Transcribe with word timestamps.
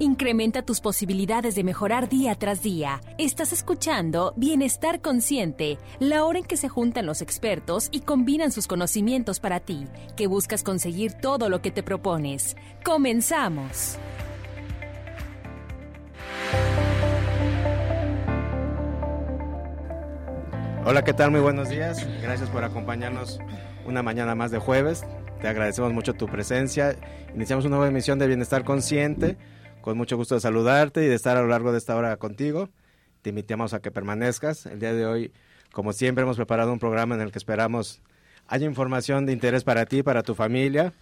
Incrementa 0.00 0.62
tus 0.62 0.80
posibilidades 0.80 1.56
de 1.56 1.64
mejorar 1.64 2.08
día 2.08 2.36
tras 2.36 2.62
día. 2.62 3.00
Estás 3.18 3.52
escuchando 3.52 4.32
Bienestar 4.36 5.00
Consciente, 5.00 5.76
la 5.98 6.24
hora 6.24 6.38
en 6.38 6.44
que 6.44 6.56
se 6.56 6.68
juntan 6.68 7.04
los 7.04 7.20
expertos 7.20 7.88
y 7.90 8.02
combinan 8.02 8.52
sus 8.52 8.68
conocimientos 8.68 9.40
para 9.40 9.58
ti, 9.58 9.88
que 10.16 10.28
buscas 10.28 10.62
conseguir 10.62 11.14
todo 11.14 11.48
lo 11.48 11.60
que 11.62 11.72
te 11.72 11.82
propones. 11.82 12.56
Comenzamos. 12.84 13.98
Hola, 20.84 21.02
¿qué 21.02 21.12
tal? 21.12 21.32
Muy 21.32 21.40
buenos 21.40 21.70
días. 21.70 22.06
Gracias 22.22 22.48
por 22.50 22.62
acompañarnos 22.62 23.40
una 23.84 24.04
mañana 24.04 24.36
más 24.36 24.52
de 24.52 24.60
jueves. 24.60 25.04
Te 25.40 25.48
agradecemos 25.48 25.92
mucho 25.92 26.14
tu 26.14 26.28
presencia. 26.28 26.94
Iniciamos 27.34 27.64
una 27.64 27.78
nueva 27.78 27.90
emisión 27.90 28.20
de 28.20 28.28
Bienestar 28.28 28.62
Consciente. 28.62 29.36
Con 29.80 29.96
mucho 29.96 30.16
gusto 30.16 30.34
de 30.34 30.40
saludarte 30.40 31.04
y 31.04 31.08
de 31.08 31.14
estar 31.14 31.36
a 31.36 31.42
lo 31.42 31.48
largo 31.48 31.72
de 31.72 31.78
esta 31.78 31.96
hora 31.96 32.16
contigo. 32.16 32.68
Te 33.22 33.30
invitamos 33.30 33.74
a 33.74 33.80
que 33.80 33.90
permanezcas. 33.90 34.66
El 34.66 34.80
día 34.80 34.92
de 34.92 35.06
hoy, 35.06 35.32
como 35.72 35.92
siempre, 35.92 36.22
hemos 36.22 36.36
preparado 36.36 36.72
un 36.72 36.78
programa 36.78 37.14
en 37.14 37.20
el 37.20 37.32
que 37.32 37.38
esperamos 37.38 38.00
haya 38.46 38.66
información 38.66 39.26
de 39.26 39.32
interés 39.32 39.64
para 39.64 39.86
ti, 39.86 40.02
para 40.02 40.22
tu 40.22 40.34
familia. 40.34 40.92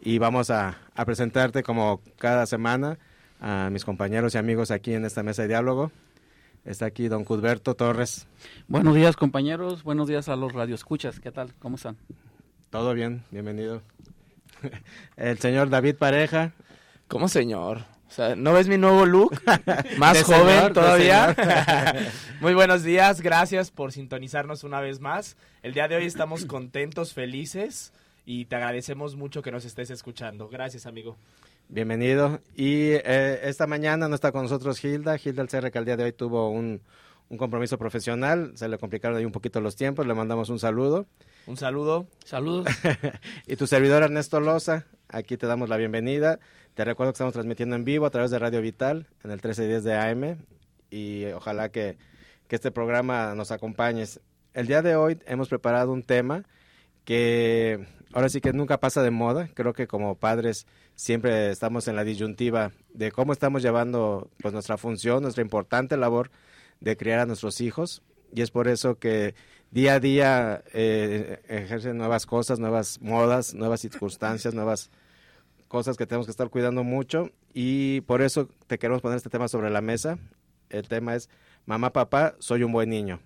Y 0.00 0.18
vamos 0.18 0.50
a, 0.50 0.78
a 0.94 1.04
presentarte 1.04 1.62
como 1.62 2.00
cada 2.18 2.46
semana 2.46 2.98
a 3.40 3.68
mis 3.70 3.84
compañeros 3.84 4.34
y 4.34 4.38
amigos 4.38 4.70
aquí 4.70 4.94
en 4.94 5.04
esta 5.04 5.22
mesa 5.22 5.42
de 5.42 5.48
diálogo. 5.48 5.92
Está 6.64 6.86
aquí 6.86 7.08
don 7.08 7.24
Cudberto 7.24 7.74
Torres. 7.74 8.26
Buenos 8.68 8.94
días 8.94 9.16
compañeros, 9.16 9.82
buenos 9.82 10.08
días 10.08 10.30
a 10.30 10.36
los 10.36 10.52
radioescuchas, 10.52 11.20
¿qué 11.20 11.30
tal? 11.30 11.52
¿Cómo 11.58 11.76
están? 11.76 11.98
Todo 12.70 12.94
bien, 12.94 13.22
bienvenido. 13.30 13.82
El 15.16 15.38
señor 15.38 15.68
David 15.68 15.96
Pareja. 15.96 16.52
¿Cómo 17.06 17.28
señor? 17.28 17.93
O 18.14 18.16
sea, 18.16 18.36
¿no 18.36 18.52
ves 18.52 18.68
mi 18.68 18.78
nuevo 18.78 19.04
look? 19.06 19.32
Más 19.98 20.22
joven 20.22 20.46
señor, 20.46 20.72
todavía. 20.72 21.34
Muy 22.40 22.54
buenos 22.54 22.84
días, 22.84 23.20
gracias 23.20 23.72
por 23.72 23.90
sintonizarnos 23.90 24.62
una 24.62 24.80
vez 24.80 25.00
más. 25.00 25.36
El 25.64 25.74
día 25.74 25.88
de 25.88 25.96
hoy 25.96 26.04
estamos 26.04 26.44
contentos, 26.44 27.12
felices 27.12 27.92
y 28.24 28.44
te 28.44 28.54
agradecemos 28.54 29.16
mucho 29.16 29.42
que 29.42 29.50
nos 29.50 29.64
estés 29.64 29.90
escuchando. 29.90 30.48
Gracias, 30.48 30.86
amigo. 30.86 31.16
Bienvenido. 31.68 32.38
Y 32.54 32.90
eh, 32.92 33.40
esta 33.42 33.66
mañana 33.66 34.06
no 34.06 34.14
está 34.14 34.30
con 34.30 34.42
nosotros 34.42 34.84
Hilda. 34.84 35.18
Hilda 35.18 35.42
Alcerre, 35.42 35.72
que 35.72 35.78
el 35.78 35.84
día 35.84 35.96
de 35.96 36.04
hoy 36.04 36.12
tuvo 36.12 36.50
un, 36.50 36.82
un 37.30 37.36
compromiso 37.36 37.78
profesional. 37.78 38.52
Se 38.54 38.68
le 38.68 38.78
complicaron 38.78 39.18
ahí 39.18 39.24
un 39.24 39.32
poquito 39.32 39.60
los 39.60 39.74
tiempos. 39.74 40.06
Le 40.06 40.14
mandamos 40.14 40.50
un 40.50 40.60
saludo. 40.60 41.06
Un 41.48 41.56
saludo. 41.56 42.06
Saludos. 42.24 42.68
y 43.48 43.56
tu 43.56 43.66
servidor 43.66 44.04
Ernesto 44.04 44.38
Loza, 44.38 44.86
aquí 45.08 45.36
te 45.36 45.46
damos 45.46 45.68
la 45.68 45.76
bienvenida. 45.76 46.40
Te 46.74 46.84
recuerdo 46.84 47.12
que 47.12 47.16
estamos 47.16 47.34
transmitiendo 47.34 47.76
en 47.76 47.84
vivo 47.84 48.06
a 48.06 48.10
través 48.10 48.30
de 48.30 48.38
Radio 48.38 48.60
Vital 48.60 49.06
en 49.22 49.30
el 49.30 49.36
1310 49.36 49.84
de 49.84 49.94
AM 49.94 50.38
y 50.90 51.26
ojalá 51.26 51.70
que, 51.70 51.96
que 52.48 52.56
este 52.56 52.70
programa 52.70 53.34
nos 53.34 53.50
acompañes. 53.50 54.20
El 54.52 54.66
día 54.66 54.82
de 54.82 54.96
hoy 54.96 55.18
hemos 55.26 55.48
preparado 55.48 55.92
un 55.92 56.02
tema 56.02 56.44
que 57.04 57.86
ahora 58.12 58.28
sí 58.28 58.40
que 58.40 58.52
nunca 58.52 58.80
pasa 58.80 59.02
de 59.02 59.10
moda. 59.10 59.48
Creo 59.54 59.72
que 59.72 59.86
como 59.86 60.16
padres 60.16 60.66
siempre 60.94 61.50
estamos 61.50 61.88
en 61.88 61.96
la 61.96 62.04
disyuntiva 62.04 62.72
de 62.92 63.12
cómo 63.12 63.32
estamos 63.32 63.62
llevando 63.62 64.30
pues 64.40 64.54
nuestra 64.54 64.76
función, 64.76 65.22
nuestra 65.22 65.42
importante 65.42 65.96
labor 65.96 66.30
de 66.80 66.96
criar 66.96 67.20
a 67.20 67.26
nuestros 67.26 67.60
hijos. 67.60 68.02
Y 68.34 68.42
es 68.42 68.50
por 68.50 68.66
eso 68.66 68.98
que 68.98 69.36
día 69.70 69.94
a 69.94 70.00
día 70.00 70.64
eh, 70.72 71.40
ejercen 71.48 71.96
nuevas 71.96 72.26
cosas, 72.26 72.58
nuevas 72.58 73.00
modas, 73.00 73.54
nuevas 73.54 73.80
circunstancias, 73.80 74.54
nuevas 74.54 74.90
cosas 75.68 75.96
que 75.96 76.04
tenemos 76.04 76.26
que 76.26 76.32
estar 76.32 76.50
cuidando 76.50 76.82
mucho. 76.82 77.30
Y 77.52 78.00
por 78.02 78.22
eso 78.22 78.48
te 78.66 78.76
queremos 78.76 79.02
poner 79.02 79.18
este 79.18 79.30
tema 79.30 79.46
sobre 79.46 79.70
la 79.70 79.80
mesa. 79.80 80.18
El 80.68 80.88
tema 80.88 81.14
es, 81.14 81.30
mamá, 81.64 81.92
papá, 81.92 82.34
soy 82.40 82.64
un 82.64 82.72
buen 82.72 82.90
niño. 82.90 83.20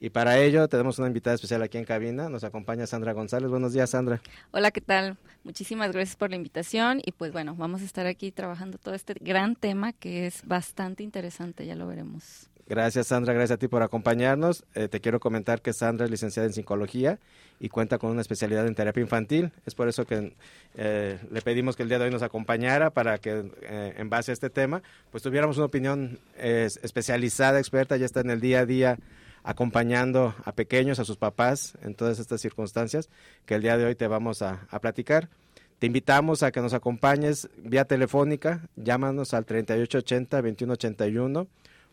Y 0.00 0.08
para 0.08 0.38
ello 0.38 0.66
tenemos 0.68 0.98
una 0.98 1.08
invitada 1.08 1.34
especial 1.34 1.62
aquí 1.62 1.76
en 1.76 1.84
cabina. 1.84 2.30
Nos 2.30 2.42
acompaña 2.42 2.86
Sandra 2.86 3.12
González. 3.12 3.50
Buenos 3.50 3.74
días, 3.74 3.90
Sandra. 3.90 4.22
Hola, 4.50 4.70
¿qué 4.70 4.80
tal? 4.80 5.18
Muchísimas 5.44 5.92
gracias 5.92 6.16
por 6.16 6.30
la 6.30 6.36
invitación 6.36 7.02
y 7.04 7.12
pues 7.12 7.32
bueno, 7.32 7.54
vamos 7.54 7.82
a 7.82 7.84
estar 7.84 8.06
aquí 8.06 8.32
trabajando 8.32 8.78
todo 8.78 8.94
este 8.94 9.14
gran 9.20 9.56
tema 9.56 9.92
que 9.92 10.26
es 10.26 10.42
bastante 10.46 11.02
interesante, 11.02 11.66
ya 11.66 11.76
lo 11.76 11.86
veremos. 11.86 12.48
Gracias, 12.68 13.06
Sandra. 13.06 13.32
Gracias 13.32 13.52
a 13.52 13.58
ti 13.58 13.68
por 13.68 13.84
acompañarnos. 13.84 14.64
Eh, 14.74 14.88
te 14.88 15.00
quiero 15.00 15.20
comentar 15.20 15.62
que 15.62 15.72
Sandra 15.72 16.04
es 16.04 16.10
licenciada 16.10 16.48
en 16.48 16.52
psicología 16.52 17.20
y 17.60 17.68
cuenta 17.68 17.98
con 17.98 18.10
una 18.10 18.22
especialidad 18.22 18.66
en 18.66 18.74
terapia 18.74 19.00
infantil. 19.00 19.52
Es 19.66 19.76
por 19.76 19.88
eso 19.88 20.04
que 20.04 20.34
eh, 20.74 21.20
le 21.30 21.42
pedimos 21.42 21.76
que 21.76 21.84
el 21.84 21.88
día 21.88 22.00
de 22.00 22.06
hoy 22.06 22.10
nos 22.10 22.22
acompañara 22.22 22.90
para 22.90 23.18
que, 23.18 23.52
eh, 23.62 23.94
en 23.96 24.10
base 24.10 24.32
a 24.32 24.34
este 24.34 24.50
tema, 24.50 24.82
pues 25.12 25.22
tuviéramos 25.22 25.58
una 25.58 25.66
opinión 25.66 26.18
especializada, 26.36 27.60
experta. 27.60 27.96
Ya 27.96 28.06
está 28.06 28.18
en 28.20 28.30
el 28.30 28.40
día 28.40 28.60
a 28.60 28.66
día 28.66 28.98
acompañando 29.44 30.34
a 30.44 30.50
pequeños, 30.50 30.98
a 30.98 31.04
sus 31.04 31.18
papás 31.18 31.74
en 31.82 31.94
todas 31.94 32.18
estas 32.18 32.40
circunstancias 32.40 33.08
que 33.46 33.54
el 33.54 33.62
día 33.62 33.78
de 33.78 33.84
hoy 33.84 33.94
te 33.94 34.08
vamos 34.08 34.42
a, 34.42 34.66
a 34.70 34.80
platicar. 34.80 35.28
Te 35.78 35.86
invitamos 35.86 36.42
a 36.42 36.50
que 36.50 36.60
nos 36.60 36.74
acompañes 36.74 37.48
vía 37.58 37.84
telefónica, 37.84 38.68
llámanos 38.74 39.34
al 39.34 39.46
3880-2181 39.46 41.46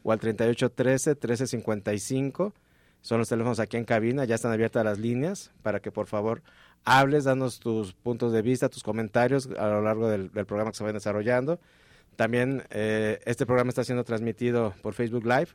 o 0.03 0.11
al 0.11 0.19
3813-1355. 0.19 2.53
Son 3.01 3.17
los 3.17 3.27
teléfonos 3.27 3.59
aquí 3.59 3.77
en 3.77 3.85
cabina, 3.85 4.25
ya 4.25 4.35
están 4.35 4.51
abiertas 4.51 4.85
las 4.85 4.99
líneas 4.99 5.51
para 5.61 5.81
que 5.81 5.91
por 5.91 6.07
favor 6.07 6.41
hables, 6.85 7.25
danos 7.25 7.59
tus 7.59 7.93
puntos 7.93 8.31
de 8.31 8.41
vista, 8.41 8.69
tus 8.69 8.83
comentarios 8.83 9.49
a 9.57 9.67
lo 9.67 9.81
largo 9.81 10.09
del, 10.09 10.29
programa 10.29 10.71
que 10.71 10.77
se 10.77 10.83
va 10.83 10.93
desarrollando. 10.93 11.59
También 12.15 12.63
eh, 12.69 13.19
este 13.25 13.45
programa 13.45 13.69
está 13.69 13.83
siendo 13.83 14.03
transmitido 14.03 14.73
por 14.81 14.93
Facebook 14.93 15.25
Live. 15.25 15.49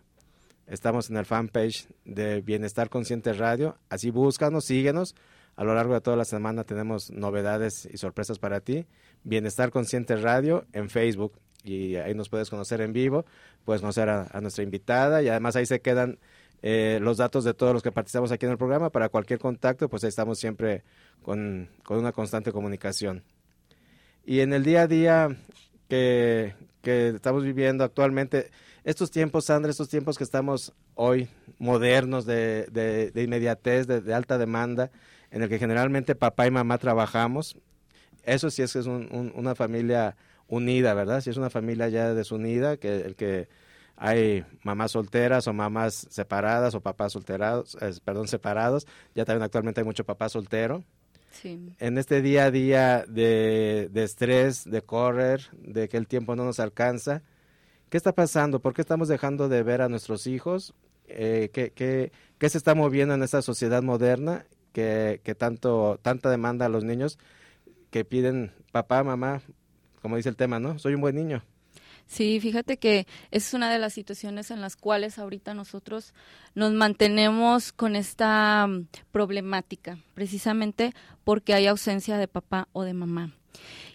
Estamos 0.67 1.09
en 1.09 1.17
el 1.17 1.25
fanpage 1.25 1.89
de 2.05 2.43
Bienestar 2.43 2.91
Consciente 2.91 3.33
Radio. 3.33 3.77
Así 3.89 4.11
búscanos, 4.11 4.65
síguenos. 4.65 5.15
A 5.57 5.65
lo 5.65 5.75
largo 5.75 5.95
de 5.95 6.01
toda 6.01 6.17
la 6.17 6.25
semana 6.25 6.65
tenemos 6.65 7.11
novedades 7.11 7.89
y 7.91 7.97
sorpresas 7.97 8.39
para 8.39 8.61
ti. 8.61 8.87
Bienestar 9.25 9.71
Consciente 9.71 10.17
Radio 10.17 10.67
en 10.73 10.91
Facebook. 10.91 11.33
Y 11.65 11.97
ahí 11.97 12.15
nos 12.15 12.29
puedes 12.29 12.51
conocer 12.51 12.81
en 12.81 12.93
vivo, 12.93 13.27
puedes 13.65 13.81
conocer 13.81 14.09
a, 14.09 14.41
nuestra 14.41 14.63
invitada 14.63 15.23
y 15.23 15.29
además 15.29 15.57
ahí 15.57 15.67
se 15.67 15.81
quedan 15.81 16.19
eh, 16.63 16.99
los 17.03 17.17
datos 17.17 17.45
de 17.45 17.55
todos 17.55 17.73
los 17.73 17.83
que 17.83 17.93
participamos 17.93 18.33
aquí 18.33 18.47
en 18.47 18.53
el 18.53 18.59
programa. 18.59 18.91
Para 18.91 19.09
cualquier 19.09 19.39
contacto, 19.39 19.89
pues 19.89 20.05
ahí 20.05 20.09
estamos 20.09 20.39
siempre 20.39 20.85
con, 21.23 21.69
con 21.85 21.99
una 21.99 22.13
constante 22.13 22.53
comunicación. 22.53 23.25
Y 24.25 24.41
en 24.41 24.53
el 24.53 24.63
día 24.63 24.83
a 24.83 24.87
día 24.87 25.37
que, 25.89 26.55
que 26.83 27.09
estamos 27.09 27.45
viviendo 27.45 27.85
actualmente, 27.85 28.51
estos 28.85 29.11
tiempos, 29.11 29.47
Sandra, 29.47 29.71
estos 29.71 29.89
tiempos 29.89 30.17
que 30.17 30.25
estamos 30.25 30.73
hoy 30.95 31.29
modernos, 31.59 32.25
de, 32.25 32.67
de, 32.71 33.11
de 33.11 33.23
inmediatez, 33.23 33.87
de, 33.87 34.15
alta 34.15 34.39
demanda, 34.39 34.91
en 35.31 35.43
el 35.43 35.49
que 35.49 35.59
generalmente 35.59 36.15
papá 36.15 36.47
y 36.47 36.51
mamá 36.51 36.79
trabajamos, 36.79 37.57
eso 38.23 38.51
sí 38.51 38.63
es 38.63 38.73
que 38.73 38.79
es 38.79 38.87
un, 38.87 39.33
una 39.35 39.55
familia 39.55 40.17
unida, 40.49 40.95
¿verdad? 40.95 41.21
Si 41.21 41.31
es 41.31 41.37
una 41.37 41.51
familia 41.51 41.89
ya 41.89 42.15
desunida, 42.15 42.77
que 42.79 42.97
el 42.97 43.15
que 43.15 43.49
hay 43.97 44.45
mamás 44.63 44.93
solteras 44.93 45.47
o 45.49 45.53
mamás 45.53 46.07
separadas 46.11 46.75
o 46.75 46.81
papás 46.81 47.13
solterados, 47.13 47.77
eh, 47.81 47.93
perdón, 48.05 48.29
separados, 48.29 48.87
ya 49.15 49.25
también 49.25 49.43
actualmente 49.43 49.81
hay 49.81 49.85
mucho 49.85 50.05
papá 50.05 50.29
soltero. 50.29 50.85
Sí. 51.31 51.75
En 51.79 51.99
este 51.99 52.23
día 52.23 52.47
a 52.47 52.51
día 52.51 53.05
de, 53.07 53.89
de 53.93 54.03
estrés, 54.05 54.65
de 54.65 54.83
correr, 54.83 55.43
de 55.53 55.89
que 55.89 55.97
el 55.97 56.07
tiempo 56.07 56.35
no 56.37 56.45
nos 56.45 56.59
alcanza, 56.61 57.23
¿qué 57.91 57.97
está 57.97 58.13
pasando? 58.13 58.61
¿Por 58.61 58.73
qué 58.73 58.81
estamos 58.81 59.09
dejando 59.09 59.49
de 59.49 59.63
ver 59.63 59.83
a 59.83 59.89
nuestros 59.89 60.27
hijos? 60.27 60.75
Eh, 61.07 61.51
¿qué, 61.53 61.73
qué, 61.73 62.13
qué, 62.39 62.49
se 62.49 62.59
está 62.59 62.75
moviendo 62.75 63.15
en 63.15 63.23
esta 63.23 63.43
sociedad 63.43 63.83
moderna 63.83 64.47
que, 64.73 65.21
que 65.25 65.35
tanto, 65.35 65.99
tanta 66.03 66.31
demanda 66.31 66.67
a 66.67 66.69
los 66.69 66.85
niños 66.85 67.19
que 67.91 68.05
piden 68.05 68.53
papá, 68.73 69.03
mamá, 69.03 69.43
como 70.01 70.17
dice 70.17 70.29
el 70.29 70.37
tema, 70.37 70.59
¿no? 70.59 70.79
Soy 70.79 70.95
un 70.95 71.01
buen 71.01 71.17
niño. 71.17 71.43
Sí, 72.09 72.41
fíjate 72.41 72.79
que 72.79 73.07
es 73.31 73.53
una 73.53 73.71
de 73.71 73.79
las 73.79 73.93
situaciones 73.93 74.51
en 74.51 74.63
las 74.63 74.77
cuales 74.77 75.19
ahorita 75.19 75.53
nosotros 75.53 76.15
nos 76.55 76.73
mantenemos 76.73 77.71
con 77.71 77.97
esta 77.97 78.67
mm, 78.67 78.87
problemática, 79.13 79.99
precisamente 80.15 80.95
porque 81.23 81.53
hay 81.53 81.67
ausencia 81.67 82.17
de 82.17 82.27
papá 82.27 82.67
o 82.73 82.83
de 82.83 82.95
mamá. 82.95 83.35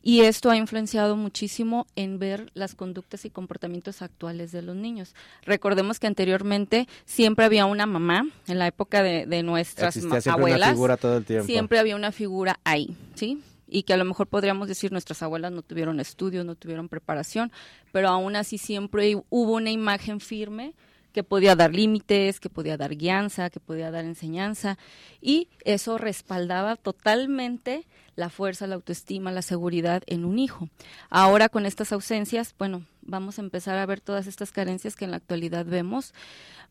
Y 0.04 0.22
esto 0.22 0.52
ha 0.52 0.58
influenciado 0.58 1.16
muchísimo 1.16 1.88
en 1.96 2.20
ver 2.20 2.52
las 2.54 2.76
conductas 2.76 3.26
y 3.26 3.30
comportamientos 3.30 4.02
actuales 4.02 4.52
de 4.52 4.62
los 4.62 4.76
niños. 4.76 5.16
Recordemos 5.44 6.00
que 6.00 6.08
anteriormente 6.08 6.88
siempre 7.06 7.46
había 7.46 7.66
una 7.66 7.86
mamá, 7.86 8.28
en 8.48 8.60
la 8.60 8.68
época 8.68 9.02
de, 9.02 9.26
de 9.26 9.42
nuestras 9.42 9.96
Existía 9.96 10.22
siempre 10.22 10.42
abuelas, 10.42 10.68
una 10.68 10.76
figura 10.76 10.98
todo 10.98 11.18
el 11.18 11.26
tiempo. 11.26 11.46
siempre 11.46 11.80
había 11.80 11.96
una 11.96 12.12
figura 12.12 12.60
ahí, 12.64 12.96
¿sí? 13.16 13.42
Y 13.74 13.84
que 13.84 13.94
a 13.94 13.98
lo 13.98 14.06
mejor 14.06 14.28
podríamos 14.28 14.68
decir 14.68 14.92
nuestras 14.92 15.24
abuelas 15.24 15.52
no 15.52 15.64
tuvieron 15.64 16.00
estudios, 16.00 16.46
no 16.46 16.54
tuvieron 16.54 16.90
preparación, 16.90 17.52
pero 17.92 18.08
aún 18.08 18.36
así 18.36 18.60
siempre 18.60 19.16
hubo 19.32 19.54
una 19.54 19.72
imagen 19.72 20.20
firme 20.20 20.76
que 21.12 21.24
podía 21.24 21.56
dar 21.56 21.74
límites, 21.74 22.40
que 22.40 22.52
podía 22.52 22.78
dar 22.78 22.96
guianza, 22.96 23.50
que 23.50 23.60
podía 23.60 23.90
dar 23.90 24.06
enseñanza 24.06 24.78
y 25.22 25.48
eso 25.66 25.98
respaldaba 25.98 26.76
totalmente 26.76 27.88
la 28.16 28.30
fuerza, 28.30 28.68
la 28.68 28.76
autoestima, 28.76 29.32
la 29.32 29.42
seguridad 29.42 30.04
en 30.06 30.24
un 30.24 30.38
hijo. 30.38 30.70
Ahora 31.10 31.50
con 31.50 31.66
estas 31.66 31.92
ausencias, 31.92 32.54
bueno, 32.60 32.86
vamos 33.02 33.40
a 33.40 33.42
empezar 33.42 33.80
a 33.80 33.86
ver 33.88 34.02
todas 34.02 34.28
estas 34.28 34.52
carencias 34.52 34.96
que 34.96 35.06
en 35.06 35.12
la 35.12 35.18
actualidad 35.18 35.66
vemos. 35.66 36.14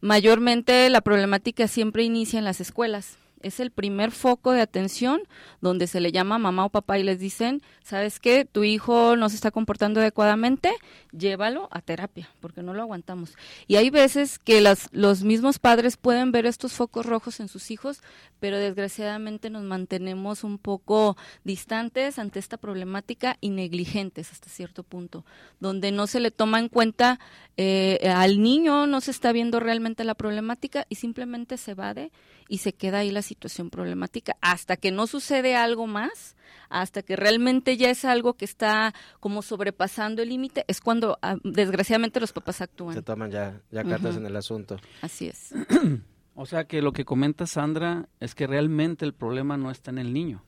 Mayormente 0.00 0.88
la 0.88 1.00
problemática 1.00 1.66
siempre 1.66 2.04
inicia 2.04 2.38
en 2.38 2.44
las 2.44 2.60
escuelas 2.60 3.18
es 3.42 3.60
el 3.60 3.70
primer 3.70 4.10
foco 4.10 4.52
de 4.52 4.60
atención 4.60 5.22
donde 5.60 5.86
se 5.86 6.00
le 6.00 6.12
llama 6.12 6.38
mamá 6.38 6.64
o 6.64 6.70
papá 6.70 6.98
y 6.98 7.02
les 7.02 7.18
dicen, 7.18 7.62
¿sabes 7.82 8.20
qué? 8.20 8.44
Tu 8.44 8.64
hijo 8.64 9.16
no 9.16 9.28
se 9.28 9.36
está 9.36 9.50
comportando 9.50 10.00
adecuadamente, 10.00 10.72
llévalo 11.12 11.68
a 11.70 11.80
terapia, 11.80 12.28
porque 12.40 12.62
no 12.62 12.74
lo 12.74 12.82
aguantamos. 12.82 13.34
Y 13.66 13.76
hay 13.76 13.90
veces 13.90 14.38
que 14.38 14.60
las, 14.60 14.88
los 14.92 15.22
mismos 15.22 15.58
padres 15.58 15.96
pueden 15.96 16.32
ver 16.32 16.46
estos 16.46 16.72
focos 16.72 17.06
rojos 17.06 17.40
en 17.40 17.48
sus 17.48 17.70
hijos, 17.70 18.00
pero 18.40 18.58
desgraciadamente 18.58 19.50
nos 19.50 19.62
mantenemos 19.62 20.44
un 20.44 20.58
poco 20.58 21.16
distantes 21.44 22.18
ante 22.18 22.38
esta 22.38 22.56
problemática 22.56 23.36
y 23.40 23.50
negligentes 23.50 24.32
hasta 24.32 24.48
cierto 24.48 24.82
punto, 24.82 25.24
donde 25.60 25.92
no 25.92 26.06
se 26.06 26.20
le 26.20 26.30
toma 26.30 26.58
en 26.58 26.68
cuenta 26.68 27.20
eh, 27.56 28.10
al 28.14 28.42
niño, 28.42 28.86
no 28.86 29.00
se 29.00 29.10
está 29.10 29.32
viendo 29.32 29.60
realmente 29.60 30.04
la 30.04 30.14
problemática 30.14 30.86
y 30.88 30.96
simplemente 30.96 31.56
se 31.56 31.72
evade 31.72 32.10
y 32.48 32.58
se 32.58 32.72
queda 32.72 32.98
ahí 32.98 33.10
la 33.10 33.22
situación 33.22 33.31
problemática 33.70 34.36
hasta 34.40 34.76
que 34.76 34.90
no 34.90 35.06
sucede 35.06 35.56
algo 35.56 35.86
más, 35.86 36.36
hasta 36.68 37.02
que 37.02 37.16
realmente 37.16 37.76
ya 37.76 37.90
es 37.90 38.04
algo 38.04 38.34
que 38.34 38.44
está 38.44 38.94
como 39.20 39.42
sobrepasando 39.42 40.22
el 40.22 40.28
límite, 40.30 40.64
es 40.68 40.80
cuando 40.80 41.18
ah, 41.22 41.36
desgraciadamente 41.44 42.20
los 42.20 42.32
papás 42.32 42.60
actúan. 42.60 42.94
Se 42.94 43.02
toman 43.02 43.30
ya, 43.30 43.60
ya 43.70 43.84
cartas 43.84 44.16
en 44.16 44.26
el 44.26 44.36
asunto. 44.36 44.78
Así 45.00 45.28
es. 45.28 45.54
o 46.34 46.46
sea 46.46 46.64
que 46.64 46.82
lo 46.82 46.92
que 46.92 47.04
comenta 47.04 47.46
Sandra 47.46 48.08
es 48.20 48.34
que 48.34 48.46
realmente 48.46 49.04
el 49.04 49.14
problema 49.14 49.56
no 49.56 49.70
está 49.70 49.90
en 49.90 49.98
el 49.98 50.12
niño. 50.12 50.44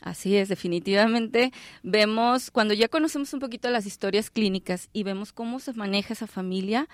Así 0.00 0.36
es, 0.36 0.48
definitivamente 0.48 1.52
vemos, 1.82 2.50
cuando 2.50 2.74
ya 2.74 2.88
conocemos 2.88 3.32
un 3.32 3.40
poquito 3.40 3.68
las 3.70 3.86
historias 3.86 4.30
clínicas 4.30 4.88
y 4.92 5.02
vemos 5.02 5.32
cómo 5.32 5.58
se 5.60 5.72
maneja 5.72 6.14
esa 6.14 6.26
familia, 6.26 6.88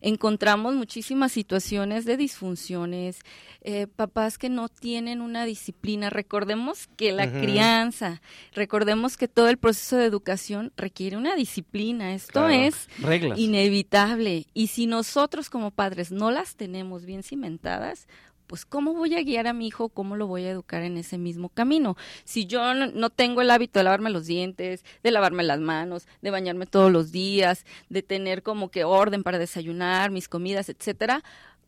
encontramos 0.00 0.74
muchísimas 0.74 1.32
situaciones 1.32 2.04
de 2.04 2.16
disfunciones, 2.16 3.20
eh, 3.62 3.86
papás 3.86 4.38
que 4.38 4.48
no 4.48 4.68
tienen 4.68 5.20
una 5.20 5.44
disciplina. 5.44 6.10
Recordemos 6.10 6.88
que 6.96 7.12
la 7.12 7.30
crianza, 7.30 8.20
recordemos 8.52 9.16
que 9.16 9.28
todo 9.28 9.48
el 9.48 9.58
proceso 9.58 9.96
de 9.96 10.06
educación 10.06 10.72
requiere 10.76 11.16
una 11.16 11.34
disciplina. 11.34 12.14
Esto 12.14 12.48
es 12.48 12.88
inevitable. 13.36 14.46
Y 14.54 14.68
si 14.68 14.86
nosotros 14.86 15.50
como 15.50 15.70
padres 15.70 16.12
no 16.12 16.30
las 16.30 16.56
tenemos 16.56 17.04
bien 17.04 17.22
cimentadas, 17.22 18.06
pues 18.48 18.64
¿cómo 18.64 18.94
voy 18.94 19.14
a 19.14 19.22
guiar 19.22 19.46
a 19.46 19.52
mi 19.52 19.68
hijo? 19.68 19.90
¿Cómo 19.90 20.16
lo 20.16 20.26
voy 20.26 20.44
a 20.44 20.50
educar 20.50 20.82
en 20.82 20.96
ese 20.96 21.18
mismo 21.18 21.50
camino? 21.50 21.96
Si 22.24 22.46
yo 22.46 22.74
no, 22.74 23.10
tengo 23.10 23.42
el 23.42 23.50
hábito 23.50 23.78
de 23.78 23.84
lavarme 23.84 24.10
los 24.10 24.26
dientes, 24.26 24.84
de 25.04 25.10
lavarme 25.12 25.44
las 25.44 25.60
manos, 25.60 26.08
de 26.22 26.30
bañarme 26.30 26.66
todos 26.66 26.90
los 26.90 27.12
días, 27.12 27.64
de 27.90 28.02
tener 28.02 28.42
como 28.42 28.70
que 28.70 28.82
orden 28.82 29.22
para 29.22 29.38
desayunar, 29.38 30.10
mis 30.10 30.28
comidas, 30.28 30.68
etcétera, 30.70 31.22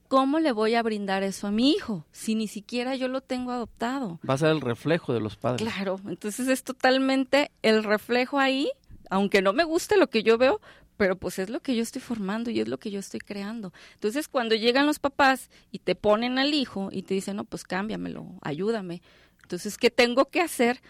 ¿cómo 0.08 0.40
le 0.40 0.52
voy 0.52 0.74
a 0.74 0.82
brindar 0.82 1.22
eso 1.22 1.46
a 1.46 1.50
mi 1.50 1.70
hijo 1.70 2.06
si 2.10 2.34
ni 2.34 2.48
siquiera 2.48 2.96
yo 2.96 3.08
lo 3.08 3.20
tengo 3.20 3.52
adoptado? 3.52 4.18
Va 4.28 4.34
a 4.34 4.38
ser 4.38 4.48
el 4.48 4.62
reflejo 4.62 5.12
de 5.12 5.20
los 5.20 5.36
padres. 5.36 5.62
Claro, 5.62 6.00
entonces 6.08 6.48
es 6.48 6.64
totalmente 6.64 7.50
el 7.62 7.84
reflejo 7.84 8.38
ahí, 8.38 8.70
aunque 9.10 9.42
no 9.42 9.52
me 9.52 9.64
guste 9.64 9.98
lo 9.98 10.08
que 10.08 10.22
yo 10.22 10.38
veo, 10.38 10.60
pero 11.00 11.16
pues 11.16 11.38
es 11.38 11.48
lo 11.48 11.60
que 11.60 11.74
yo 11.74 11.82
estoy 11.82 12.02
formando 12.02 12.50
y 12.50 12.60
es 12.60 12.68
lo 12.68 12.78
que 12.78 12.90
yo 12.90 13.00
estoy 13.00 13.20
creando. 13.20 13.72
Entonces, 13.94 14.28
cuando 14.28 14.54
llegan 14.54 14.84
los 14.84 14.98
papás 14.98 15.48
y 15.72 15.78
te 15.78 15.94
ponen 15.94 16.38
al 16.38 16.52
hijo 16.52 16.90
y 16.92 17.04
te 17.04 17.14
dicen, 17.14 17.36
no, 17.36 17.44
pues 17.44 17.64
cámbiamelo, 17.64 18.26
ayúdame. 18.42 19.00
Entonces, 19.42 19.78
¿qué 19.78 19.88
tengo 19.88 20.26
que 20.26 20.42
hacer? 20.42 20.82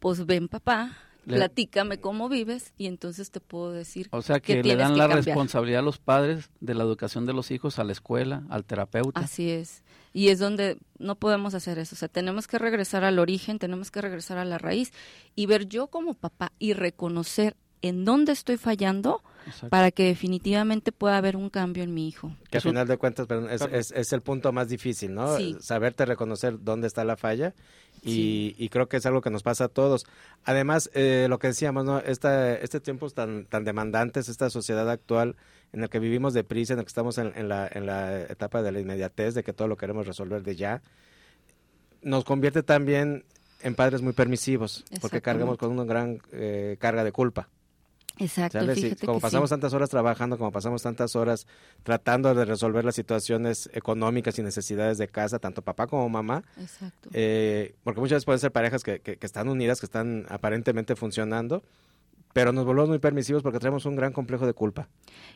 Pues 0.00 0.26
ven, 0.26 0.48
papá, 0.48 0.98
platícame 1.24 2.00
cómo 2.00 2.28
vives 2.28 2.72
y 2.76 2.88
entonces 2.88 3.30
te 3.30 3.38
puedo 3.38 3.70
decir. 3.70 4.08
O 4.10 4.22
sea 4.22 4.40
que 4.40 4.60
le 4.60 4.74
dan 4.74 4.98
la 4.98 5.06
responsabilidad 5.06 5.78
a 5.78 5.84
los 5.84 5.98
padres 5.98 6.50
de 6.58 6.74
la 6.74 6.82
educación 6.82 7.24
de 7.24 7.32
los 7.32 7.52
hijos 7.52 7.78
a 7.78 7.84
la 7.84 7.92
escuela, 7.92 8.42
al 8.50 8.64
terapeuta. 8.64 9.20
Así 9.20 9.50
es. 9.50 9.84
Y 10.12 10.30
es 10.30 10.40
donde 10.40 10.78
no 10.98 11.14
podemos 11.14 11.54
hacer 11.54 11.78
eso. 11.78 11.94
O 11.94 11.98
sea, 11.98 12.08
tenemos 12.08 12.48
que 12.48 12.58
regresar 12.58 13.04
al 13.04 13.20
origen, 13.20 13.60
tenemos 13.60 13.92
que 13.92 14.00
regresar 14.00 14.36
a 14.36 14.44
la 14.44 14.58
raíz 14.58 14.92
y 15.36 15.46
ver 15.46 15.68
yo 15.68 15.86
como 15.86 16.14
papá 16.14 16.50
y 16.58 16.72
reconocer 16.72 17.56
en 17.82 18.04
dónde 18.04 18.32
estoy 18.32 18.56
fallando 18.56 19.22
para 19.68 19.90
que 19.90 20.04
definitivamente 20.04 20.92
pueda 20.92 21.16
haber 21.16 21.36
un 21.36 21.50
cambio 21.50 21.82
en 21.82 21.94
mi 21.94 22.08
hijo. 22.08 22.34
Que 22.50 22.58
al 22.58 22.62
final 22.62 22.86
de 22.86 22.96
cuentas 22.96 23.26
es, 23.70 23.90
es, 23.92 24.12
el 24.12 24.20
punto 24.22 24.52
más 24.52 24.68
difícil, 24.68 25.14
¿no? 25.14 25.36
Saberte 25.60 26.04
reconocer 26.04 26.58
dónde 26.62 26.86
está 26.86 27.04
la 27.04 27.16
falla 27.16 27.54
y, 28.02 28.68
creo 28.68 28.88
que 28.88 28.98
es 28.98 29.06
algo 29.06 29.20
que 29.20 29.30
nos 29.30 29.42
pasa 29.42 29.64
a 29.64 29.68
todos. 29.68 30.06
Además, 30.44 30.90
eh, 30.94 31.26
lo 31.28 31.38
que 31.38 31.48
decíamos, 31.48 31.84
¿no? 31.84 31.98
Esta, 31.98 32.54
este 32.54 32.80
tiempos 32.80 33.14
tan, 33.14 33.46
tan 33.46 33.64
demandantes, 33.64 34.28
esta 34.28 34.50
sociedad 34.50 34.88
actual 34.90 35.36
en 35.72 35.82
el 35.82 35.88
que 35.88 35.98
vivimos 35.98 36.34
deprisa, 36.34 36.74
en 36.74 36.80
el 36.80 36.84
que 36.84 36.90
estamos 36.90 37.18
en, 37.18 37.32
en, 37.34 37.48
la, 37.48 37.68
en 37.72 37.86
la 37.86 38.22
etapa 38.22 38.62
de 38.62 38.72
la 38.72 38.80
inmediatez, 38.80 39.34
de 39.34 39.42
que 39.42 39.52
todo 39.52 39.68
lo 39.68 39.76
queremos 39.76 40.06
resolver 40.06 40.42
de 40.42 40.54
ya, 40.54 40.82
nos 42.02 42.24
convierte 42.24 42.62
también 42.62 43.24
en 43.62 43.74
padres 43.74 44.02
muy 44.02 44.12
permisivos, 44.12 44.84
porque 45.00 45.22
cargamos 45.22 45.56
con 45.56 45.72
una 45.72 45.84
gran 45.84 46.20
eh, 46.32 46.76
carga 46.78 47.02
de 47.02 47.12
culpa. 47.12 47.48
Exacto. 48.18 48.60
como 49.04 49.20
pasamos 49.20 49.50
tantas 49.50 49.74
horas 49.74 49.90
trabajando, 49.90 50.38
como 50.38 50.52
pasamos 50.52 50.82
tantas 50.82 51.16
horas 51.16 51.46
tratando 51.82 52.32
de 52.34 52.44
resolver 52.44 52.84
las 52.84 52.94
situaciones 52.94 53.68
económicas 53.72 54.38
y 54.38 54.42
necesidades 54.42 54.98
de 54.98 55.08
casa, 55.08 55.38
tanto 55.38 55.62
papá 55.62 55.86
como 55.86 56.08
mamá. 56.08 56.44
Exacto. 56.58 57.10
Eh, 57.12 57.74
porque 57.82 58.00
muchas 58.00 58.16
veces 58.16 58.24
pueden 58.24 58.40
ser 58.40 58.52
parejas 58.52 58.84
que, 58.84 59.00
que, 59.00 59.18
están 59.20 59.48
unidas, 59.48 59.80
que 59.80 59.86
están 59.86 60.26
aparentemente 60.28 60.94
funcionando, 60.94 61.64
pero 62.34 62.52
nos 62.52 62.66
volvemos 62.66 62.88
muy 62.90 62.98
permisivos 62.98 63.44
porque 63.44 63.60
tenemos 63.60 63.86
un 63.86 63.94
gran 63.94 64.12
complejo 64.12 64.44
de 64.44 64.52
culpa. 64.54 64.88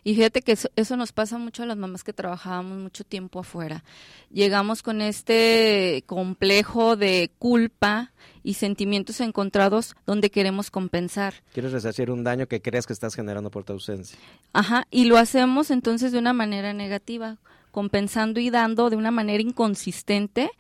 Y 0.03 0.17
fíjate 0.17 0.43
que 0.43 0.59
eso, 0.75 0.97
nos 0.97 1.12
pasa 1.12 1.39
mucho 1.39 1.62
a 1.62 1.67
las 1.67 1.77
mamás 1.77 2.03
que 2.03 2.12
trabajábamos 2.12 2.77
mucho 2.77 3.05
tiempo 3.05 3.39
afuera. 3.39 3.85
Llegamos 4.31 4.83
con 4.83 5.00
este 5.00 6.03
complejo 6.06 6.97
de 6.97 7.31
culpa 7.39 8.12
y 8.43 8.55
sentimientos 8.55 9.21
encontrados 9.21 9.95
donde 10.06 10.31
queremos 10.31 10.73
compensar. 10.73 11.35
Quieres 11.53 11.71
resarcir 11.71 12.11
un 12.11 12.25
daño 12.25 12.49
que 12.49 12.61
crees 12.61 12.85
que 12.85 12.95
estás 12.95 13.15
generando 13.15 13.53
por 13.53 13.62
tu 13.62 13.75
ausencia. 13.75 14.19
Ajá, 14.53 14.89
y 14.91 15.05
lo 15.05 15.19
hacemos 15.19 15.71
entonces 15.71 16.11
de 16.11 16.19
una 16.19 16.33
manera 16.33 16.73
negativa, 16.73 17.39
compensando 17.71 18.41
y 18.41 18.50
dando 18.50 18.91
de 18.91 18.97
una 18.97 19.12
manera 19.12 19.41
inconsistente 19.41 20.50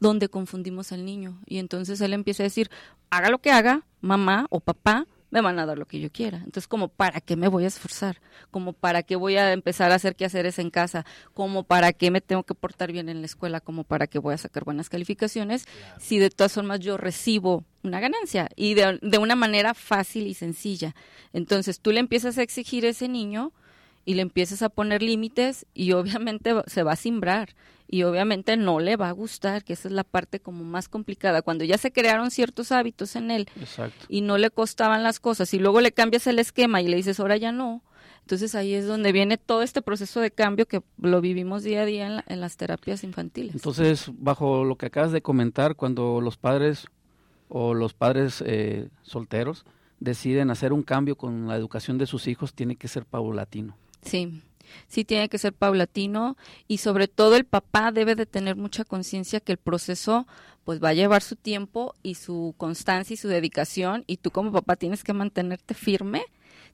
donde 0.00 0.28
confundimos 0.28 0.90
al 0.90 1.04
niño. 1.04 1.40
Y 1.46 1.58
entonces 1.58 2.00
él 2.00 2.14
empieza 2.14 2.42
a 2.42 2.50
decir, 2.50 2.68
haga 3.10 3.30
lo 3.30 3.38
que 3.38 3.52
haga, 3.52 3.86
mamá 4.00 4.48
o 4.50 4.58
papá, 4.58 5.06
me 5.34 5.40
van 5.40 5.58
a 5.58 5.66
dar 5.66 5.76
lo 5.76 5.86
que 5.86 5.98
yo 5.98 6.12
quiera. 6.12 6.38
Entonces, 6.38 6.68
como 6.68 6.86
para 6.86 7.20
qué 7.20 7.34
me 7.34 7.48
voy 7.48 7.64
a 7.64 7.66
esforzar, 7.66 8.20
como 8.52 8.72
para 8.72 9.02
qué 9.02 9.16
voy 9.16 9.36
a 9.36 9.52
empezar 9.52 9.90
a 9.90 9.96
hacer 9.96 10.14
quehaceres 10.14 10.60
en 10.60 10.70
casa, 10.70 11.04
como 11.34 11.64
para 11.64 11.92
qué 11.92 12.12
me 12.12 12.20
tengo 12.20 12.44
que 12.44 12.54
portar 12.54 12.92
bien 12.92 13.08
en 13.08 13.18
la 13.18 13.26
escuela, 13.26 13.60
como 13.60 13.82
para 13.82 14.06
qué 14.06 14.20
voy 14.20 14.34
a 14.34 14.38
sacar 14.38 14.64
buenas 14.64 14.88
calificaciones, 14.88 15.66
si 15.98 16.20
de 16.20 16.30
todas 16.30 16.52
formas 16.52 16.78
yo 16.78 16.96
recibo 16.98 17.64
una 17.82 17.98
ganancia 17.98 18.48
y 18.54 18.74
de, 18.74 19.00
de 19.02 19.18
una 19.18 19.34
manera 19.34 19.74
fácil 19.74 20.28
y 20.28 20.34
sencilla. 20.34 20.94
Entonces, 21.32 21.80
tú 21.80 21.90
le 21.90 21.98
empiezas 21.98 22.38
a 22.38 22.42
exigir 22.42 22.86
a 22.86 22.90
ese 22.90 23.08
niño 23.08 23.52
y 24.04 24.14
le 24.14 24.22
empiezas 24.22 24.62
a 24.62 24.68
poner 24.68 25.02
límites 25.02 25.66
y 25.74 25.92
obviamente 25.92 26.54
se 26.66 26.82
va 26.82 26.92
a 26.92 26.96
simbrar 26.96 27.54
y 27.86 28.02
obviamente 28.02 28.56
no 28.56 28.80
le 28.80 28.96
va 28.96 29.08
a 29.08 29.12
gustar, 29.12 29.62
que 29.62 29.74
esa 29.74 29.88
es 29.88 29.94
la 29.94 30.04
parte 30.04 30.40
como 30.40 30.64
más 30.64 30.88
complicada, 30.88 31.42
cuando 31.42 31.64
ya 31.64 31.78
se 31.78 31.92
crearon 31.92 32.30
ciertos 32.30 32.72
hábitos 32.72 33.14
en 33.14 33.30
él 33.30 33.48
y 34.08 34.22
no 34.22 34.38
le 34.38 34.50
costaban 34.50 35.02
las 35.02 35.20
cosas 35.20 35.52
y 35.54 35.58
luego 35.58 35.80
le 35.80 35.92
cambias 35.92 36.26
el 36.26 36.38
esquema 36.38 36.80
y 36.80 36.88
le 36.88 36.96
dices 36.96 37.20
ahora 37.20 37.36
ya 37.36 37.52
no, 37.52 37.82
entonces 38.24 38.54
ahí 38.54 38.72
es 38.72 38.86
donde 38.86 39.12
viene 39.12 39.36
todo 39.36 39.62
este 39.62 39.82
proceso 39.82 40.20
de 40.20 40.30
cambio 40.30 40.66
que 40.66 40.82
lo 40.98 41.20
vivimos 41.20 41.62
día 41.62 41.82
a 41.82 41.84
día 41.84 42.24
en, 42.26 42.40
las 42.40 42.56
terapias 42.56 43.04
infantiles. 43.04 43.54
Entonces, 43.54 44.10
bajo 44.14 44.64
lo 44.64 44.76
que 44.76 44.86
acabas 44.86 45.12
de 45.12 45.20
comentar, 45.20 45.76
cuando 45.76 46.22
los 46.22 46.38
padres 46.38 46.86
o 47.50 47.74
los 47.74 47.92
padres 47.92 48.42
eh, 48.46 48.88
solteros 49.02 49.66
deciden 50.00 50.50
hacer 50.50 50.72
un 50.72 50.82
cambio 50.82 51.16
con 51.16 51.48
la 51.48 51.56
educación 51.56 51.98
de 51.98 52.06
sus 52.06 52.26
hijos, 52.26 52.54
tiene 52.54 52.76
que 52.76 52.88
ser 52.88 53.04
paulatino. 53.04 53.76
Sí, 54.04 54.42
sí 54.86 55.04
tiene 55.04 55.28
que 55.28 55.38
ser 55.38 55.52
paulatino 55.52 56.36
y 56.68 56.78
sobre 56.78 57.08
todo 57.08 57.36
el 57.36 57.44
papá 57.44 57.92
debe 57.92 58.14
de 58.14 58.26
tener 58.26 58.56
mucha 58.56 58.84
conciencia 58.84 59.40
que 59.40 59.52
el 59.52 59.58
proceso 59.58 60.26
pues 60.64 60.82
va 60.82 60.90
a 60.90 60.94
llevar 60.94 61.22
su 61.22 61.36
tiempo 61.36 61.94
y 62.02 62.14
su 62.14 62.54
constancia 62.56 63.14
y 63.14 63.18
su 63.18 63.28
dedicación 63.28 64.04
y 64.06 64.16
tú 64.16 64.30
como 64.30 64.52
papá 64.52 64.76
tienes 64.76 65.04
que 65.04 65.12
mantenerte 65.12 65.74
firme, 65.74 66.24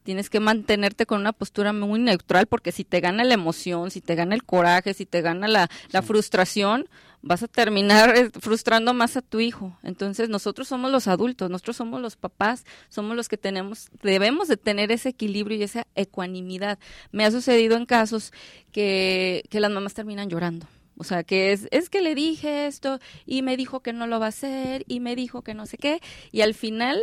tienes 0.04 0.30
que 0.30 0.40
mantenerte 0.40 1.06
con 1.06 1.20
una 1.20 1.32
postura 1.32 1.72
muy 1.72 1.98
neutral 1.98 2.46
porque 2.46 2.72
si 2.72 2.84
te 2.84 3.00
gana 3.00 3.24
la 3.24 3.34
emoción, 3.34 3.90
si 3.90 4.00
te 4.00 4.14
gana 4.14 4.34
el 4.34 4.44
coraje, 4.44 4.94
si 4.94 5.06
te 5.06 5.20
gana 5.20 5.48
la, 5.48 5.68
la 5.90 6.02
frustración, 6.02 6.88
vas 7.22 7.42
a 7.42 7.48
terminar 7.48 8.14
frustrando 8.40 8.94
más 8.94 9.16
a 9.16 9.22
tu 9.22 9.40
hijo. 9.40 9.76
Entonces, 9.82 10.28
nosotros 10.28 10.68
somos 10.68 10.90
los 10.90 11.08
adultos, 11.08 11.50
nosotros 11.50 11.76
somos 11.76 12.00
los 12.00 12.16
papás, 12.16 12.64
somos 12.88 13.16
los 13.16 13.28
que 13.28 13.36
tenemos, 13.36 13.88
debemos 14.02 14.48
de 14.48 14.56
tener 14.56 14.92
ese 14.92 15.10
equilibrio 15.10 15.58
y 15.58 15.62
esa 15.62 15.86
ecuanimidad. 15.94 16.78
Me 17.12 17.24
ha 17.24 17.30
sucedido 17.30 17.76
en 17.76 17.86
casos 17.86 18.32
que, 18.72 19.44
que 19.50 19.60
las 19.60 19.70
mamás 19.70 19.94
terminan 19.94 20.28
llorando. 20.28 20.66
O 20.96 21.04
sea, 21.04 21.24
que 21.24 21.52
es, 21.52 21.66
es 21.70 21.88
que 21.88 22.02
le 22.02 22.14
dije 22.14 22.66
esto 22.66 22.98
y 23.24 23.40
me 23.40 23.56
dijo 23.56 23.80
que 23.80 23.94
no 23.94 24.06
lo 24.06 24.20
va 24.20 24.26
a 24.26 24.30
hacer 24.30 24.84
y 24.86 25.00
me 25.00 25.16
dijo 25.16 25.42
que 25.42 25.54
no 25.54 25.64
sé 25.64 25.78
qué. 25.78 26.00
Y 26.30 26.42
al 26.42 26.52
final 26.52 27.00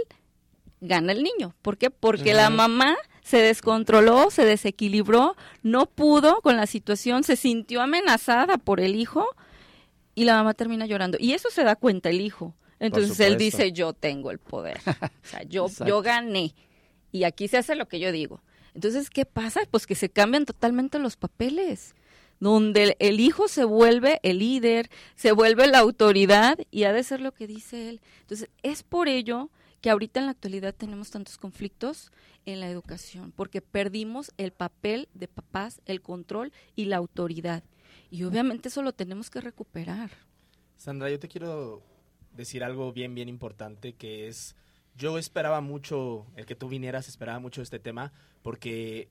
gana 0.81 1.13
el 1.13 1.24
niño. 1.24 1.55
¿Por 1.62 1.77
qué? 1.77 1.89
Porque 1.89 2.36
la 2.36 2.51
mamá 2.51 2.95
se 3.24 3.38
descontroló, 3.38 4.29
se 4.29 4.45
desequilibró, 4.45 5.36
no 5.63 5.88
pudo 5.88 6.41
con 6.41 6.55
la 6.55 6.67
situación, 6.67 7.24
se 7.24 7.36
sintió 7.36 7.81
amenazada 7.81 8.57
por 8.57 8.79
el 8.79 8.95
hijo 8.95 9.27
y 10.17 10.25
la 10.25 10.33
mamá 10.33 10.55
termina 10.55 10.88
llorando. 10.88 11.19
Y 11.21 11.33
eso 11.33 11.51
se 11.51 11.63
da 11.63 11.75
cuenta 11.75 12.09
el 12.09 12.21
hijo. 12.21 12.55
Entonces 12.79 13.19
él 13.19 13.38
dice, 13.38 13.71
yo 13.71 13.93
tengo 13.93 14.31
el 14.31 14.39
poder. 14.39 14.79
O 15.24 15.27
sea, 15.27 15.43
yo, 15.43 15.67
yo 15.86 16.01
gané. 16.01 16.55
Y 17.12 17.24
aquí 17.24 17.47
se 17.47 17.57
hace 17.57 17.75
lo 17.75 17.88
que 17.88 18.00
yo 18.00 18.12
digo. 18.12 18.41
Entonces, 18.74 19.12
¿qué 19.12 19.25
pasa? 19.25 19.62
Pues 19.69 19.86
que 19.86 19.93
se 19.93 20.09
cambian 20.09 20.45
totalmente 20.45 20.97
los 20.97 21.17
papeles 21.17 21.93
donde 22.39 22.95
el 23.00 23.19
hijo 23.19 23.47
se 23.47 23.63
vuelve 23.63 24.19
el 24.24 24.39
líder, 24.39 24.89
se 25.15 25.33
vuelve 25.33 25.67
la 25.67 25.79
autoridad 25.79 26.57
y 26.71 26.86
ha 26.86 26.93
de 26.93 27.03
ser 27.03 27.21
lo 27.21 27.31
que 27.31 27.45
dice 27.45 27.89
él. 27.89 28.01
Entonces, 28.21 28.50
es 28.63 28.81
por 28.81 29.07
ello 29.07 29.51
que 29.81 29.91
ahorita 29.91 30.19
en 30.19 30.25
la 30.25 30.31
actualidad 30.31 30.74
tenemos 30.74 31.12
tantos 31.12 31.38
conflictos 31.38 32.12
en 32.47 32.59
la 32.59 32.69
educación, 32.69 33.31
porque 33.36 33.62
perdimos 33.62 34.31
el 34.38 34.51
papel 34.51 35.09
de 35.13 35.27
papás, 35.27 35.79
el 35.86 36.01
control 36.01 36.51
y 36.75 36.86
la 36.86 36.97
autoridad. 36.97 37.63
Y 38.09 38.23
obviamente 38.23 38.69
eso 38.69 38.81
lo 38.81 38.93
tenemos 38.93 39.29
que 39.29 39.41
recuperar. 39.41 40.11
Sandra, 40.77 41.09
yo 41.09 41.19
te 41.19 41.27
quiero 41.27 41.81
decir 42.35 42.63
algo 42.63 42.93
bien, 42.93 43.15
bien 43.15 43.29
importante, 43.29 43.93
que 43.93 44.27
es, 44.27 44.55
yo 44.95 45.17
esperaba 45.17 45.59
mucho, 45.61 46.25
el 46.35 46.45
que 46.45 46.55
tú 46.55 46.69
vinieras, 46.69 47.07
esperaba 47.07 47.39
mucho 47.39 47.61
este 47.61 47.79
tema, 47.79 48.13
porque 48.43 49.09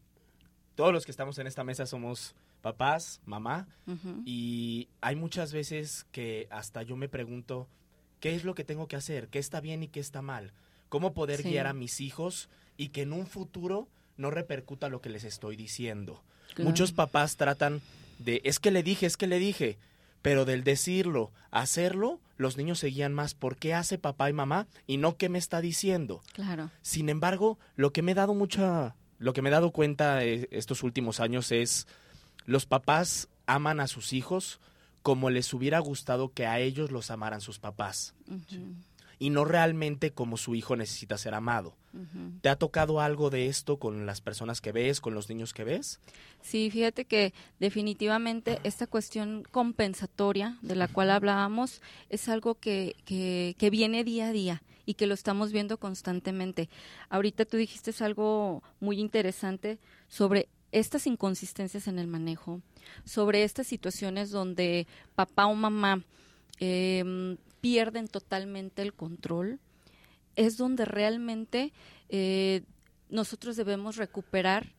todos 0.74 0.92
los 0.92 1.04
que 1.04 1.10
estamos 1.10 1.38
en 1.38 1.46
esta 1.46 1.64
mesa 1.64 1.86
somos 1.86 2.34
papás, 2.62 3.20
mamá, 3.24 3.68
y 4.24 4.88
hay 5.00 5.16
muchas 5.16 5.52
veces 5.52 6.06
que 6.10 6.48
hasta 6.50 6.82
yo 6.82 6.96
me 6.96 7.08
pregunto, 7.08 7.68
¿qué 8.20 8.34
es 8.34 8.44
lo 8.44 8.54
que 8.54 8.64
tengo 8.64 8.88
que 8.88 8.96
hacer? 8.96 9.28
¿Qué 9.28 9.38
está 9.38 9.60
bien 9.60 9.82
y 9.82 9.88
qué 9.88 10.00
está 10.00 10.22
mal? 10.22 10.52
¿Cómo 10.88 11.14
poder 11.14 11.42
guiar 11.42 11.66
a 11.66 11.72
mis 11.72 12.00
hijos 12.00 12.48
y 12.76 12.88
que 12.88 13.02
en 13.02 13.12
un 13.12 13.26
futuro 13.26 13.88
no 14.16 14.30
repercuta 14.30 14.88
lo 14.88 15.00
que 15.00 15.10
les 15.10 15.24
estoy 15.24 15.56
diciendo? 15.56 16.22
Muchos 16.58 16.92
papás 16.92 17.36
tratan 17.36 17.80
de, 18.18 18.40
es 18.44 18.58
que 18.58 18.70
le 18.70 18.82
dije, 18.82 19.06
es 19.06 19.16
que 19.16 19.26
le 19.26 19.38
dije, 19.38 19.78
pero 20.23 20.44
del 20.44 20.64
decirlo, 20.64 21.32
hacerlo, 21.50 22.20
los 22.37 22.56
niños 22.56 22.78
seguían 22.78 23.14
más 23.14 23.35
por 23.35 23.56
qué 23.56 23.75
hace 23.75 23.99
papá 23.99 24.28
y 24.28 24.32
mamá 24.32 24.66
y 24.87 24.96
no 24.96 25.16
qué 25.16 25.28
me 25.28 25.38
está 25.38 25.61
diciendo. 25.61 26.23
Claro. 26.32 26.70
Sin 26.82 27.08
embargo, 27.08 27.58
lo 27.76 27.92
que 27.92 28.02
me 28.02 28.12
he 28.12 28.14
dado 28.14 28.35
mucha, 28.35 28.96
lo 29.18 29.32
que 29.32 29.42
me 29.42 29.49
he 29.49 29.52
dado 29.52 29.70
cuenta 29.70 30.25
eh, 30.25 30.49
estos 30.50 30.82
últimos 30.82 31.20
años 31.20 31.52
es 31.52 31.87
los 32.44 32.66
papás 32.66 33.28
aman 33.46 33.80
a 33.80 33.87
sus 33.87 34.12
hijos 34.12 34.61
como 35.02 35.30
les 35.30 35.54
hubiera 35.54 35.78
gustado 35.78 36.32
que 36.32 36.46
a 36.46 36.58
ellos 36.58 36.90
los 36.90 37.12
amaran 37.12 37.40
sus 37.40 37.61
papás. 37.61 38.14
Y 39.18 39.30
no 39.30 39.44
realmente 39.44 40.12
como 40.12 40.37
su 40.37 40.54
hijo 40.54 40.76
necesita 40.76 41.16
ser 41.16 41.35
amado. 41.35 41.75
¿Te 42.42 42.50
ha 42.50 42.56
tocado 42.56 43.00
algo 43.00 43.30
de 43.30 43.46
esto 43.46 43.78
con 43.78 44.04
las 44.04 44.20
personas 44.20 44.61
que 44.61 44.73
ves, 44.73 45.00
con 45.00 45.14
los 45.14 45.30
niños 45.30 45.54
que 45.54 45.64
ves? 45.64 46.00
Sí, 46.42 46.70
fíjate 46.70 47.06
que 47.06 47.32
definitivamente 47.58 48.58
esta 48.64 48.87
cuestión 48.87 49.44
compensatoria 49.50 50.58
de 50.61 50.76
la 50.76 50.88
cual 50.88 51.11
hablábamos 51.11 51.80
es 52.11 52.28
algo 52.28 52.56
que, 52.56 52.96
que, 53.06 53.54
que 53.56 53.70
viene 53.70 54.04
día 54.04 54.28
a 54.28 54.32
día 54.32 54.62
y 54.85 54.94
que 54.94 55.06
lo 55.06 55.14
estamos 55.14 55.52
viendo 55.52 55.78
constantemente. 55.78 56.68
Ahorita 57.08 57.44
tú 57.44 57.56
dijiste 57.56 57.92
algo 58.04 58.62
muy 58.78 59.00
interesante 59.00 59.78
sobre 60.08 60.49
estas 60.73 61.06
inconsistencias 61.06 61.88
en 61.88 61.99
el 61.99 62.06
manejo, 62.06 62.61
sobre 63.04 63.44
estas 63.44 63.66
situaciones 63.66 64.30
donde 64.30 64.87
papá 65.14 65.46
o 65.46 65.54
mamá 65.54 66.02
em, 66.58 67.37
pierden 67.66 68.06
totalmente 68.06 68.80
el 68.80 68.94
control, 68.94 69.58
es 70.37 70.56
donde 70.56 70.85
realmente 70.85 71.73
eh, 72.08 72.62
nosotros 73.08 73.56
debemos 73.56 73.96
recuperar 73.96 74.76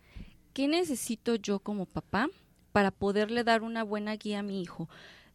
qué 0.54 0.70
necesito 0.70 1.36
yo 1.36 1.60
como 1.60 1.86
papá 1.86 2.30
para 2.72 2.92
poderle 2.92 3.44
dar 3.44 3.62
una 3.62 3.84
buena 3.84 4.16
guía 4.16 4.40
a 4.40 4.44
mi 4.44 4.62
hijo. 4.62 4.88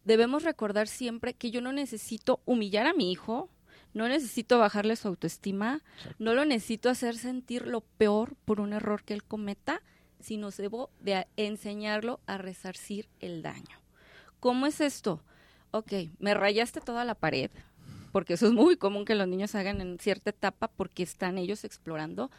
Debemos 0.06 0.44
recordar 0.44 0.88
siempre 0.88 1.35
que 1.35 1.50
yo 1.50 1.61
no 1.61 1.75
necesito 1.75 2.40
humillar 2.47 2.87
a 2.87 2.94
mi 2.94 3.12
hijo, 3.12 3.50
no 3.92 4.09
necesito 4.09 4.59
bajarle 4.59 4.97
su 4.97 5.09
autoestima, 5.09 5.82
no 6.18 6.32
lo 6.32 6.47
necesito 6.47 6.88
hacer 6.88 7.18
sentir 7.18 7.66
lo 7.66 7.82
peor 7.82 8.35
por 8.47 8.62
un 8.62 8.73
error 8.73 9.04
que 9.04 9.12
él 9.12 9.25
cometa, 9.25 9.82
sino 10.21 10.50
debo 10.52 10.88
de 11.00 11.26
enseñarlo 11.37 12.18
a 12.25 12.38
resarcir 12.38 13.11
el 13.21 13.42
daño. 13.42 13.78
¿Cómo 14.40 14.64
es 14.64 14.80
esto? 14.80 15.23
Ok, 15.72 15.92
me 16.18 16.34
rayaste 16.34 16.82
toda 16.82 17.04
la 17.06 17.14
pared, 17.14 17.50
porque 18.12 18.34
eso 18.34 18.46
es 18.46 18.52
muy 18.52 18.76
común 18.76 19.06
que 19.06 19.14
los 19.14 19.26
niños 19.26 19.54
hagan 19.54 19.80
en 19.80 19.98
cierta 19.98 20.28
etapa 20.28 20.68
porque 20.68 21.02
están 21.02 21.38
ellos 21.38 21.64
explorando. 21.64 22.30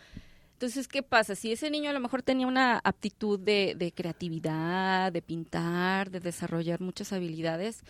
Entonces, 0.54 0.88
¿qué 0.88 1.02
pasa? 1.02 1.34
Si 1.34 1.52
ese 1.52 1.72
niño 1.72 1.90
a 1.90 1.94
lo 1.94 2.00
mejor 2.00 2.22
tenía 2.22 2.46
una 2.46 2.80
aptitud 2.84 3.40
de, 3.40 3.74
de 3.76 3.92
creatividad, 3.92 5.12
de 5.12 5.24
pintar, 5.24 6.12
de 6.12 6.20
desarrollar 6.20 6.80
muchas 6.80 7.12
habilidades, 7.12 7.84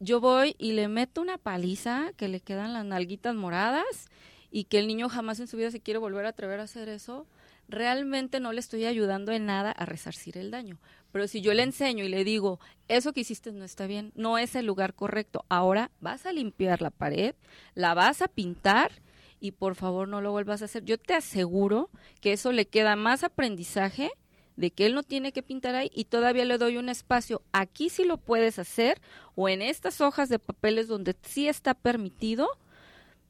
yo 0.00 0.20
voy 0.20 0.54
y 0.58 0.72
le 0.72 0.86
meto 0.88 1.22
una 1.22 1.38
paliza 1.38 2.12
que 2.18 2.28
le 2.28 2.40
quedan 2.40 2.74
las 2.74 2.84
nalguitas 2.84 3.34
moradas 3.34 4.10
y 4.50 4.64
que 4.64 4.78
el 4.78 4.86
niño 4.86 5.08
jamás 5.08 5.40
en 5.40 5.48
su 5.48 5.56
vida 5.56 5.70
se 5.70 5.80
quiere 5.80 5.98
volver 5.98 6.26
a 6.26 6.30
atrever 6.30 6.60
a 6.60 6.64
hacer 6.64 6.90
eso, 6.90 7.26
realmente 7.68 8.40
no 8.40 8.52
le 8.52 8.60
estoy 8.60 8.86
ayudando 8.86 9.32
en 9.32 9.46
nada 9.46 9.70
a 9.70 9.84
resarcir 9.84 10.38
el 10.38 10.50
daño. 10.50 10.78
Pero 11.12 11.26
si 11.28 11.40
yo 11.40 11.54
le 11.54 11.62
enseño 11.62 12.04
y 12.04 12.08
le 12.08 12.24
digo, 12.24 12.60
eso 12.88 13.12
que 13.12 13.20
hiciste 13.20 13.52
no 13.52 13.64
está 13.64 13.86
bien, 13.86 14.12
no 14.14 14.38
es 14.38 14.54
el 14.54 14.66
lugar 14.66 14.94
correcto, 14.94 15.44
ahora 15.48 15.90
vas 16.00 16.26
a 16.26 16.32
limpiar 16.32 16.82
la 16.82 16.90
pared, 16.90 17.34
la 17.74 17.94
vas 17.94 18.22
a 18.22 18.28
pintar 18.28 18.92
y 19.40 19.52
por 19.52 19.74
favor 19.74 20.08
no 20.08 20.20
lo 20.20 20.32
vuelvas 20.32 20.62
a 20.62 20.66
hacer. 20.66 20.84
Yo 20.84 20.98
te 20.98 21.14
aseguro 21.14 21.90
que 22.20 22.32
eso 22.32 22.52
le 22.52 22.66
queda 22.66 22.96
más 22.96 23.24
aprendizaje 23.24 24.10
de 24.56 24.72
que 24.72 24.86
él 24.86 24.94
no 24.94 25.04
tiene 25.04 25.32
que 25.32 25.44
pintar 25.44 25.76
ahí 25.76 25.90
y 25.94 26.06
todavía 26.06 26.44
le 26.44 26.58
doy 26.58 26.78
un 26.78 26.88
espacio. 26.88 27.42
Aquí 27.52 27.90
sí 27.90 28.04
lo 28.04 28.16
puedes 28.16 28.58
hacer 28.58 29.00
o 29.36 29.48
en 29.48 29.62
estas 29.62 30.00
hojas 30.00 30.28
de 30.28 30.40
papeles 30.40 30.88
donde 30.88 31.14
sí 31.22 31.48
está 31.48 31.74
permitido 31.74 32.48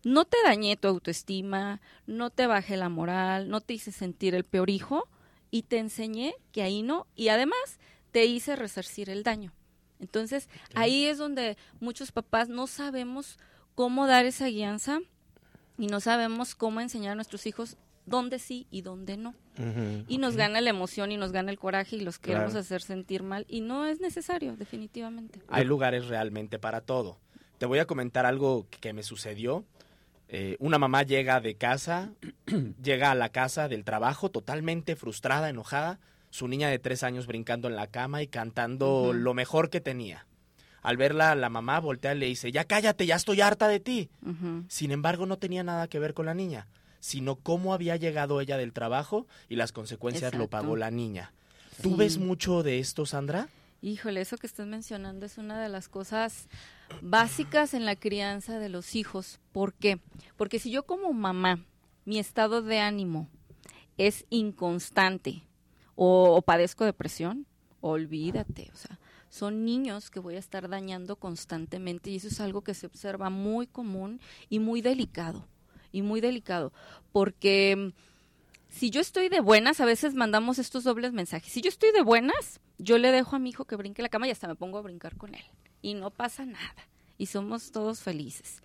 no 0.09 0.25
te 0.25 0.39
dañé 0.43 0.77
tu 0.77 0.89
autoestima, 0.89 1.81
no 2.07 2.31
te 2.31 2.47
bajé 2.47 2.77
la 2.77 2.89
moral, 2.89 3.49
no 3.49 3.61
te 3.61 3.75
hice 3.75 3.93
sentir 3.93 4.35
el 4.35 4.45
peor 4.45 4.71
hijo 4.71 5.07
y 5.51 5.63
te 5.63 5.79
enseñé 5.79 6.35
que 6.53 6.63
ahí 6.63 6.83
no 6.83 7.07
y 7.15 7.29
además 7.29 7.79
te 8.11 8.25
hice 8.25 8.57
resarcir 8.57 9.11
el 9.11 9.23
daño. 9.23 9.53
Entonces, 10.01 10.49
ahí 10.75 11.07
es 11.07 11.19
donde 11.19 11.57
muchos 11.81 12.13
papás 12.13 12.49
no 12.49 12.67
sabemos 12.67 13.39
cómo 13.75 14.07
dar 14.07 14.27
esa 14.27 14.47
guianza 14.47 15.01
y 15.77 15.89
no 15.89 16.01
sabemos 16.01 16.55
cómo 16.55 16.81
enseñar 16.81 17.13
a 17.13 17.17
nuestros 17.17 17.47
hijos 17.47 17.77
dónde 18.07 18.39
sí 18.39 18.67
y 18.71 18.83
dónde 18.83 19.17
no. 19.17 19.35
y 20.07 20.19
nos 20.19 20.37
gana 20.37 20.61
la 20.61 20.71
emoción 20.71 21.13
y 21.13 21.17
nos 21.17 21.33
gana 21.33 21.51
el 21.51 21.59
coraje 21.59 21.97
y 21.97 22.01
los 22.01 22.19
queremos 22.19 22.55
hacer 22.55 22.81
sentir 22.81 23.23
mal 23.23 23.45
y 23.49 23.61
no 23.61 23.85
es 23.85 24.01
necesario, 24.01 24.57
definitivamente. 24.57 25.41
Hay 25.49 25.65
lugares 25.65 26.07
realmente 26.07 26.59
para 26.59 26.81
todo. 26.81 27.19
Te 27.59 27.67
voy 27.67 27.81
a 27.81 27.87
comentar 27.87 28.25
algo 28.25 28.67
que 28.71 28.93
me 28.93 29.03
sucedió. 29.03 29.65
Eh, 30.29 30.57
una 30.61 30.79
mamá 30.79 31.03
llega 31.05 31.41
de 31.41 31.55
casa, 31.55 32.11
llega 32.83 33.11
a 33.11 33.15
la 33.15 33.31
casa 33.31 33.69
del 33.69 33.85
trabajo 33.85 34.31
totalmente 34.31 34.95
frustrada, 34.95 35.49
enojada, 35.49 36.01
su 36.31 36.49
niña 36.49 36.69
de 36.69 36.79
tres 36.79 37.03
años 37.03 37.27
brincando 37.27 37.69
en 37.69 37.77
la 37.77 37.87
cama 37.87 38.23
y 38.23 38.27
cantando 38.27 39.13
lo 39.15 39.33
mejor 39.33 39.71
que 39.71 39.81
tenía. 39.81 40.27
Al 40.83 40.97
verla, 40.97 41.35
la 41.35 41.49
mamá 41.49 41.81
voltea 41.81 42.15
y 42.15 42.19
le 42.19 42.27
dice, 42.27 42.53
ya 42.53 42.65
cállate, 42.65 43.07
ya 43.07 43.17
estoy 43.17 43.41
harta 43.41 43.69
de 43.69 43.81
ti. 43.81 44.11
Sin 44.69 44.91
embargo, 44.91 45.27
no 45.27 45.39
tenía 45.39 45.65
nada 45.65 45.89
que 45.89 45.99
ver 45.99 46.15
con 46.15 46.27
la 46.27 46.35
niña, 46.35 46.69
sino 47.01 47.37
cómo 47.37 47.75
había 47.75 47.97
llegado 47.97 48.41
ella 48.41 48.57
del 48.57 48.73
trabajo 48.73 49.27
y 49.49 49.57
las 49.57 49.73
consecuencias 49.73 50.35
lo 50.35 50.49
pagó 50.49 50.77
la 50.77 50.91
niña. 50.91 51.33
¿Tú 51.83 51.97
ves 51.97 52.19
mucho 52.19 52.63
de 52.63 52.79
esto, 52.79 53.07
Sandra? 53.07 53.49
Híjole, 53.81 54.21
eso 54.21 54.37
que 54.37 54.47
estás 54.47 54.67
mencionando 54.67 55.27
es 55.27 55.39
una 55.39 55.63
de 55.63 55.69
las 55.69 55.89
cosas 55.89 56.49
básicas 57.03 57.75
en 57.75 57.85
la 57.85 57.97
crianza 57.97 58.59
de 58.59 58.69
los 58.69 58.95
hijos. 58.95 59.41
¿Por 59.53 59.75
qué? 59.75 60.01
Porque 60.37 60.59
si 60.59 60.71
yo 60.71 60.85
como 60.85 61.13
mamá, 61.13 61.65
mi 62.05 62.19
estado 62.19 62.63
de 62.63 62.81
ánimo 62.81 63.29
es 63.97 64.25
inconstante 64.31 65.43
o, 65.95 66.41
padezco 66.43 66.85
depresión, 66.85 67.47
olvídate, 67.81 68.71
o 68.73 68.77
sea, 68.77 68.99
son 69.29 69.65
niños 69.65 70.11
que 70.11 70.21
voy 70.21 70.37
a 70.37 70.39
estar 70.39 70.69
dañando 70.69 71.17
constantemente 71.17 72.11
y 72.11 72.17
eso 72.17 72.29
es 72.29 72.41
algo 72.41 72.63
que 72.63 72.75
se 72.75 72.87
observa 72.87 73.31
muy 73.31 73.67
común 73.67 74.21
y 74.49 74.61
muy 74.61 74.81
delicado, 74.81 75.47
y 75.91 76.03
muy 76.03 76.21
delicado, 76.21 76.73
porque 77.11 77.75
mm, 77.77 78.69
si 78.69 78.91
yo 78.91 79.01
estoy 79.01 79.29
de 79.29 79.41
buenas, 79.41 79.81
a 79.81 79.87
veces 79.87 80.15
mandamos 80.15 80.61
estos 80.61 80.85
dobles 80.85 81.13
mensajes, 81.13 81.53
si 81.53 81.61
yo 81.61 81.69
estoy 81.69 81.91
de 81.91 82.03
buenas, 82.03 82.61
yo 82.79 82.97
le 82.97 83.11
dejo 83.11 83.35
a 83.35 83.41
mi 83.41 83.51
hijo 83.51 83.65
que 83.65 83.75
brinque 83.75 84.03
la 84.03 84.09
cama 84.09 84.29
y 84.29 84.31
hasta 84.31 84.47
me 84.47 84.55
pongo 84.55 84.79
a 84.79 84.83
brincar 84.83 85.17
con 85.17 85.35
él 85.35 85.45
y 85.83 85.95
no 85.95 86.11
pasa 86.11 86.45
nada 86.45 86.89
y 87.19 87.27
somos 87.27 87.73
todos 87.73 88.01
felices. 88.01 88.63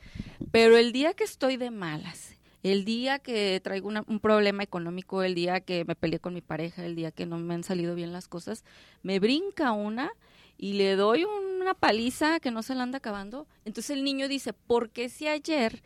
Pero 0.52 0.78
el 0.78 0.92
día 0.92 1.14
que 1.14 1.24
estoy 1.24 1.58
de 1.58 1.72
malas, 1.72 2.36
el 2.62 2.86
día 2.86 3.20
que 3.20 3.60
traigo 3.62 3.90
un 3.90 4.20
problema 4.20 4.64
económico, 4.64 5.24
el 5.24 5.36
día 5.36 5.60
que 5.60 5.84
me 5.86 5.96
peleé 5.96 6.20
con 6.20 6.34
mi 6.34 6.42
pareja, 6.42 6.86
el 6.86 6.96
día 6.96 7.12
que 7.12 7.26
no 7.26 7.38
me 7.38 7.56
han 7.56 7.64
salido 7.64 7.96
bien 7.96 8.14
las 8.14 8.28
cosas, 8.28 8.64
me 9.02 9.20
brinca 9.20 9.74
una 9.74 10.12
y 10.58 10.74
le 10.74 10.96
doy 10.96 11.26
una 11.26 11.74
paliza 11.74 12.40
que 12.40 12.52
no 12.52 12.64
se 12.64 12.76
la 12.76 12.84
anda 12.84 13.00
acabando. 13.00 13.48
Entonces 13.66 13.98
el 13.98 14.04
niño 14.04 14.28
dice, 14.28 14.54
¿por 14.54 14.92
qué 14.92 15.10
si 15.10 15.28
ayer 15.28 15.82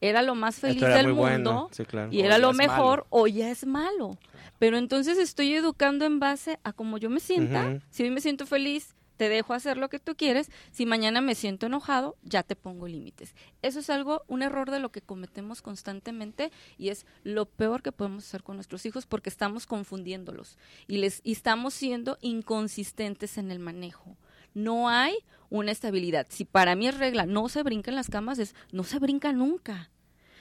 era 0.00 0.22
lo 0.22 0.34
más 0.34 0.56
feliz 0.56 0.80
del 0.80 1.12
mundo 1.12 1.70
y 2.10 2.20
era 2.20 2.38
lo 2.38 2.52
mejor, 2.52 3.06
hoy 3.10 3.34
ya 3.34 3.50
es 3.50 3.66
malo? 3.66 4.16
Pero 4.58 4.78
entonces 4.78 5.18
estoy 5.18 5.52
educando 5.54 6.06
en 6.06 6.20
base 6.20 6.60
a 6.62 6.72
cómo 6.72 6.96
yo 6.98 7.10
me 7.10 7.20
sienta. 7.20 7.80
Si 7.90 8.04
hoy 8.04 8.10
me 8.10 8.20
siento 8.20 8.46
feliz, 8.46 8.94
te 9.22 9.28
dejo 9.28 9.54
hacer 9.54 9.76
lo 9.76 9.88
que 9.88 10.00
tú 10.00 10.16
quieres, 10.16 10.50
si 10.72 10.84
mañana 10.84 11.20
me 11.20 11.36
siento 11.36 11.66
enojado, 11.66 12.16
ya 12.24 12.42
te 12.42 12.56
pongo 12.56 12.88
límites. 12.88 13.36
Eso 13.62 13.78
es 13.78 13.88
algo, 13.88 14.24
un 14.26 14.42
error 14.42 14.72
de 14.72 14.80
lo 14.80 14.90
que 14.90 15.00
cometemos 15.00 15.62
constantemente 15.62 16.50
y 16.76 16.88
es 16.88 17.06
lo 17.22 17.46
peor 17.46 17.82
que 17.82 17.92
podemos 17.92 18.24
hacer 18.24 18.42
con 18.42 18.56
nuestros 18.56 18.84
hijos 18.84 19.06
porque 19.06 19.30
estamos 19.30 19.68
confundiéndolos 19.68 20.58
y 20.88 20.98
les 20.98 21.20
y 21.22 21.30
estamos 21.30 21.72
siendo 21.72 22.18
inconsistentes 22.20 23.38
en 23.38 23.52
el 23.52 23.60
manejo. 23.60 24.16
No 24.54 24.88
hay 24.88 25.14
una 25.48 25.70
estabilidad. 25.70 26.26
Si 26.28 26.44
para 26.44 26.74
mí 26.74 26.88
es 26.88 26.98
regla 26.98 27.24
no 27.24 27.48
se 27.48 27.62
brinca 27.62 27.92
en 27.92 27.94
las 27.94 28.10
camas, 28.10 28.40
es 28.40 28.56
no 28.72 28.82
se 28.82 28.98
brinca 28.98 29.32
nunca. 29.32 29.92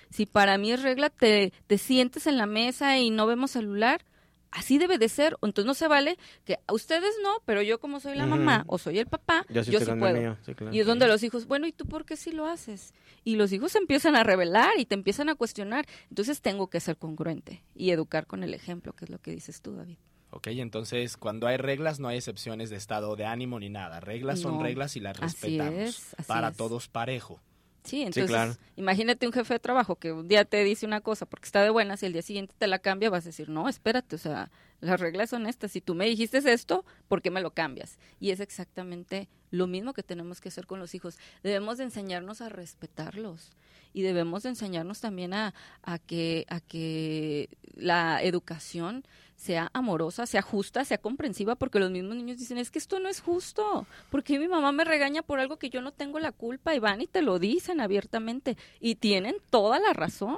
Si 0.10 0.26
para 0.26 0.58
mí 0.58 0.72
es 0.72 0.82
regla 0.82 1.12
te, 1.12 1.54
te 1.68 1.78
sientes 1.78 2.26
en 2.26 2.38
la 2.38 2.48
mesa 2.48 2.98
y 2.98 3.12
no 3.12 3.28
vemos 3.28 3.52
celular, 3.52 4.02
así 4.52 4.78
debe 4.78 4.98
de 4.98 5.10
ser. 5.10 5.38
Entonces 5.42 5.66
no 5.66 5.74
se 5.74 5.88
vale 5.88 6.18
que 6.46 6.60
a 6.68 6.74
ustedes 6.74 7.16
no, 7.24 7.42
pero 7.46 7.62
yo 7.62 7.80
como 7.80 8.00
soy 8.00 8.16
la 8.16 8.26
mamá 8.26 8.64
o 8.68 8.78
soy 8.78 9.00
el 9.00 9.08
papá, 9.08 9.46
yo, 9.50 9.64
sí 9.64 9.72
puedo. 9.98 10.38
Y 10.72 10.80
es 10.80 10.86
donde 10.86 11.08
los 11.08 11.24
hijos, 11.24 11.48
bueno, 11.48 11.68
¿y 11.68 11.72
tú 11.72 11.88
por 11.88 12.06
qué 12.06 12.16
sí 12.16 12.32
lo 12.32 12.46
haces? 12.46 12.94
Y 13.24 13.36
los 13.36 13.52
hijos 13.52 13.76
empiezan 13.76 14.16
a 14.16 14.24
revelar 14.24 14.72
y 14.78 14.86
te 14.86 14.96
empiezan 14.96 15.30
a 15.30 15.36
cuestionar. 15.36 15.86
Entonces 16.10 16.42
tengo 16.42 16.70
que 16.70 16.80
ser 16.80 16.98
congruente 16.98 17.64
y 17.76 17.92
educar 17.92 18.28
con 18.28 18.44
el 18.44 18.54
ejemplo, 18.54 18.94
que 18.94 19.06
es 19.06 19.12
lo 19.12 19.20
que 19.20 19.32
dices 19.32 19.62
tú, 19.62 19.76
David. 19.76 19.98
Ok, 20.34 20.48
entonces 20.48 21.18
cuando 21.18 21.48
hay 21.48 21.58
reglas 21.58 22.00
no 22.00 22.08
hay 22.08 22.18
excepciones 22.18 22.70
de 22.70 22.78
estado 22.78 23.16
de 23.18 23.26
ánimo 23.26 23.60
ni 23.60 23.70
nada. 23.70 24.00
Reglas 24.00 24.40
son 24.40 24.62
reglas 24.62 24.96
y 24.96 25.02
las 25.02 25.20
respetamos. 25.20 26.16
para 26.26 26.52
todos 26.52 26.88
parejo. 26.88 27.42
Sí, 27.84 28.04
entonces 28.04 28.60
imagínate 28.76 29.26
un 29.26 29.34
jefe 29.34 29.56
de 29.56 29.60
trabajo 29.60 29.96
que 29.96 30.12
un 30.12 30.28
día 30.28 30.46
te 30.46 30.64
dice 30.64 30.86
una 30.86 31.02
cosa 31.02 31.26
porque 31.26 31.46
está 31.46 31.64
de 31.64 31.72
buenas 31.72 32.04
y 32.04 32.06
el 32.06 32.14
día 32.14 32.22
siguiente 32.22 32.54
te 32.58 32.68
la 32.68 32.80
cambia, 32.80 33.10
vas 33.10 33.26
a 33.26 33.30
decir, 33.30 33.50
no, 33.50 33.68
espérate, 33.68 34.16
o 34.16 34.20
sea, 34.20 34.52
las 34.82 35.00
reglas 35.00 35.30
son 35.30 35.48
estas. 35.48 35.72
Si 35.72 35.82
tú 35.82 35.96
me 35.96 36.06
dijiste 36.06 36.38
esto, 36.38 36.86
¿por 37.08 37.22
qué 37.22 37.32
me 37.32 37.42
lo 37.42 37.52
cambias? 37.52 37.98
Y 38.20 38.32
es 38.32 38.40
exactamente 38.40 39.30
lo 39.50 39.68
mismo 39.68 39.94
que 39.94 40.04
tenemos 40.04 40.42
que 40.42 40.50
hacer 40.50 40.66
con 40.68 40.80
los 40.80 40.96
hijos. 40.96 41.18
Debemos 41.44 41.78
de 41.78 41.86
enseñarnos 41.86 42.42
a 42.42 42.50
respetarlos 42.50 43.52
y 43.94 44.02
debemos 44.02 44.44
de 44.44 44.50
enseñarnos 44.50 45.02
también 45.02 45.34
a, 45.34 45.54
a, 45.84 46.00
que, 46.00 46.46
a 46.50 46.60
que 46.60 47.50
la 47.76 48.22
educación 48.24 49.04
sea 49.42 49.72
amorosa, 49.74 50.28
sea 50.28 50.44
justa, 50.44 50.86
sea 50.86 51.00
comprensiva, 51.00 51.56
porque 51.56 51.80
los 51.80 51.90
mismos 51.90 52.16
niños 52.16 52.38
dicen, 52.38 52.60
es 52.60 52.70
que 52.70 52.78
esto 52.78 53.00
no 53.00 53.10
es 53.10 53.22
justo, 53.22 53.88
porque 54.12 54.38
mi 54.38 54.48
mamá 54.48 54.72
me 54.72 54.84
regaña 54.84 55.24
por 55.24 55.40
algo 55.40 55.58
que 55.58 55.72
yo 55.72 55.82
no 55.82 55.92
tengo 55.92 56.20
la 56.20 56.32
culpa 56.32 56.76
y 56.76 56.80
van 56.80 57.02
y 57.02 57.08
te 57.08 57.24
lo 57.24 57.40
dicen 57.40 57.82
abiertamente 57.82 58.56
y 58.80 58.96
tienen 58.96 59.36
toda 59.50 59.80
la 59.80 59.94
razón. 59.94 60.38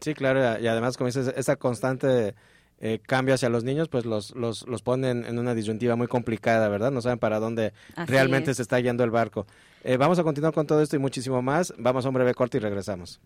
Sí, 0.00 0.12
claro, 0.12 0.60
y 0.60 0.66
además 0.66 0.98
como 0.98 1.06
dices, 1.06 1.32
esa 1.34 1.56
constante 1.56 2.34
eh, 2.78 2.98
cambio 2.98 3.34
hacia 3.34 3.48
los 3.48 3.64
niños, 3.64 3.88
pues 3.88 4.04
los, 4.04 4.34
los, 4.36 4.68
los 4.68 4.82
ponen 4.82 5.24
en 5.24 5.38
una 5.38 5.54
disyuntiva 5.54 5.96
muy 5.96 6.06
complicada, 6.06 6.68
¿verdad? 6.68 6.90
No 6.90 7.00
saben 7.00 7.18
para 7.18 7.38
dónde 7.40 7.72
realmente 8.06 8.52
se 8.52 8.60
está 8.60 8.80
yendo 8.80 9.02
el 9.02 9.10
barco. 9.10 9.46
Eh, 9.82 9.96
vamos 9.96 10.18
a 10.18 10.24
continuar 10.24 10.52
con 10.52 10.66
todo 10.66 10.82
esto 10.82 10.96
y 10.96 10.98
muchísimo 10.98 11.40
más. 11.40 11.72
Vamos 11.78 12.04
a 12.04 12.08
un 12.08 12.14
breve 12.14 12.34
corte 12.34 12.58
y 12.58 12.60
regresamos. 12.60 13.18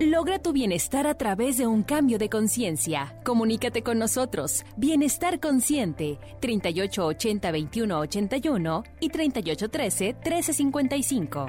Logra 0.00 0.38
tu 0.38 0.52
bienestar 0.52 1.08
a 1.08 1.14
través 1.14 1.58
de 1.58 1.66
un 1.66 1.82
cambio 1.82 2.18
de 2.18 2.28
conciencia. 2.28 3.18
Comunícate 3.24 3.82
con 3.82 3.98
nosotros. 3.98 4.64
Bienestar 4.76 5.40
Consciente, 5.40 6.20
3880-2181 6.40 8.84
y 9.00 9.10
3813-1355. 9.10 11.48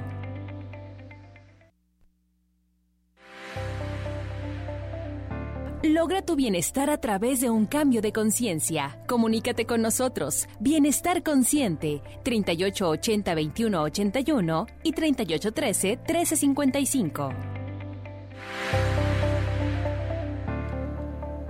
Logra 5.83 6.23
tu 6.23 6.35
bienestar 6.35 6.89
a 6.89 6.97
través 6.97 7.41
de 7.41 7.51
un 7.51 7.67
cambio 7.67 8.01
de 8.01 8.11
conciencia. 8.11 8.99
Comunícate 9.07 9.67
con 9.67 9.83
nosotros. 9.83 10.47
Bienestar 10.59 11.21
Consciente, 11.21 12.01
3880-2181 12.23 14.65
y 14.81 14.93
3813-1355. 14.93 17.58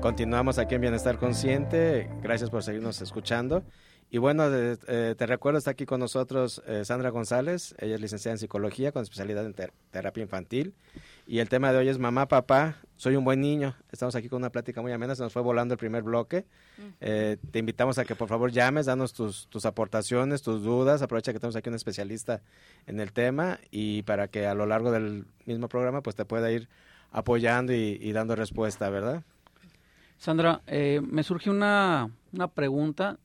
Continuamos 0.01 0.57
aquí 0.59 0.75
en 0.75 0.81
Bienestar 0.81 1.17
Consciente. 1.17 2.09
Gracias 2.21 2.49
por 2.49 2.63
seguirnos 2.63 3.01
escuchando. 3.01 3.63
Y 4.11 4.17
bueno, 4.17 4.45
eh, 4.51 5.13
te 5.15 5.25
recuerdo, 5.27 5.59
está 5.59 5.71
aquí 5.71 5.85
con 5.85 5.99
nosotros 5.99 6.63
eh, 6.65 6.83
Sandra 6.83 7.09
González. 7.09 7.75
Ella 7.77 7.95
es 7.95 8.01
licenciada 8.01 8.33
en 8.33 8.39
psicología 8.39 8.91
con 8.91 9.03
especialidad 9.03 9.45
en 9.45 9.53
terapia 9.91 10.23
infantil. 10.23 10.73
Y 11.27 11.39
el 11.39 11.49
tema 11.49 11.71
de 11.71 11.77
hoy 11.77 11.89
es 11.89 11.99
mamá, 11.99 12.27
papá, 12.27 12.77
soy 12.97 13.17
un 13.17 13.23
buen 13.23 13.39
niño. 13.39 13.75
Estamos 13.91 14.15
aquí 14.15 14.29
con 14.29 14.37
una 14.37 14.51
plática 14.51 14.81
muy 14.81 14.91
amena. 14.91 15.13
Se 15.13 15.21
nos 15.21 15.31
fue 15.31 15.43
volando 15.43 15.75
el 15.75 15.77
primer 15.77 16.01
bloque. 16.01 16.45
Eh, 17.01 17.37
te 17.51 17.59
invitamos 17.59 17.99
a 17.99 18.05
que 18.05 18.15
por 18.15 18.29
favor 18.29 18.51
llames, 18.51 18.87
danos 18.87 19.13
tus, 19.13 19.47
tus 19.49 19.65
aportaciones, 19.65 20.41
tus 20.41 20.63
dudas. 20.63 21.03
Aprovecha 21.03 21.33
que 21.33 21.39
tenemos 21.39 21.55
aquí 21.55 21.69
un 21.69 21.75
especialista 21.75 22.41
en 22.87 22.99
el 22.99 23.11
tema 23.11 23.59
y 23.69 24.01
para 24.03 24.27
que 24.27 24.47
a 24.47 24.55
lo 24.55 24.65
largo 24.65 24.91
del 24.91 25.27
mismo 25.45 25.67
programa 25.67 26.01
pues 26.01 26.15
te 26.15 26.25
pueda 26.25 26.49
ir 26.51 26.67
apoyando 27.11 27.73
y, 27.73 28.11
dando 28.11 28.35
respuesta, 28.35 28.89
¿verdad? 28.89 29.23
Sandra, 30.17 30.61
eh, 30.67 31.01
me 31.03 31.23
surge 31.23 31.49
una, 31.49 32.09
pregunta 32.53 33.17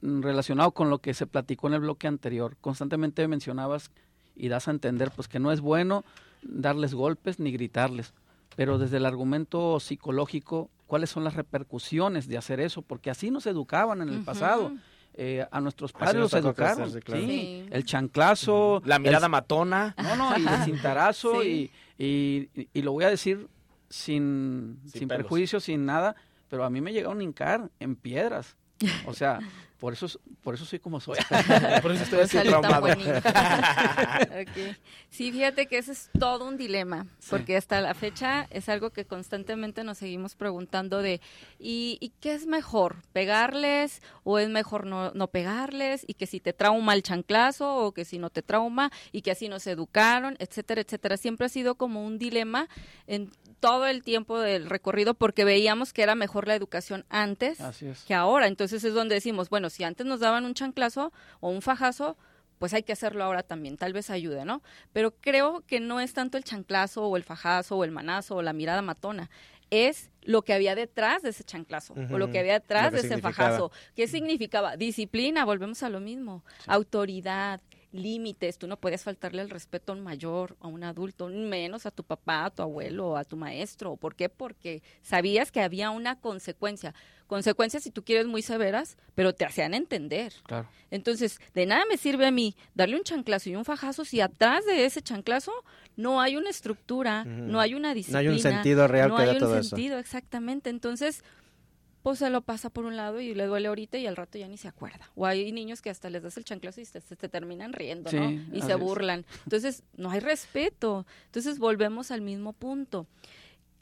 relacionada 0.00 0.70
con 0.70 0.90
lo 0.90 0.98
que 0.98 1.14
se 1.14 1.26
platicó 1.26 1.68
en 1.68 1.74
el 1.74 1.80
bloque 1.80 2.06
anterior. 2.06 2.56
Constantemente 2.60 3.26
mencionabas 3.28 3.90
y 4.34 4.48
das 4.48 4.68
a 4.68 4.72
entender 4.72 5.10
pues 5.14 5.28
que 5.28 5.38
no 5.38 5.52
es 5.52 5.60
bueno 5.60 6.04
darles 6.42 6.94
golpes 6.94 7.38
ni 7.38 7.52
gritarles, 7.52 8.12
pero 8.56 8.78
desde 8.78 8.98
el 8.98 9.06
argumento 9.06 9.80
psicológico, 9.80 10.70
¿cuáles 10.86 11.10
son 11.10 11.24
las 11.24 11.34
repercusiones 11.34 12.28
de 12.28 12.36
hacer 12.36 12.60
eso? 12.60 12.82
Porque 12.82 13.10
así 13.10 13.30
nos 13.30 13.46
educaban 13.46 14.02
en 14.02 14.08
el 14.10 14.20
pasado. 14.22 14.72
Eh, 15.16 15.46
a 15.48 15.60
nuestros 15.60 15.92
padres 15.92 16.16
los 16.16 16.34
educaron. 16.34 16.90
sí. 16.90 17.66
El 17.70 17.84
chanclazo. 17.84 18.82
La 18.84 18.98
mirada 18.98 19.28
matona. 19.28 19.94
No, 19.96 20.16
no, 20.16 20.36
y 20.36 20.44
el 20.44 20.64
cintarazo 20.64 21.44
y, 21.98 22.48
y, 22.54 22.68
y, 22.72 22.82
lo 22.82 22.92
voy 22.92 23.04
a 23.04 23.10
decir 23.10 23.48
sin, 23.88 24.80
sin, 24.86 25.08
sin 25.08 25.60
sin 25.60 25.86
nada, 25.86 26.16
pero 26.48 26.64
a 26.64 26.70
mí 26.70 26.80
me 26.80 26.92
llegaron 26.92 27.20
a 27.20 27.22
hincar 27.22 27.70
en 27.78 27.96
piedras. 27.96 28.56
O 29.06 29.14
sea, 29.14 29.38
por 29.84 29.92
eso, 29.92 30.06
por 30.42 30.54
eso 30.54 30.64
soy 30.64 30.78
como 30.78 30.98
soy. 30.98 31.18
por 31.82 31.92
eso 31.92 32.04
estoy 32.04 32.20
así 32.20 32.38
traumado. 32.38 32.86
Sí, 35.10 35.30
fíjate 35.30 35.66
que 35.66 35.78
ese 35.78 35.92
es 35.92 36.10
todo 36.18 36.46
un 36.46 36.56
dilema, 36.56 37.06
porque 37.28 37.56
hasta 37.56 37.80
la 37.80 37.94
fecha 37.94 38.48
es 38.50 38.68
algo 38.68 38.90
que 38.90 39.04
constantemente 39.04 39.84
nos 39.84 39.98
seguimos 39.98 40.34
preguntando 40.34 41.02
de, 41.02 41.20
¿y, 41.58 42.12
qué 42.20 42.32
es 42.32 42.46
mejor? 42.46 42.96
¿Pegarles 43.12 44.00
o 44.24 44.38
es 44.38 44.48
mejor 44.48 44.86
no, 44.86 45.12
no, 45.12 45.28
pegarles? 45.28 46.04
Y 46.08 46.14
que 46.14 46.26
si 46.26 46.40
te 46.40 46.54
trauma 46.54 46.94
el 46.94 47.02
chanclazo 47.02 47.76
o 47.76 47.92
que 47.92 48.06
si 48.06 48.18
no 48.18 48.30
te 48.30 48.42
trauma 48.42 48.90
y 49.12 49.20
que 49.20 49.30
así 49.30 49.48
nos 49.48 49.66
educaron, 49.66 50.36
etcétera, 50.38 50.80
etcétera. 50.80 51.18
Siempre 51.18 51.46
ha 51.46 51.50
sido 51.50 51.74
como 51.74 52.04
un 52.04 52.18
dilema 52.18 52.68
en 53.06 53.30
todo 53.64 53.86
el 53.86 54.02
tiempo 54.02 54.40
del 54.40 54.68
recorrido 54.68 55.14
porque 55.14 55.42
veíamos 55.42 55.94
que 55.94 56.02
era 56.02 56.14
mejor 56.14 56.46
la 56.46 56.54
educación 56.54 57.06
antes 57.08 57.58
que 58.06 58.12
ahora. 58.12 58.46
Entonces 58.46 58.84
es 58.84 58.92
donde 58.92 59.14
decimos, 59.14 59.48
bueno, 59.48 59.70
si 59.74 59.82
antes 59.82 60.06
nos 60.06 60.20
daban 60.20 60.44
un 60.44 60.54
chanclazo 60.54 61.12
o 61.40 61.50
un 61.50 61.60
fajazo, 61.60 62.16
pues 62.58 62.72
hay 62.72 62.84
que 62.84 62.92
hacerlo 62.92 63.24
ahora 63.24 63.42
también, 63.42 63.76
tal 63.76 63.92
vez 63.92 64.08
ayude, 64.08 64.44
¿no? 64.44 64.62
Pero 64.92 65.12
creo 65.16 65.62
que 65.66 65.80
no 65.80 65.98
es 65.98 66.14
tanto 66.14 66.38
el 66.38 66.44
chanclazo 66.44 67.04
o 67.04 67.16
el 67.16 67.24
fajazo 67.24 67.76
o 67.76 67.84
el 67.84 67.90
manazo 67.90 68.36
o 68.36 68.42
la 68.42 68.52
mirada 68.52 68.82
matona, 68.82 69.30
es 69.70 70.10
lo 70.22 70.42
que 70.42 70.54
había 70.54 70.76
detrás 70.76 71.22
de 71.22 71.30
ese 71.30 71.42
chanclazo 71.42 71.94
o 71.94 72.18
lo 72.18 72.30
que 72.30 72.38
había 72.38 72.54
detrás 72.54 72.92
de 72.92 73.00
ese 73.00 73.18
fajazo. 73.18 73.72
¿Qué 73.96 74.06
significaba? 74.06 74.76
Disciplina, 74.76 75.44
volvemos 75.44 75.82
a 75.82 75.88
lo 75.88 75.98
mismo, 75.98 76.44
autoridad, 76.68 77.60
límites, 77.94 78.58
tú 78.58 78.66
no 78.66 78.76
puedes 78.76 79.02
faltarle 79.02 79.40
el 79.40 79.50
respeto 79.50 79.92
a 79.92 79.94
un 79.94 80.02
mayor, 80.02 80.56
a 80.60 80.66
un 80.66 80.82
adulto, 80.84 81.28
menos 81.28 81.86
a 81.86 81.90
tu 81.90 82.02
papá, 82.02 82.44
a 82.44 82.50
tu 82.50 82.62
abuelo, 82.62 83.16
a 83.16 83.24
tu 83.24 83.36
maestro. 83.36 83.96
¿Por 83.96 84.14
qué? 84.14 84.28
Porque 84.28 84.82
sabías 85.02 85.52
que 85.52 85.60
había 85.60 85.90
una 85.90 86.18
consecuencia. 86.20 86.94
Consecuencias, 87.26 87.82
si 87.82 87.90
tú 87.90 88.04
quieres, 88.04 88.26
muy 88.26 88.42
severas, 88.42 88.98
pero 89.14 89.32
te 89.32 89.44
hacían 89.44 89.72
entender. 89.72 90.34
Claro. 90.44 90.68
Entonces, 90.90 91.38
de 91.54 91.66
nada 91.66 91.84
me 91.88 91.96
sirve 91.96 92.26
a 92.26 92.30
mí 92.30 92.54
darle 92.74 92.96
un 92.96 93.04
chanclazo 93.04 93.48
y 93.48 93.56
un 93.56 93.64
fajazo 93.64 94.04
si 94.04 94.20
atrás 94.20 94.66
de 94.66 94.84
ese 94.84 95.00
chanclazo 95.00 95.52
no 95.96 96.20
hay 96.20 96.36
una 96.36 96.50
estructura, 96.50 97.24
no 97.24 97.60
hay 97.60 97.74
una 97.74 97.94
disciplina. 97.94 98.22
No 98.22 98.30
hay 98.30 98.34
un 98.34 98.42
sentido 98.42 98.88
real 98.88 99.08
no 99.10 99.16
que 99.16 99.22
hay 99.22 99.36
un 99.38 99.62
sentido, 99.62 99.98
exactamente. 99.98 100.68
Entonces, 100.68 101.22
pues 102.04 102.18
se 102.18 102.28
lo 102.28 102.42
pasa 102.42 102.68
por 102.68 102.84
un 102.84 102.96
lado 102.96 103.18
y 103.18 103.34
le 103.34 103.46
duele 103.46 103.68
ahorita 103.68 103.96
y 103.96 104.06
al 104.06 104.14
rato 104.14 104.36
ya 104.36 104.46
ni 104.46 104.58
se 104.58 104.68
acuerda. 104.68 105.10
O 105.14 105.24
hay 105.24 105.50
niños 105.52 105.80
que 105.80 105.88
hasta 105.88 106.10
les 106.10 106.22
das 106.22 106.36
el 106.36 106.44
chanclazo 106.44 106.82
y 106.82 106.84
se, 106.84 107.00
se 107.00 107.16
te 107.16 107.30
terminan 107.30 107.72
riendo, 107.72 108.12
¿no? 108.12 108.30
Y 108.52 108.60
se 108.60 108.72
es. 108.72 108.78
burlan. 108.78 109.24
Entonces, 109.44 109.84
no 109.96 110.10
hay 110.10 110.20
respeto. 110.20 111.06
Entonces, 111.24 111.58
volvemos 111.58 112.10
al 112.10 112.20
mismo 112.20 112.52
punto. 112.52 113.06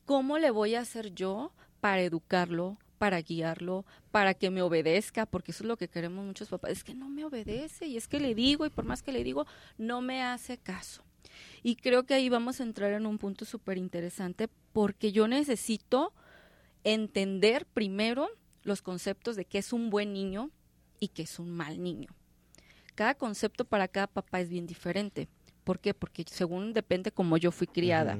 ¿Cómo 0.04 0.38
le 0.38 0.52
voy 0.52 0.76
a 0.76 0.82
hacer 0.82 1.12
yo 1.12 1.50
para 1.80 2.00
educarlo, 2.02 2.78
para 2.96 3.20
guiarlo, 3.20 3.84
para 4.12 4.34
que 4.34 4.50
me 4.50 4.62
obedezca? 4.62 5.26
Porque 5.26 5.50
eso 5.50 5.64
es 5.64 5.68
lo 5.68 5.76
que 5.76 5.88
queremos 5.88 6.24
muchos 6.24 6.48
papás. 6.48 6.70
Es 6.70 6.84
que 6.84 6.94
no 6.94 7.08
me 7.08 7.24
obedece 7.24 7.86
y 7.86 7.96
es 7.96 8.06
que 8.06 8.20
le 8.20 8.36
digo 8.36 8.64
y 8.64 8.70
por 8.70 8.84
más 8.84 9.02
que 9.02 9.10
le 9.10 9.24
digo, 9.24 9.48
no 9.78 10.00
me 10.00 10.22
hace 10.22 10.58
caso. 10.58 11.02
Y 11.64 11.74
creo 11.74 12.04
que 12.04 12.14
ahí 12.14 12.28
vamos 12.28 12.60
a 12.60 12.62
entrar 12.62 12.92
en 12.92 13.04
un 13.04 13.18
punto 13.18 13.44
súper 13.44 13.78
interesante 13.78 14.48
porque 14.72 15.10
yo 15.10 15.26
necesito 15.26 16.12
entender 16.84 17.66
primero 17.66 18.28
los 18.62 18.82
conceptos 18.82 19.36
de 19.36 19.44
qué 19.44 19.58
es 19.58 19.72
un 19.72 19.90
buen 19.90 20.12
niño 20.12 20.50
y 21.00 21.08
qué 21.08 21.22
es 21.22 21.38
un 21.38 21.50
mal 21.50 21.82
niño. 21.82 22.08
Cada 22.94 23.14
concepto 23.14 23.64
para 23.64 23.88
cada 23.88 24.06
papá 24.06 24.40
es 24.40 24.48
bien 24.48 24.66
diferente. 24.66 25.28
¿Por 25.64 25.78
qué? 25.78 25.94
Porque 25.94 26.24
según 26.28 26.72
depende 26.72 27.12
cómo 27.12 27.36
yo 27.36 27.50
fui 27.50 27.66
criada 27.66 28.18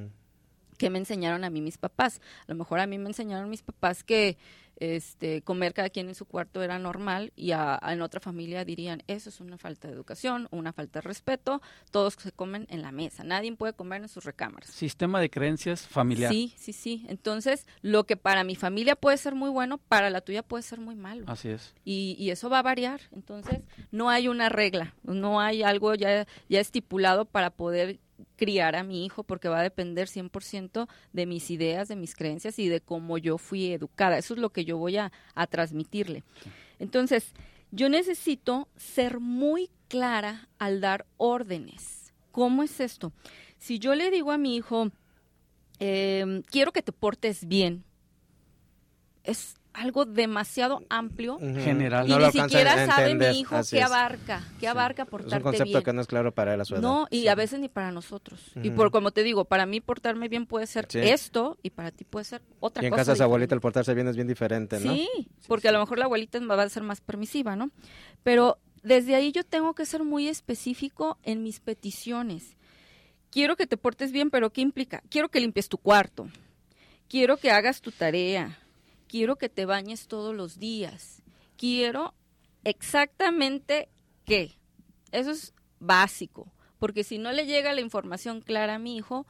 que 0.82 0.90
me 0.90 0.98
enseñaron 0.98 1.44
a 1.44 1.50
mí 1.50 1.60
mis 1.60 1.78
papás. 1.78 2.20
A 2.40 2.52
lo 2.52 2.56
mejor 2.56 2.80
a 2.80 2.88
mí 2.88 2.98
me 2.98 3.08
enseñaron 3.08 3.48
mis 3.48 3.62
papás 3.62 4.02
que 4.02 4.36
este, 4.76 5.42
comer 5.42 5.74
cada 5.74 5.90
quien 5.90 6.08
en 6.08 6.14
su 6.14 6.24
cuarto 6.24 6.62
era 6.62 6.78
normal 6.78 7.32
y 7.36 7.52
a, 7.52 7.78
a- 7.80 7.92
en 7.92 8.02
otra 8.02 8.20
familia 8.20 8.64
dirían, 8.64 9.02
eso 9.06 9.28
es 9.28 9.40
una 9.40 9.58
falta 9.58 9.88
de 9.88 9.94
educación, 9.94 10.48
una 10.50 10.72
falta 10.72 10.98
de 11.00 11.02
respeto, 11.08 11.62
todos 11.90 12.14
se 12.14 12.32
comen 12.32 12.66
en 12.70 12.82
la 12.82 12.92
mesa, 12.92 13.24
nadie 13.24 13.54
puede 13.54 13.72
comer 13.74 14.02
en 14.02 14.08
sus 14.08 14.24
recámaras. 14.24 14.70
Sistema 14.70 15.20
de 15.20 15.30
creencias 15.30 15.86
familiar. 15.86 16.32
Sí, 16.32 16.54
sí, 16.56 16.72
sí. 16.72 17.04
Entonces, 17.08 17.66
lo 17.80 18.04
que 18.04 18.16
para 18.16 18.44
mi 18.44 18.56
familia 18.56 18.96
puede 18.96 19.16
ser 19.18 19.34
muy 19.34 19.50
bueno, 19.50 19.78
para 19.78 20.10
la 20.10 20.20
tuya 20.20 20.42
puede 20.42 20.62
ser 20.62 20.80
muy 20.80 20.94
malo 20.94 21.24
Así 21.28 21.48
es. 21.48 21.74
y, 21.84 22.16
y 22.18 22.30
eso 22.30 22.48
va 22.50 22.58
a 22.60 22.62
variar. 22.62 23.00
Entonces, 23.12 23.60
no 23.90 24.10
hay 24.10 24.28
una 24.28 24.48
regla, 24.48 24.94
no 25.02 25.40
hay 25.40 25.62
algo 25.62 25.94
ya, 25.94 26.26
ya 26.48 26.60
estipulado 26.60 27.24
para 27.24 27.50
poder 27.50 27.98
criar 28.36 28.76
a 28.76 28.82
mi 28.82 29.04
hijo 29.04 29.22
porque 29.24 29.48
va 29.48 29.60
a 29.60 29.62
depender 29.62 30.08
100% 30.08 30.88
de 31.12 31.26
mis 31.26 31.50
ideas, 31.50 31.88
de 31.88 31.96
mis 31.96 32.14
creencias 32.14 32.58
y 32.58 32.68
de 32.68 32.80
cómo 32.80 33.18
yo 33.18 33.38
fui 33.38 33.72
educada. 33.72 34.18
Eso 34.18 34.34
es 34.34 34.40
lo 34.40 34.50
que 34.50 34.64
yo 34.64 34.78
voy 34.78 34.96
a, 34.96 35.12
a 35.34 35.46
transmitirle. 35.46 36.24
Entonces, 36.78 37.32
yo 37.70 37.88
necesito 37.88 38.68
ser 38.76 39.18
muy 39.18 39.70
clara 39.88 40.48
al 40.58 40.80
dar 40.80 41.06
órdenes. 41.16 42.12
¿Cómo 42.30 42.62
es 42.62 42.80
esto? 42.80 43.12
Si 43.58 43.78
yo 43.78 43.94
le 43.94 44.10
digo 44.10 44.32
a 44.32 44.38
mi 44.38 44.56
hijo, 44.56 44.90
em, 45.78 46.42
quiero 46.42 46.72
que 46.72 46.82
te 46.82 46.92
portes 46.92 47.46
bien, 47.46 47.84
es 49.24 49.54
algo 49.74 50.04
demasiado 50.04 50.82
amplio. 50.90 51.38
General. 51.38 52.06
y 52.06 52.10
No 52.10 52.18
ni 52.18 52.32
siquiera 52.32 52.86
sabe 52.86 53.02
entender, 53.12 53.32
mi 53.32 53.40
hijo 53.40 53.56
así 53.56 53.76
qué 53.76 53.80
es. 53.82 53.86
abarca, 53.86 54.42
qué 54.60 54.68
abarca 54.68 55.02
Es 55.04 55.08
portarte 55.08 55.36
un 55.36 55.42
concepto 55.42 55.64
bien. 55.72 55.82
que 55.82 55.92
no 55.92 56.00
es 56.02 56.06
claro 56.06 56.32
para 56.32 56.54
él 56.54 56.60
a 56.60 56.64
su 56.64 56.74
edad. 56.74 56.82
No, 56.82 57.06
y 57.10 57.22
Sí. 57.22 57.28
a 57.28 57.34
veces 57.34 57.60
ni 57.60 57.68
para 57.68 57.90
nosotros. 57.92 58.52
Y 58.62 58.70
por 58.70 58.90
como 58.90 59.10
te 59.12 59.22
digo, 59.22 59.44
para 59.46 59.66
mí 59.66 59.80
portarme 59.80 60.28
bien 60.28 60.46
puede 60.46 60.66
ser 60.66 60.86
Sí. 60.88 60.98
esto 60.98 61.58
y 61.62 61.70
para 61.70 61.90
ti 61.90 62.04
puede 62.04 62.24
ser 62.24 62.42
otra 62.60 62.82
Y 62.82 62.86
en 62.86 62.90
cosa. 62.90 63.00
casa 63.00 63.12
de 63.12 63.16
su 63.18 63.22
abuelita 63.22 63.54
el 63.54 63.60
portarse 63.60 63.94
bien 63.94 64.08
es 64.08 64.16
bien 64.16 64.28
diferente, 64.28 64.78
¿no? 64.80 64.94
Sí, 64.94 65.08
porque 65.48 65.68
a 65.68 65.72
lo 65.72 65.80
mejor 65.80 65.98
la 65.98 66.04
abuelita 66.04 66.38
va 66.40 66.62
a 66.62 66.68
ser 66.68 66.82
más 66.82 67.00
permisiva, 67.00 67.56
¿no? 67.56 67.70
Pero 68.22 68.58
desde 68.82 69.14
ahí 69.14 69.32
yo 69.32 69.44
tengo 69.44 69.74
que 69.74 69.86
ser 69.86 70.02
muy 70.04 70.28
específico 70.28 71.18
en 71.22 71.42
mis 71.42 71.60
peticiones. 71.60 72.56
Quiero 73.30 73.56
que 73.56 73.66
te 73.66 73.76
portes 73.78 74.12
bien, 74.12 74.28
pero 74.30 74.50
¿qué 74.52 74.60
implica? 74.60 75.02
Quiero 75.08 75.30
que 75.30 75.40
limpies 75.40 75.68
tu 75.70 75.78
cuarto. 75.78 76.28
Quiero 77.08 77.36
que 77.38 77.50
hagas 77.50 77.80
tu 77.80 77.90
tarea. 77.90 78.58
Quiero 79.12 79.36
que 79.36 79.50
te 79.50 79.66
bañes 79.66 80.08
todos 80.08 80.34
los 80.34 80.58
días. 80.58 81.22
Quiero 81.58 82.14
exactamente 82.64 83.90
qué. 84.24 84.56
Eso 85.10 85.32
es 85.32 85.52
básico, 85.80 86.50
porque 86.78 87.04
si 87.04 87.18
no 87.18 87.30
le 87.30 87.44
llega 87.44 87.74
la 87.74 87.82
información 87.82 88.40
clara 88.40 88.76
a 88.76 88.78
mi 88.78 88.96
hijo, 88.96 89.26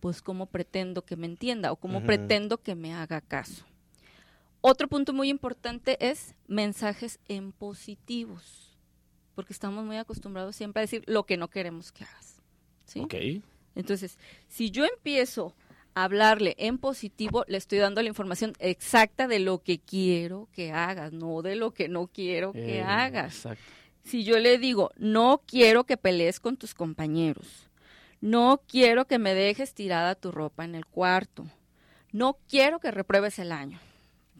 pues 0.00 0.20
cómo 0.20 0.44
pretendo 0.44 1.06
que 1.06 1.16
me 1.16 1.24
entienda 1.24 1.72
o 1.72 1.76
cómo 1.76 2.02
pretendo 2.02 2.58
que 2.58 2.74
me 2.74 2.92
haga 2.92 3.22
caso. 3.22 3.64
Otro 4.60 4.88
punto 4.88 5.14
muy 5.14 5.30
importante 5.30 5.96
es 6.06 6.34
mensajes 6.46 7.18
en 7.26 7.52
positivos, 7.52 8.76
porque 9.34 9.54
estamos 9.54 9.86
muy 9.86 9.96
acostumbrados 9.96 10.54
siempre 10.54 10.80
a 10.80 10.84
decir 10.84 11.02
lo 11.06 11.24
que 11.24 11.38
no 11.38 11.48
queremos 11.48 11.92
que 11.92 12.04
hagas. 12.04 12.42
¿sí? 12.84 13.00
Ok. 13.00 13.14
Entonces, 13.74 14.18
si 14.48 14.70
yo 14.70 14.84
empiezo 14.84 15.54
hablarle 15.94 16.54
en 16.58 16.78
positivo, 16.78 17.44
le 17.48 17.56
estoy 17.58 17.78
dando 17.78 18.02
la 18.02 18.08
información 18.08 18.52
exacta 18.58 19.28
de 19.28 19.38
lo 19.38 19.62
que 19.62 19.78
quiero 19.78 20.48
que 20.52 20.72
hagas, 20.72 21.12
no 21.12 21.42
de 21.42 21.56
lo 21.56 21.72
que 21.72 21.88
no 21.88 22.08
quiero 22.08 22.52
que 22.52 22.78
Eh, 22.78 22.82
hagas. 22.82 23.36
Exacto. 23.36 23.62
Si 24.04 24.24
yo 24.24 24.38
le 24.38 24.58
digo, 24.58 24.90
no 24.96 25.42
quiero 25.46 25.84
que 25.84 25.96
pelees 25.96 26.40
con 26.40 26.56
tus 26.56 26.74
compañeros, 26.74 27.68
no 28.20 28.60
quiero 28.68 29.06
que 29.06 29.18
me 29.18 29.34
dejes 29.34 29.72
tirada 29.74 30.14
tu 30.14 30.30
ropa 30.30 30.64
en 30.64 30.74
el 30.74 30.84
cuarto, 30.84 31.46
no 32.12 32.36
quiero 32.48 32.80
que 32.80 32.90
repruebes 32.90 33.38
el 33.38 33.52
año. 33.52 33.78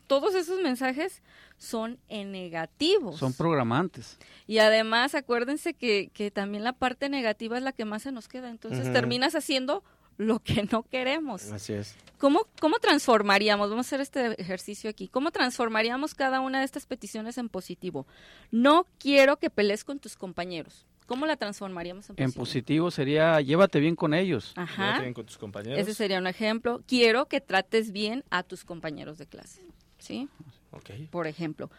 Todos 0.06 0.34
esos 0.34 0.60
mensajes 0.60 1.22
son 1.56 1.98
en 2.08 2.30
negativos. 2.30 3.18
Son 3.18 3.32
programantes. 3.32 4.18
Y 4.46 4.58
además, 4.58 5.14
acuérdense 5.14 5.72
que, 5.72 6.10
que 6.12 6.30
también 6.30 6.62
la 6.62 6.74
parte 6.74 7.08
negativa 7.08 7.56
es 7.56 7.62
la 7.62 7.72
que 7.72 7.86
más 7.86 8.02
se 8.02 8.12
nos 8.12 8.28
queda. 8.28 8.50
Entonces 8.50 8.92
terminas 8.92 9.34
haciendo 9.34 9.82
lo 10.16 10.38
que 10.40 10.62
no 10.70 10.82
queremos. 10.84 11.50
Así 11.50 11.72
es. 11.72 11.96
¿Cómo, 12.18 12.46
¿Cómo 12.60 12.78
transformaríamos? 12.78 13.68
Vamos 13.70 13.86
a 13.86 13.88
hacer 13.88 14.00
este 14.00 14.40
ejercicio 14.40 14.88
aquí. 14.88 15.08
¿Cómo 15.08 15.30
transformaríamos 15.30 16.14
cada 16.14 16.40
una 16.40 16.60
de 16.60 16.64
estas 16.64 16.86
peticiones 16.86 17.36
en 17.38 17.48
positivo? 17.48 18.06
No 18.50 18.86
quiero 18.98 19.38
que 19.38 19.50
pelees 19.50 19.84
con 19.84 19.98
tus 19.98 20.16
compañeros. 20.16 20.86
¿Cómo 21.06 21.26
la 21.26 21.36
transformaríamos 21.36 22.08
en 22.08 22.12
En 22.16 22.32
positivo? 22.32 22.40
positivo 22.42 22.90
sería 22.90 23.40
llévate 23.42 23.78
bien 23.78 23.94
con 23.94 24.14
ellos. 24.14 24.52
Ajá. 24.56 24.82
Llévate 24.84 25.02
bien 25.02 25.14
con 25.14 25.26
tus 25.26 25.36
compañeros. 25.36 25.78
Ese 25.78 25.92
sería 25.92 26.18
un 26.18 26.26
ejemplo. 26.26 26.82
Quiero 26.86 27.26
que 27.26 27.42
trates 27.42 27.92
bien 27.92 28.24
a 28.30 28.42
tus 28.42 28.64
compañeros 28.64 29.18
de 29.18 29.26
clase. 29.26 29.60
¿Sí? 29.98 30.28
Ok. 30.70 30.90
Por 31.10 31.26
ejemplo, 31.26 31.70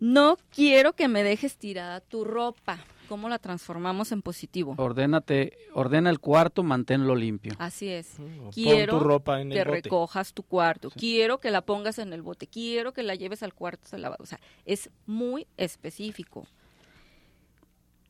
no 0.00 0.36
quiero 0.50 0.94
que 0.94 1.06
me 1.06 1.22
dejes 1.22 1.56
tirada 1.58 2.00
tu 2.00 2.24
ropa. 2.24 2.78
¿Cómo 3.08 3.28
la 3.28 3.38
transformamos 3.38 4.12
en 4.12 4.22
positivo? 4.22 4.74
Ordénate, 4.78 5.56
ordena 5.72 6.10
el 6.10 6.18
cuarto, 6.20 6.62
manténlo 6.62 7.14
limpio. 7.14 7.54
Así 7.58 7.88
es. 7.88 8.18
Mm, 8.18 8.48
Quiero 8.50 8.92
Pon 8.92 9.00
tu 9.02 9.04
ropa 9.08 9.40
en 9.40 9.50
que 9.50 9.58
el 9.60 9.64
bote. 9.68 9.80
recojas 9.82 10.32
tu 10.32 10.42
cuarto. 10.42 10.90
Quiero 10.90 11.38
que 11.38 11.50
la 11.50 11.62
pongas 11.62 11.98
en 11.98 12.12
el 12.12 12.22
bote. 12.22 12.46
Quiero 12.46 12.92
que 12.92 13.02
la 13.02 13.14
lleves 13.14 13.42
al 13.42 13.54
cuarto 13.54 13.88
de 13.90 13.98
lavado. 13.98 14.22
O 14.22 14.26
sea, 14.26 14.40
es 14.64 14.90
muy 15.06 15.46
específico. 15.56 16.46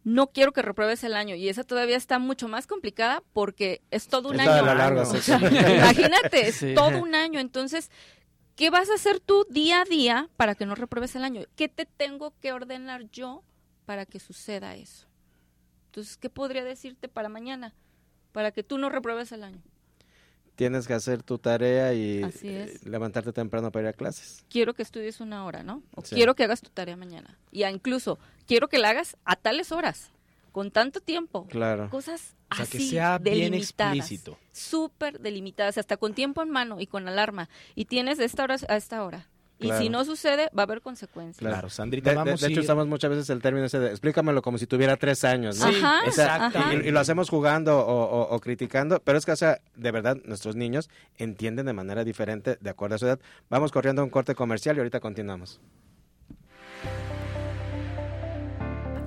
No 0.04 0.28
quiero 0.28 0.52
que 0.52 0.62
repruebes 0.62 1.02
el 1.02 1.14
año. 1.14 1.34
Y 1.34 1.48
esa 1.48 1.64
todavía 1.64 1.96
está 1.96 2.18
mucho 2.20 2.46
más 2.46 2.66
complicada 2.68 3.22
porque 3.32 3.82
es 3.90 4.06
todo 4.06 4.28
un 4.30 4.38
año. 4.40 4.64
la 4.64 4.74
larga, 4.74 5.02
O 5.02 5.06
sí. 5.06 5.20
sea, 5.20 5.38
imagínate, 5.38 6.48
es 6.48 6.56
Sí. 6.56 6.74
todo 6.74 6.98
un 7.02 7.14
año. 7.16 7.40
Entonces, 7.40 7.90
¿qué 8.54 8.70
vas 8.70 8.88
a 8.88 8.94
hacer 8.94 9.18
tú 9.18 9.46
día 9.50 9.80
a 9.80 9.84
día 9.84 10.28
para 10.36 10.54
que 10.54 10.64
no 10.64 10.76
repruebes 10.76 11.16
el 11.16 11.24
año? 11.24 11.42
¿Qué 11.56 11.68
te 11.68 11.86
tengo 11.86 12.32
que 12.40 12.52
ordenar 12.52 13.10
yo 13.10 13.42
para 13.86 14.04
que 14.04 14.20
suceda 14.20 14.74
eso? 14.76 15.06
Entonces, 15.86 16.16
¿qué 16.18 16.28
podría 16.28 16.64
decirte 16.64 17.08
para 17.08 17.28
mañana? 17.30 17.72
Para 18.32 18.50
que 18.52 18.62
tú 18.62 18.76
no 18.76 18.90
repruebes 18.90 19.32
el 19.32 19.42
año. 19.44 19.62
Tienes 20.56 20.86
que 20.86 20.94
hacer 20.94 21.22
tu 21.22 21.38
tarea 21.38 21.92
y 21.92 22.22
eh, 22.42 22.78
levantarte 22.84 23.32
temprano 23.32 23.70
para 23.70 23.84
ir 23.84 23.88
a 23.88 23.92
clases. 23.92 24.42
quiero 24.48 24.72
que 24.74 24.82
estudies 24.82 25.20
una 25.20 25.44
hora, 25.44 25.62
¿no? 25.62 25.82
O 25.94 26.02
Sí. 26.02 26.14
quiero 26.14 26.34
que 26.34 26.44
hagas 26.44 26.60
tu 26.62 26.70
tarea 26.70 26.96
mañana. 26.96 27.38
Y 27.52 27.64
incluso 27.64 28.18
quiero 28.46 28.68
que 28.68 28.78
la 28.78 28.90
hagas 28.90 29.16
a 29.24 29.36
tales 29.36 29.70
horas, 29.70 30.10
con 30.52 30.70
tanto 30.70 31.00
tiempo. 31.00 31.46
Claro. 31.48 31.90
Cosas 31.90 32.34
O 32.50 32.54
sea, 32.54 32.64
así 32.64 32.78
que 32.78 32.84
sea 32.84 33.18
bien 33.18 33.50
delimitadas, 33.52 33.96
explícito. 33.96 34.38
Súper 34.52 35.20
delimitadas, 35.20 35.76
hasta 35.76 35.98
con 35.98 36.14
tiempo 36.14 36.42
en 36.42 36.50
mano 36.50 36.80
y 36.80 36.86
con 36.86 37.06
alarma. 37.06 37.50
Y 37.74 37.84
tienes 37.84 38.16
de 38.16 38.24
esta 38.24 38.44
hora 38.44 38.56
a 38.68 38.76
esta 38.76 39.04
hora. 39.04 39.28
Y 39.58 39.66
Claro. 39.68 39.80
si 39.82 39.88
no 39.88 40.04
sucede, 40.04 40.50
va 40.56 40.62
a 40.62 40.66
haber 40.66 40.82
consecuencias. 40.82 41.38
Claro, 41.38 41.70
Sandrita, 41.70 42.10
De, 42.10 42.16
de- 42.16 42.24
vamos 42.24 42.40
de 42.40 42.46
a 42.46 42.50
hecho, 42.50 42.60
ir- 42.60 42.64
usamos 42.64 42.86
muchas 42.88 43.08
veces 43.10 43.30
el 43.30 43.40
término 43.40 43.64
ese 43.64 43.78
de 43.78 43.88
explícamelo 43.88 44.42
como 44.42 44.58
si 44.58 44.66
tuviera 44.66 44.96
tres 44.98 45.24
años, 45.24 45.58
¿no? 45.58 45.68
Sí, 45.72 45.76
Ajá, 45.82 46.00
O 46.06 46.10
sea, 46.12 46.24
exactamente. 46.36 46.84
y, 46.84 46.88
y 46.88 46.92
lo 46.92 47.00
hacemos 47.00 47.30
jugando 47.30 47.78
o, 47.78 48.02
o- 48.04 48.34
o 48.34 48.40
criticando, 48.40 49.00
pero 49.00 49.16
es 49.16 49.24
que, 49.24 49.32
o 49.32 49.36
sea, 49.36 49.60
de 49.74 49.90
verdad, 49.92 50.18
nuestros 50.26 50.56
niños 50.56 50.90
entienden 51.16 51.64
de 51.64 51.72
manera 51.72 52.04
diferente 52.04 52.58
de 52.60 52.68
acuerdo 52.70 52.96
a 52.96 52.98
su 52.98 53.06
edad. 53.06 53.18
Vamos 53.48 53.72
corriendo 53.72 54.02
a 54.02 54.04
un 54.04 54.10
corte 54.10 54.34
comercial 54.34 54.76
y 54.76 54.80
ahorita 54.80 55.00
continuamos. 55.00 55.58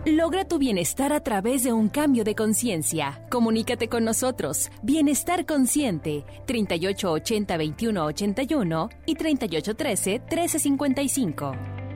Logra 0.06 0.46
tu 0.46 0.60
bienestar 0.60 1.12
a 1.12 1.20
través 1.20 1.64
de 1.64 1.74
un 1.74 1.90
cambio 1.90 2.24
de 2.24 2.34
conciencia. 2.34 3.22
Comunícate 3.30 3.90
con 3.90 4.06
nosotros. 4.06 4.72
Bienestar 4.82 5.46
Consciente, 5.46 6.24
3880-2181 6.48 8.90
y 9.06 9.18
3813-1355. 9.18 11.89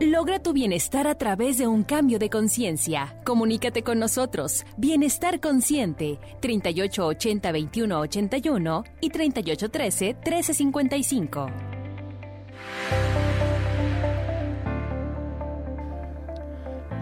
Logra 0.00 0.38
tu 0.38 0.52
bienestar 0.52 1.08
a 1.08 1.16
través 1.16 1.58
de 1.58 1.66
un 1.66 1.82
cambio 1.82 2.20
de 2.20 2.30
conciencia. 2.30 3.16
Comunícate 3.24 3.82
con 3.82 3.98
nosotros. 3.98 4.64
Bienestar 4.76 5.40
Consciente, 5.40 6.20
3880 6.40 7.50
2181 7.50 8.84
y 9.00 9.10
3813 9.10 10.14
1355. 10.24 11.46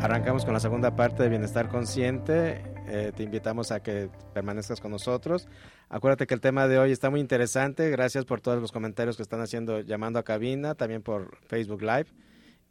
Arrancamos 0.00 0.46
con 0.46 0.54
la 0.54 0.60
segunda 0.60 0.96
parte 0.96 1.22
de 1.22 1.28
Bienestar 1.28 1.68
Consciente. 1.68 2.64
Eh, 2.88 3.12
te 3.14 3.22
invitamos 3.22 3.72
a 3.72 3.80
que 3.80 4.08
permanezcas 4.32 4.80
con 4.80 4.90
nosotros. 4.90 5.48
Acuérdate 5.90 6.26
que 6.26 6.32
el 6.32 6.40
tema 6.40 6.66
de 6.66 6.78
hoy 6.78 6.92
está 6.92 7.10
muy 7.10 7.20
interesante. 7.20 7.90
Gracias 7.90 8.24
por 8.24 8.40
todos 8.40 8.58
los 8.58 8.72
comentarios 8.72 9.18
que 9.18 9.22
están 9.22 9.42
haciendo 9.42 9.80
llamando 9.80 10.18
a 10.18 10.22
cabina, 10.22 10.74
también 10.74 11.02
por 11.02 11.36
Facebook 11.46 11.82
Live. 11.82 12.06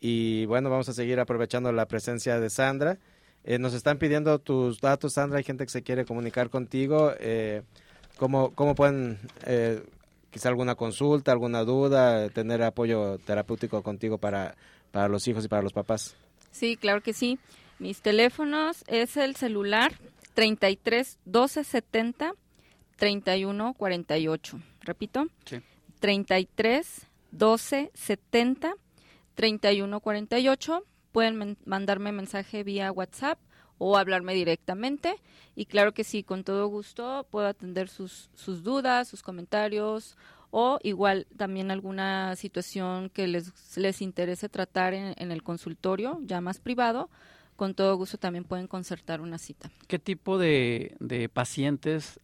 Y 0.08 0.46
bueno, 0.46 0.70
vamos 0.70 0.88
a 0.88 0.94
seguir 0.94 1.20
aprovechando 1.20 1.72
la 1.72 1.88
presencia 1.88 2.40
de 2.40 2.52
Sandra. 2.52 3.00
Eh, 3.44 3.58
nos 3.58 3.74
están 3.74 3.98
pidiendo 3.98 4.38
tus 4.38 4.80
datos, 4.80 5.14
Sandra. 5.14 5.40
Hay 5.40 5.44
gente 5.44 5.66
que 5.66 5.72
se 5.72 5.82
quiere 5.82 6.06
comunicar 6.06 6.52
contigo. 6.52 7.12
Eh, 7.20 7.64
¿cómo, 8.16 8.54
¿Cómo 8.54 8.76
pueden, 8.76 9.18
eh, 9.48 9.82
quizá 10.30 10.50
alguna 10.50 10.76
consulta, 10.76 11.32
alguna 11.32 11.64
duda, 11.64 12.30
tener 12.30 12.62
apoyo 12.62 13.18
terapéutico 13.18 13.82
contigo 13.82 14.20
para, 14.20 14.54
para 14.92 15.08
los 15.08 15.28
hijos 15.28 15.44
y 15.46 15.48
para 15.48 15.64
los 15.64 15.74
papás? 15.74 16.16
Sí, 16.52 16.78
claro 16.78 17.02
que 17.02 17.14
sí. 17.14 17.40
Mis 17.80 18.02
teléfonos 18.02 18.84
es 18.86 19.18
el 19.18 19.36
celular 19.36 19.92
33 20.36 21.18
12 21.26 21.64
70 21.64 22.36
31 22.98 23.74
48. 23.74 24.60
Repito. 24.82 25.26
Sí. 25.46 25.62
33 26.00 27.08
12 27.32 27.90
70 27.96 28.76
3148. 29.36 30.84
Pueden 31.12 31.58
mandarme 31.66 32.12
mensaje 32.12 32.64
vía 32.64 32.92
WhatsApp 32.92 33.40
o 33.78 33.98
hablarme 33.98 34.34
directamente. 34.34 35.16
Y 35.56 35.66
claro 35.66 35.94
que 35.94 36.04
sí, 36.04 36.24
con 36.24 36.44
todo 36.44 36.68
gusto 36.68 37.28
puedo 37.30 37.48
atender 37.48 37.88
sus, 37.88 38.30
sus 38.34 38.64
dudas, 38.64 39.08
sus 39.08 39.22
comentarios 39.22 40.18
o 40.52 40.80
igual 40.84 41.28
también 41.36 41.72
alguna 41.72 42.36
situación 42.38 43.10
que 43.10 43.28
les, 43.28 43.78
les 43.78 44.02
interese 44.02 44.48
tratar 44.48 44.94
en, 44.94 45.14
en 45.18 45.32
el 45.32 45.44
consultorio, 45.44 46.20
ya 46.24 46.40
más 46.42 46.60
privado. 46.60 47.10
Con 47.56 47.74
todo 47.74 47.96
gusto 47.96 48.18
también 48.18 48.44
pueden 48.44 48.68
concertar 48.68 49.22
una 49.22 49.38
cita. 49.38 49.70
¿Qué 49.88 50.00
tipo 50.00 50.38
de, 50.38 50.96
de 51.00 51.30
pacientes 51.30 52.20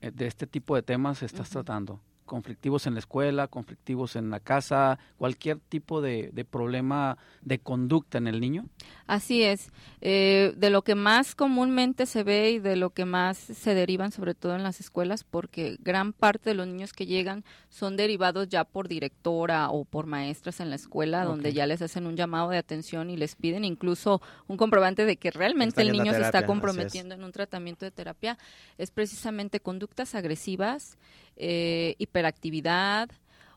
eh, 0.00 0.10
de 0.10 0.26
este 0.26 0.46
tipo 0.46 0.76
de 0.76 0.82
temas 0.82 1.22
estás 1.22 1.48
tratando? 1.50 2.00
Conflictivos 2.28 2.86
en 2.86 2.94
la 2.94 3.00
escuela, 3.00 3.48
conflictivos 3.48 4.14
en 4.14 4.30
la 4.30 4.38
casa, 4.38 5.00
cualquier 5.16 5.58
tipo 5.58 6.00
de, 6.00 6.30
problema 6.48 7.18
de 7.42 7.58
conducta 7.58 8.18
en 8.18 8.28
el 8.28 8.40
niño? 8.40 8.66
Así 9.08 9.42
es. 9.42 9.72
Eh, 10.00 10.54
de 10.56 10.70
lo 10.70 10.82
que 10.82 10.94
más 10.94 11.34
comúnmente 11.34 12.06
se 12.06 12.22
ve 12.22 12.52
y 12.52 12.58
de 12.60 12.76
lo 12.76 12.90
que 12.90 13.04
más 13.04 13.36
se 13.38 13.74
derivan, 13.74 14.12
sobre 14.12 14.34
todo 14.34 14.54
en 14.54 14.62
las 14.62 14.78
escuelas, 14.78 15.24
porque 15.24 15.78
gran 15.80 16.12
parte 16.12 16.50
de 16.50 16.54
los 16.54 16.68
niños 16.68 16.92
que 16.92 17.06
llegan 17.06 17.44
son 17.70 17.96
derivados 17.96 18.48
ya 18.48 18.64
por 18.64 18.86
directora 18.86 19.70
o 19.70 19.84
por 19.84 20.06
maestras 20.06 20.60
en 20.60 20.70
la 20.70 20.76
escuela, 20.76 21.24
donde 21.24 21.52
ya 21.52 21.66
les 21.66 21.82
hacen 21.82 22.06
un 22.06 22.16
llamado 22.16 22.50
de 22.50 22.58
atención 22.58 23.10
y 23.10 23.16
les 23.16 23.34
piden 23.34 23.64
incluso 23.64 24.20
un 24.46 24.56
comprobante 24.56 25.04
de 25.04 25.16
que 25.16 25.30
realmente 25.30 25.82
el 25.82 25.90
niño 25.90 26.12
se 26.12 26.20
está 26.20 26.46
comprometiendo 26.46 27.14
en 27.14 27.24
un 27.24 27.32
tratamiento 27.32 27.84
de 27.84 27.90
terapia. 27.90 28.38
Es 28.76 28.90
precisamente 28.90 29.60
conductas 29.60 30.14
agresivas, 30.14 30.98
eh, 31.38 31.94
hiperactividad 31.98 33.08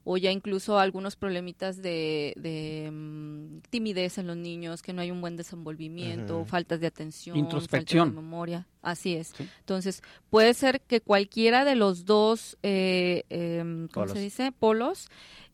o 0.04 0.18
ya 0.18 0.32
incluso 0.32 0.80
algunos 0.80 1.16
problemitas 1.16 1.82
de, 1.82 2.90
mm, 2.92 3.70
timidez 3.70 4.18
en 4.18 4.28
los 4.28 4.38
niños, 4.38 4.82
que 4.82 4.94
no 4.94 5.02
hay 5.02 5.12
un 5.12 5.22
buen 5.22 5.38
desenvolvimiento, 5.38 6.44
faltas 6.46 6.80
de 6.80 6.88
atención, 6.88 7.38
introspección, 7.38 8.10
de 8.10 8.16
memoria. 8.16 8.68
Así 8.82 9.16
es. 9.16 9.34
Entonces, 9.60 10.02
puede 10.30 10.54
ser 10.54 10.82
que 10.82 11.02
cualquiera 11.02 11.66
de 11.66 11.76
los 11.76 12.06
dos, 12.06 12.58
eh, 12.64 13.24
em, 13.30 13.88
¿cómo 13.90 14.08
se 14.08 14.20
dice? 14.20 14.52
Polos, 14.52 15.10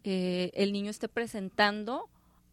eh, 0.06 0.52
el 0.54 0.72
niño 0.72 0.92
esté 0.92 1.10
presentando 1.10 2.08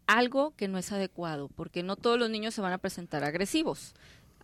algo 0.07 0.53
que 0.57 0.67
no 0.67 0.79
es 0.79 0.91
adecuado, 0.91 1.49
porque 1.55 1.83
no 1.83 1.97
todos 1.97 2.19
los 2.19 2.29
niños 2.29 2.55
se 2.55 2.61
van 2.61 2.73
a 2.73 2.79
presentar 2.79 3.23
agresivos. 3.23 3.95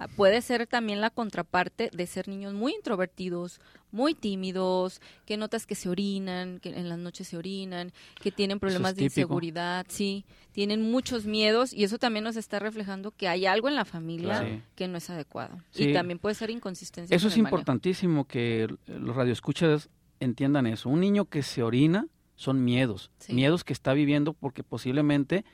Ah, 0.00 0.08
puede 0.08 0.40
ser 0.40 0.66
también 0.66 1.02
la 1.02 1.10
contraparte 1.10 1.90
de 1.92 2.06
ser 2.06 2.26
niños 2.26 2.54
muy 2.54 2.72
introvertidos, 2.72 3.60
muy 3.92 4.14
tímidos, 4.14 5.02
que 5.26 5.36
notas 5.36 5.66
que 5.66 5.74
se 5.74 5.90
orinan, 5.90 6.58
que 6.58 6.70
en 6.70 6.88
las 6.88 6.98
noches 6.98 7.28
se 7.28 7.36
orinan, 7.36 7.92
que 8.18 8.32
tienen 8.32 8.58
problemas 8.58 8.96
de 8.96 9.04
inseguridad, 9.04 9.84
sí, 9.90 10.24
tienen 10.52 10.90
muchos 10.90 11.26
miedos 11.26 11.74
y 11.74 11.84
eso 11.84 11.98
también 11.98 12.24
nos 12.24 12.36
está 12.36 12.58
reflejando 12.58 13.10
que 13.10 13.28
hay 13.28 13.44
algo 13.44 13.68
en 13.68 13.74
la 13.74 13.84
familia 13.84 14.64
que 14.74 14.88
no 14.88 14.96
es 14.96 15.10
adecuado. 15.10 15.58
Y 15.74 15.92
también 15.92 16.18
puede 16.18 16.34
ser 16.34 16.48
inconsistencia. 16.48 17.14
Eso 17.14 17.28
es 17.28 17.36
importantísimo 17.36 18.26
que 18.26 18.74
los 18.86 19.14
radioescuchas 19.14 19.90
entiendan 20.18 20.66
eso. 20.66 20.88
Un 20.88 21.00
niño 21.00 21.26
que 21.26 21.42
se 21.42 21.62
orina 21.62 22.06
son 22.36 22.64
miedos, 22.64 23.10
miedos 23.28 23.64
que 23.64 23.74
está 23.74 23.92
viviendo 23.92 24.32
porque 24.32 24.64
posiblemente 24.64 25.44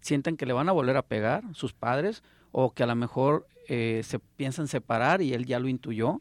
sienten 0.00 0.36
que 0.36 0.44
le 0.44 0.52
van 0.52 0.68
a 0.68 0.72
volver 0.72 0.98
a 0.98 1.02
pegar 1.06 1.42
sus 1.54 1.72
padres 1.72 2.22
o 2.52 2.74
que 2.74 2.82
a 2.82 2.86
lo 2.86 2.94
mejor 2.94 3.46
eh, 3.68 4.02
se 4.04 4.18
piensan 4.18 4.68
separar 4.68 5.22
y 5.22 5.34
él 5.34 5.46
ya 5.46 5.58
lo 5.58 5.68
intuyó. 5.68 6.20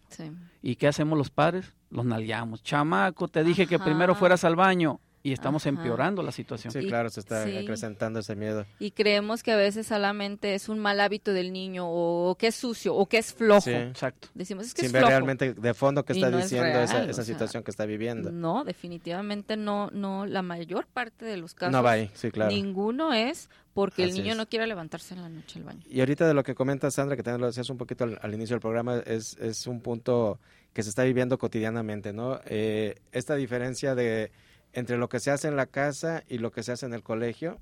¿Y 0.62 0.76
qué 0.76 0.88
hacemos 0.88 1.18
los 1.18 1.30
padres? 1.30 1.74
Los 1.90 2.06
nalgueamos. 2.06 2.64
Chamaco, 2.64 3.28
te 3.28 3.44
dije 3.44 3.68
que 3.68 3.80
primero 3.80 4.16
fueras 4.16 4.44
al 4.44 4.56
baño 4.56 5.00
y 5.26 5.32
estamos 5.32 5.66
empeorando 5.66 6.22
la 6.22 6.34
situación. 6.34 6.74
Sí, 6.74 6.86
claro, 6.86 7.10
se 7.10 7.22
está 7.22 7.44
acrecentando 7.44 8.20
ese 8.20 8.36
miedo. 8.36 8.66
Y 8.78 8.92
creemos 8.92 9.42
que 9.42 9.54
a 9.54 9.56
veces 9.56 9.88
solamente 9.88 10.54
es 10.54 10.68
un 10.68 10.80
mal 10.80 11.00
hábito 11.00 11.32
del 11.32 11.54
niño 11.54 11.86
o 11.88 12.36
que 12.38 12.48
es 12.48 12.56
sucio 12.56 12.94
o 12.94 13.06
que 13.08 13.20
es 13.20 13.34
flojo. 13.34 13.70
exacto. 13.70 14.28
Decimos 14.34 14.66
es 14.66 14.74
que 14.74 14.82
Sin 14.82 14.88
es 14.88 14.94
ver 14.94 15.06
realmente 15.06 15.54
de 15.54 15.74
fondo 15.74 16.04
que 16.04 16.12
está 16.12 16.30
diciendo 16.30 16.82
esa, 16.82 17.24
situación 17.24 17.64
que 17.64 17.72
está 17.72 17.86
viviendo. 17.86 18.32
No, 18.32 18.66
definitivamente 18.66 19.56
no, 19.56 19.90
no, 19.92 20.26
la 20.26 20.42
mayor 20.42 20.88
parte 20.88 21.24
de 21.24 21.38
los 21.38 21.54
casos. 21.54 21.72
No 21.72 21.82
va 21.82 21.92
ahí, 21.92 22.12
sí, 22.14 22.30
claro. 22.30 22.52
Ninguno 22.52 23.14
es 23.14 23.50
porque 23.74 24.04
el 24.04 24.14
niño 24.14 24.36
no 24.36 24.50
quiere 24.50 24.68
levantarse 24.68 25.14
en 25.14 25.22
la 25.22 25.30
noche 25.30 25.58
al 25.60 25.66
baño. 25.66 25.82
Y 25.90 26.02
ahorita 26.02 26.28
de 26.28 26.34
lo 26.34 26.44
que 26.44 26.54
comenta 26.54 26.92
Sandra, 26.92 27.16
que 27.16 27.24
también 27.24 27.40
lo 27.40 27.48
decías 27.48 27.70
un 27.70 27.78
poquito 27.78 28.04
al, 28.04 28.34
inicio 28.34 28.56
del 28.56 28.62
programa, 28.62 28.98
es, 28.98 29.38
es 29.38 29.68
un 29.68 29.80
punto 29.80 30.40
que 30.74 30.84
se 30.84 30.90
está 30.90 31.04
viviendo 31.04 31.38
cotidianamente, 31.38 32.12
¿no? 32.12 32.42
Eh, 32.46 32.96
esta 33.14 33.36
diferencia 33.36 33.96
de 33.96 34.32
entre 34.74 34.98
lo 34.98 35.10
que 35.10 35.20
se 35.20 35.32
hace 35.32 35.48
en 35.48 35.56
la 35.56 35.68
casa 35.68 36.24
y 36.28 36.40
lo 36.40 36.52
que 36.52 36.64
se 36.64 36.72
hace 36.72 36.86
en 36.86 36.94
el 36.94 37.04
colegio, 37.04 37.60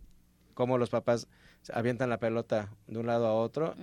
cómo 0.54 0.78
los 0.78 0.89
papás 0.89 1.28
avientan 1.74 2.10
la 2.10 2.17
pelota 2.17 2.69
de 2.88 2.97
un 2.97 3.06
lado 3.06 3.28
a 3.28 3.34
otro 3.34 3.76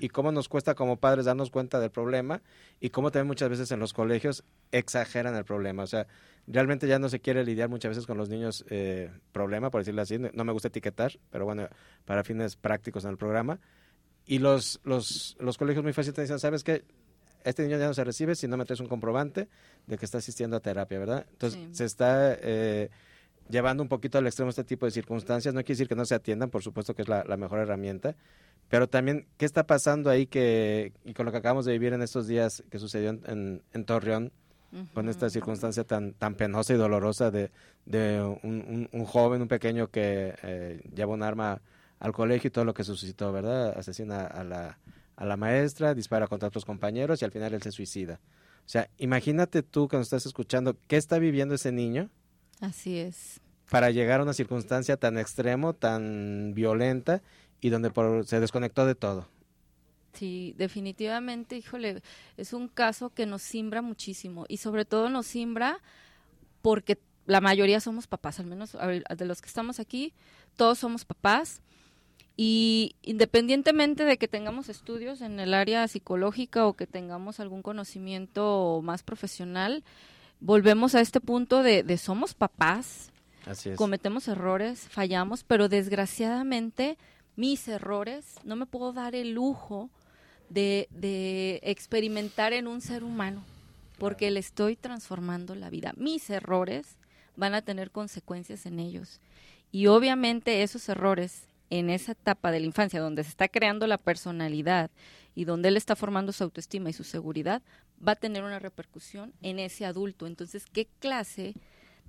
y 0.00 0.08
cómo 0.08 0.32
nos 0.32 0.48
cuesta 0.48 0.74
como 0.74 0.98
padres 0.98 1.24
darnos 1.24 1.50
cuenta 1.50 1.80
del 1.80 1.90
problema 1.90 2.42
y 2.80 2.90
cómo 2.90 3.10
también 3.10 3.28
muchas 3.28 3.48
veces 3.48 3.70
en 3.70 3.80
los 3.80 3.92
colegios 3.92 4.44
exageran 4.70 5.34
el 5.34 5.44
problema. 5.44 5.84
O 5.84 5.86
sea, 5.86 6.06
realmente 6.46 6.86
ya 6.86 6.98
no 6.98 7.08
se 7.08 7.20
quiere 7.20 7.44
lidiar 7.44 7.68
muchas 7.68 7.90
veces 7.90 8.06
con 8.06 8.18
los 8.18 8.28
niños 8.28 8.64
eh, 8.68 9.10
problema, 9.32 9.70
por 9.70 9.80
decirlo 9.80 10.02
así. 10.02 10.18
No 10.18 10.44
me 10.44 10.52
gusta 10.52 10.68
etiquetar, 10.68 11.12
pero 11.30 11.44
bueno, 11.44 11.68
para 12.04 12.22
fines 12.22 12.56
prácticos 12.56 13.04
en 13.04 13.12
el 13.12 13.16
programa. 13.16 13.60
Y 14.26 14.38
los, 14.38 14.80
los, 14.84 15.36
los 15.40 15.58
colegios 15.58 15.82
muy 15.82 15.92
fácilmente 15.92 16.22
dicen, 16.22 16.38
¿sabes 16.38 16.62
qué? 16.62 16.84
Este 17.44 17.62
niño 17.62 17.78
ya 17.78 17.86
no 17.86 17.94
se 17.94 18.04
recibe 18.04 18.34
si 18.34 18.48
no 18.48 18.56
me 18.56 18.64
traes 18.64 18.80
un 18.80 18.88
comprobante 18.88 19.48
de 19.86 19.98
que 19.98 20.04
está 20.04 20.18
asistiendo 20.18 20.56
a 20.56 20.60
terapia, 20.60 20.98
¿verdad? 20.98 21.26
Entonces 21.30 21.60
se 21.72 21.84
está 21.84 22.34
eh, 22.40 22.90
llevando 23.48 23.82
un 23.82 23.88
poquito 23.88 24.18
al 24.18 24.26
extremo 24.26 24.50
este 24.50 24.64
tipo 24.64 24.86
de 24.86 24.92
circunstancias. 24.92 25.54
No 25.54 25.60
quiere 25.60 25.74
decir 25.74 25.88
que 25.88 25.94
no 25.94 26.04
se 26.04 26.14
atiendan, 26.14 26.50
por 26.50 26.62
supuesto 26.62 26.94
que 26.94 27.02
es 27.02 27.08
la, 27.08 27.24
mejor 27.36 27.60
herramienta, 27.60 28.16
pero 28.68 28.88
también, 28.88 29.26
¿qué 29.36 29.44
está 29.44 29.66
pasando 29.66 30.10
ahí 30.10 30.26
que, 30.26 30.92
y 31.04 31.14
con 31.14 31.26
lo 31.26 31.32
que 31.32 31.38
acabamos 31.38 31.64
de 31.64 31.72
vivir 31.72 31.92
en 31.92 32.02
estos 32.02 32.26
días 32.26 32.62
que 32.70 32.78
sucedió 32.78 33.10
en, 33.10 33.62
en, 33.72 33.84
Torreón? 33.84 34.32
con 34.94 35.10
esta 35.10 35.28
circunstancia 35.28 35.84
tan 35.84 36.14
tan 36.14 36.34
penosa 36.34 36.72
y 36.72 36.78
dolorosa 36.78 37.30
de, 37.30 37.50
de 37.84 38.22
un, 38.42 38.88
un, 38.90 39.04
joven, 39.04 39.42
un 39.42 39.48
pequeño 39.48 39.88
que 39.88 40.34
eh, 40.42 40.80
lleva 40.94 41.12
un 41.12 41.22
arma 41.22 41.60
al 42.00 42.12
colegio 42.12 42.48
y 42.48 42.50
todo 42.50 42.64
lo 42.64 42.72
que 42.72 42.82
suscitó, 42.82 43.32
¿verdad? 43.32 43.78
Asesina 43.78 44.26
a 44.26 44.42
la, 44.42 44.78
a 45.22 45.24
la 45.24 45.36
maestra, 45.36 45.94
dispara 45.94 46.26
contra 46.26 46.48
otros 46.48 46.64
compañeros 46.64 47.22
y 47.22 47.24
al 47.24 47.30
final 47.30 47.54
él 47.54 47.62
se 47.62 47.70
suicida. 47.70 48.18
O 48.66 48.68
sea, 48.68 48.90
imagínate 48.98 49.62
tú 49.62 49.86
que 49.86 49.96
nos 49.96 50.06
estás 50.06 50.26
escuchando, 50.26 50.76
¿qué 50.88 50.96
está 50.96 51.20
viviendo 51.20 51.54
ese 51.54 51.70
niño? 51.70 52.10
Así 52.60 52.98
es. 52.98 53.40
Para 53.70 53.92
llegar 53.92 54.18
a 54.18 54.24
una 54.24 54.32
circunstancia 54.32 54.96
tan 54.96 55.18
extremo, 55.18 55.74
tan 55.74 56.54
violenta 56.54 57.22
y 57.60 57.70
donde 57.70 57.92
se 58.26 58.40
desconectó 58.40 58.84
de 58.84 58.96
todo. 58.96 59.28
Sí, 60.12 60.56
definitivamente, 60.58 61.56
híjole, 61.56 62.02
es 62.36 62.52
un 62.52 62.66
caso 62.66 63.10
que 63.10 63.24
nos 63.24 63.42
simbra 63.42 63.80
muchísimo 63.80 64.44
y 64.48 64.56
sobre 64.56 64.84
todo 64.84 65.08
nos 65.08 65.26
simbra 65.26 65.78
porque 66.62 66.98
la 67.26 67.40
mayoría 67.40 67.78
somos 67.78 68.08
papás, 68.08 68.40
al 68.40 68.46
menos 68.46 68.72
de 68.72 69.24
los 69.24 69.40
que 69.40 69.46
estamos 69.46 69.78
aquí, 69.78 70.14
todos 70.56 70.80
somos 70.80 71.04
papás 71.04 71.62
y 72.36 72.96
independientemente 73.02 74.04
de 74.04 74.16
que 74.16 74.28
tengamos 74.28 74.68
estudios 74.68 75.20
en 75.20 75.38
el 75.38 75.54
área 75.54 75.86
psicológica 75.86 76.66
o 76.66 76.74
que 76.74 76.86
tengamos 76.86 77.40
algún 77.40 77.62
conocimiento 77.62 78.80
más 78.82 79.02
profesional, 79.02 79.84
volvemos 80.40 80.94
a 80.94 81.00
este 81.00 81.20
punto 81.20 81.62
de, 81.62 81.84
somos 81.98 82.34
papás 82.34 83.08
Así 83.44 83.70
es. 83.70 83.76
Cometemos 83.76 84.28
errores, 84.28 84.86
fallamos, 84.88 85.42
pero 85.42 85.68
desgraciadamente 85.68 86.96
mis 87.34 87.66
errores 87.66 88.36
no 88.44 88.54
me 88.54 88.66
puedo 88.66 88.92
dar 88.92 89.16
el 89.16 89.32
lujo 89.32 89.90
de, 90.48 90.86
de 90.90 91.58
experimentar 91.64 92.52
en 92.52 92.68
un 92.68 92.80
ser 92.80 93.02
humano, 93.02 93.42
porque 93.98 94.30
le 94.30 94.38
estoy 94.38 94.76
transformando 94.76 95.56
la 95.56 95.70
vida. 95.70 95.92
Mis 95.96 96.30
errores 96.30 96.86
van 97.34 97.54
a 97.54 97.62
tener 97.62 97.90
consecuencias 97.90 98.64
en 98.64 98.78
ellos. 98.78 99.18
Y 99.72 99.88
obviamente 99.88 100.62
esos 100.62 100.88
errores 100.88 101.48
en 101.72 101.88
esa 101.88 102.12
etapa 102.12 102.50
de 102.50 102.60
la 102.60 102.66
infancia 102.66 103.00
donde 103.00 103.24
se 103.24 103.30
está 103.30 103.48
creando 103.48 103.86
la 103.86 103.96
personalidad 103.96 104.90
y 105.34 105.46
donde 105.46 105.70
él 105.70 105.78
está 105.78 105.96
formando 105.96 106.30
su 106.30 106.44
autoestima 106.44 106.90
y 106.90 106.92
su 106.92 107.02
seguridad, 107.02 107.62
va 108.06 108.12
a 108.12 108.16
tener 108.16 108.44
una 108.44 108.58
repercusión 108.58 109.32
en 109.40 109.58
ese 109.58 109.86
adulto. 109.86 110.26
Entonces, 110.26 110.66
¿qué 110.70 110.86
clase 110.98 111.54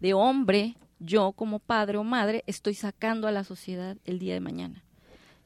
de 0.02 0.14
hombre 0.14 0.76
yo 1.00 1.32
como 1.32 1.60
padre 1.60 1.98
o 1.98 2.04
madre 2.04 2.44
estoy 2.46 2.74
sacando 2.74 3.26
a 3.26 3.32
la 3.32 3.46
sociedad 3.46 3.96
el 4.04 4.20
día 4.20 4.34
de 4.34 4.42
mañana? 4.42 4.84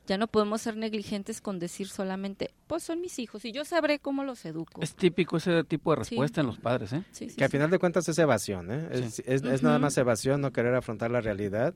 Ya 0.08 0.18
no 0.18 0.28
podemos 0.28 0.62
ser 0.62 0.78
negligentes 0.78 1.42
con 1.42 1.60
decir 1.60 1.88
solamente, 1.90 2.52
pues 2.66 2.82
son 2.84 3.02
mis 3.02 3.20
hijos 3.20 3.44
y 3.46 3.52
yo 3.52 3.66
sabré 3.66 4.00
cómo 4.00 4.24
los 4.24 4.46
educo. 4.46 4.82
Es 4.82 4.96
típico 4.96 5.36
ese 5.38 5.64
tipo 5.66 5.92
de 5.92 5.98
respuesta 5.98 6.40
en 6.42 6.48
los 6.48 6.58
padres, 6.58 6.94
¿eh? 6.94 7.04
Sí, 7.12 7.30
sí, 7.30 7.36
que 7.36 7.44
al 7.44 7.52
sí. 7.52 7.58
final 7.58 7.70
de 7.70 7.78
cuentas 7.78 8.08
es 8.08 8.18
evasión, 8.18 8.72
¿eh? 8.72 8.88
Es, 8.92 9.16
Sí. 9.16 9.24
es- 9.26 9.44
es 9.44 9.64
nada 9.64 9.80
más 9.80 9.98
evasión, 9.98 10.40
no 10.42 10.52
querer 10.54 10.74
afrontar 10.76 11.12
la 11.12 11.20
realidad. 11.22 11.74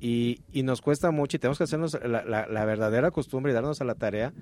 Y, 0.00 0.40
y 0.52 0.62
nos 0.62 0.80
cuesta 0.80 1.10
mucho 1.10 1.36
y 1.36 1.40
tenemos 1.40 1.58
que 1.58 1.64
hacernos 1.64 1.94
la, 2.02 2.24
la- 2.24 2.46
la 2.46 2.64
verdadera 2.64 3.10
costumbre 3.10 3.52
y 3.52 3.54
darnos 3.54 3.80
a 3.80 3.84
la 3.84 3.94
tarea 3.94 4.32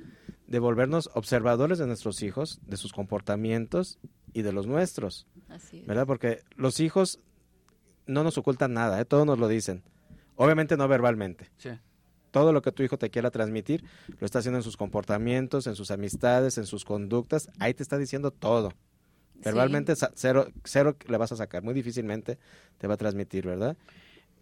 de 0.46 0.58
volvernos 0.60 1.10
observadores 1.14 1.78
de 1.78 1.86
nuestros 1.88 2.22
hijos, 2.22 2.60
de 2.66 2.76
sus 2.76 2.92
comportamientos 2.92 3.98
y 4.32 4.42
de 4.42 4.52
los 4.52 4.66
nuestros, 4.68 5.26
Así 5.48 5.78
es. 5.80 5.86
¿verdad? 5.86 6.06
Porque 6.06 6.42
los 6.56 6.78
hijos 6.80 7.18
no 8.06 8.22
nos 8.22 8.38
ocultan 8.38 8.74
nada, 8.74 9.00
¿eh? 9.00 9.04
Todos 9.04 9.26
nos 9.26 9.38
lo 9.38 9.48
dicen. 9.48 9.82
Obviamente 10.36 10.76
no 10.76 10.86
verbalmente. 10.88 11.50
Sí. 11.56 11.70
Todo 12.34 12.52
lo 12.52 12.62
que 12.62 12.72
tu 12.72 12.82
hijo 12.82 12.98
te 12.98 13.10
quiera 13.10 13.30
transmitir, 13.30 13.84
lo 14.18 14.24
está 14.26 14.40
haciendo 14.40 14.58
en 14.58 14.64
sus 14.64 14.76
comportamientos, 14.76 15.68
en 15.68 15.76
sus 15.76 15.92
amistades, 15.92 16.58
en 16.58 16.66
sus 16.66 16.84
conductas. 16.84 17.48
Ahí 17.60 17.74
te 17.74 17.84
está 17.84 17.96
diciendo 17.96 18.32
todo. 18.32 18.72
Verbalmente 19.44 19.94
cero, 20.14 20.48
cero 20.64 20.96
le 21.06 21.16
vas 21.16 21.30
a 21.30 21.36
sacar, 21.36 21.62
muy 21.62 21.74
difícilmente 21.74 22.38
te 22.78 22.88
va 22.88 22.94
a 22.94 22.96
transmitir, 22.96 23.46
¿verdad? 23.46 23.76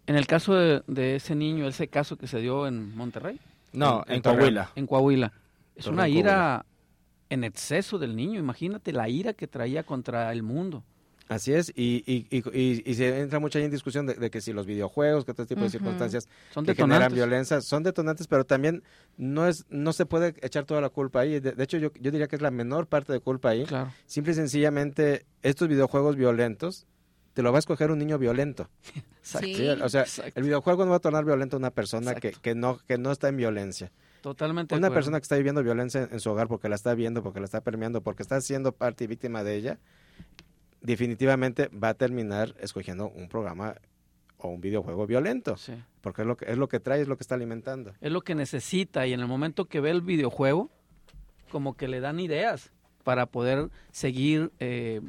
En 0.07 0.15
el 0.15 0.25
caso 0.25 0.55
de, 0.55 0.81
de 0.87 1.17
ese 1.17 1.35
niño, 1.35 1.67
ese 1.67 1.87
caso 1.87 2.17
que 2.17 2.25
se 2.25 2.39
dio 2.39 2.65
en 2.65 2.95
Monterrey, 2.97 3.39
No, 3.73 4.03
En- 4.07 4.11
en, 4.11 4.15
en 4.15 4.21
Torreón. 4.23 4.39
Coahuila. 4.39 4.71
en 4.75 4.87
Coahuila, 4.87 5.33
es 5.75 5.85
una 5.85 6.09
ira 6.09 6.65
en 7.29 7.43
exceso 7.43 7.99
del 7.99 8.15
niño. 8.15 8.39
Imagínate 8.39 8.91
la 8.91 9.07
ira 9.07 9.33
que 9.33 9.45
traía 9.47 9.83
contra 9.83 10.31
el 10.31 10.41
mundo. 10.41 10.83
Así 11.33 11.51
es, 11.53 11.71
y, 11.75 12.03
y, 12.05 12.27
y, 12.29 12.43
y- 12.59 12.83
y 12.85 12.93
se 12.93 13.19
entra 13.21 13.39
mucho 13.39 13.57
ahí 13.57 13.65
en 13.65 13.71
discusión 13.71 14.05
de, 14.05 14.13
de 14.13 14.29
que 14.29 14.39
si 14.39 14.53
los 14.53 14.65
videojuegos, 14.67 15.25
que 15.25 15.31
otro 15.31 15.45
tipo 15.47 15.61
de 15.61 15.69
circunstancias 15.69 16.27
Son 16.53 16.63
que 16.65 16.75
generan 16.75 17.11
violencia, 17.13 17.59
son 17.61 17.81
detonantes, 17.81 18.27
pero 18.27 18.45
también 18.45 18.83
no 19.17 19.47
es 19.47 19.65
no 19.69 19.93
se 19.93 20.05
puede 20.05 20.35
echar 20.41 20.65
toda 20.65 20.79
la 20.81 20.89
culpa 20.89 21.21
ahí. 21.21 21.39
De, 21.39 21.53
de 21.53 21.63
hecho, 21.63 21.77
yo, 21.77 21.91
yo 21.99 22.11
diría 22.11 22.27
que 22.27 22.35
es 22.35 22.41
la 22.41 22.51
menor 22.51 22.85
parte 22.87 23.11
de 23.13 23.19
culpa 23.19 23.49
ahí. 23.49 23.65
Claro. 23.65 23.91
Simple 24.05 24.33
y 24.33 24.35
sencillamente, 24.35 25.25
estos 25.41 25.67
videojuegos 25.69 26.15
violentos, 26.15 26.85
te 27.33 27.41
lo 27.41 27.51
va 27.51 27.57
a 27.57 27.59
escoger 27.59 27.89
un 27.89 27.97
niño 27.97 28.19
violento. 28.19 28.69
Exacto. 29.23 29.47
Sí. 29.47 29.67
O 29.69 29.89
sea, 29.89 30.01
Exacto. 30.01 30.33
el 30.35 30.43
videojuego 30.43 30.85
no 30.85 30.91
va 30.91 30.97
a 30.97 30.99
tornar 30.99 31.25
violento 31.25 31.55
a 31.55 31.59
una 31.59 31.71
persona 31.71 32.13
que, 32.15 32.31
que 32.33 32.53
no 32.53 32.77
que 32.87 32.97
no 32.99 33.11
está 33.11 33.29
en 33.29 33.37
violencia. 33.37 33.91
Totalmente. 34.21 34.75
Una 34.75 34.89
persona 34.91 35.19
que 35.19 35.23
está 35.23 35.35
viviendo 35.35 35.63
violencia 35.63 36.03
en, 36.03 36.09
en 36.13 36.19
su 36.19 36.29
hogar 36.29 36.47
porque 36.47 36.69
la 36.69 36.75
está 36.75 36.93
viendo, 36.93 37.23
porque 37.23 37.39
la 37.39 37.45
está 37.45 37.61
permeando, 37.61 38.01
porque 38.01 38.21
está 38.23 38.39
siendo 38.39 38.71
parte 38.71 39.03
y 39.03 39.07
víctima 39.07 39.43
de 39.43 39.55
ella, 39.55 39.79
definitivamente 40.83 41.69
va 41.69 41.89
a 41.89 41.93
terminar 41.95 42.53
escogiendo 42.59 43.09
un 43.09 43.27
programa 43.29 43.75
o 44.37 44.49
un 44.49 44.61
videojuego 44.61 45.07
violento, 45.07 45.57
Sí. 45.57 45.73
porque 46.01 46.21
es 46.21 46.27
lo 46.27 46.37
que 46.37 46.51
es 46.51 46.57
lo 46.57 46.67
que 46.67 46.79
trae, 46.79 47.01
es 47.01 47.07
lo 47.07 47.17
que 47.17 47.23
está 47.23 47.35
alimentando. 47.35 47.93
Es 48.01 48.11
lo 48.11 48.21
que 48.21 48.35
necesita 48.35 49.07
y 49.07 49.13
en 49.13 49.21
el 49.21 49.27
momento 49.27 49.65
que 49.65 49.79
ve 49.79 49.89
el 49.89 50.01
videojuego, 50.01 50.69
como 51.49 51.75
que 51.75 51.87
le 51.87 51.99
dan 52.01 52.19
ideas 52.19 52.71
para 53.03 53.25
poder 53.25 53.69
seguir 53.91 54.51
eh, 54.59 55.01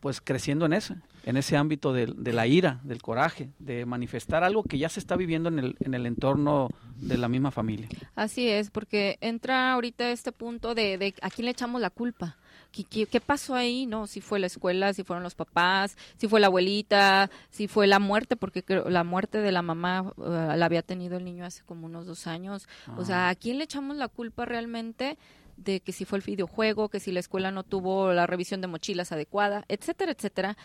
pues 0.00 0.20
creciendo 0.20 0.66
en 0.66 0.72
ese, 0.72 0.94
en 1.24 1.36
ese 1.36 1.56
ámbito 1.56 1.92
del- 1.92 2.22
de, 2.22 2.32
la 2.32 2.46
ira, 2.46 2.80
del 2.84 3.02
coraje, 3.02 3.50
de 3.58 3.84
manifestar 3.86 4.44
algo 4.44 4.62
que 4.62 4.78
ya 4.78 4.88
se 4.88 5.00
está 5.00 5.16
viviendo 5.16 5.48
en 5.48 5.58
el, 5.58 5.76
en 5.80 5.94
el 5.94 6.06
entorno 6.06 6.68
de 6.96 7.18
la 7.18 7.28
misma 7.28 7.50
familia. 7.50 7.88
Así 8.14 8.48
es, 8.48 8.70
porque 8.70 9.18
entra 9.20 9.72
ahorita 9.72 10.10
este 10.10 10.30
punto 10.32 10.74
de, 10.74 10.98
de 10.98 11.14
a 11.20 11.30
quién 11.30 11.44
le 11.46 11.50
echamos 11.52 11.80
la 11.80 11.90
culpa. 11.90 12.36
¿Qué, 12.70 13.20
pasó 13.20 13.54
ahí? 13.54 13.86
No, 13.86 14.06
si 14.06 14.20
fue 14.20 14.38
la 14.38 14.46
escuela, 14.46 14.92
si 14.92 15.02
fueron 15.02 15.22
los 15.22 15.34
papás, 15.34 15.96
si 16.16 16.28
fue 16.28 16.38
la 16.38 16.46
abuelita, 16.46 17.30
si 17.50 17.66
fue 17.66 17.86
la 17.86 17.98
muerte, 17.98 18.36
porque 18.36 18.62
creo, 18.62 18.88
la 18.88 19.04
muerte 19.04 19.38
de 19.38 19.50
la 19.52 19.62
mamá 19.62 20.12
eh, 20.18 20.56
la 20.56 20.66
había 20.66 20.82
tenido 20.82 21.16
el 21.16 21.24
niño 21.24 21.44
hace 21.44 21.64
como 21.64 21.86
unos 21.86 22.06
dos 22.06 22.26
años. 22.26 22.68
O 22.96 23.04
sea, 23.04 23.30
¿a 23.30 23.34
quién 23.34 23.58
le 23.58 23.64
echamos 23.64 23.96
la 23.96 24.08
culpa 24.08 24.44
realmente 24.44 25.18
de 25.56 25.80
que 25.80 25.92
si 25.92 26.04
fue 26.04 26.18
el 26.18 26.24
videojuego, 26.24 26.88
que 26.88 27.00
si 27.00 27.10
la 27.10 27.20
escuela 27.20 27.50
no 27.50 27.64
tuvo 27.64 28.12
la 28.12 28.26
revisión 28.26 28.60
de 28.60 28.68
mochilas 28.68 29.10
adecuada, 29.12 29.64
etcétera, 29.68 30.12
etcétera? 30.12 30.56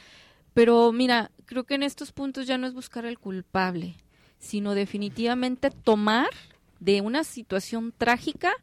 Pero 0.53 0.91
mira, 0.91 1.31
creo 1.45 1.63
que 1.63 1.75
en 1.75 1.83
estos 1.83 2.11
puntos 2.11 2.45
ya 2.45 2.57
no 2.57 2.67
es 2.67 2.73
buscar 2.73 3.05
el 3.05 3.17
culpable, 3.17 3.95
sino 4.37 4.75
definitivamente 4.75 5.71
tomar 5.71 6.29
de 6.79 7.01
una 7.01 7.23
situación 7.23 7.93
trágica 7.97 8.53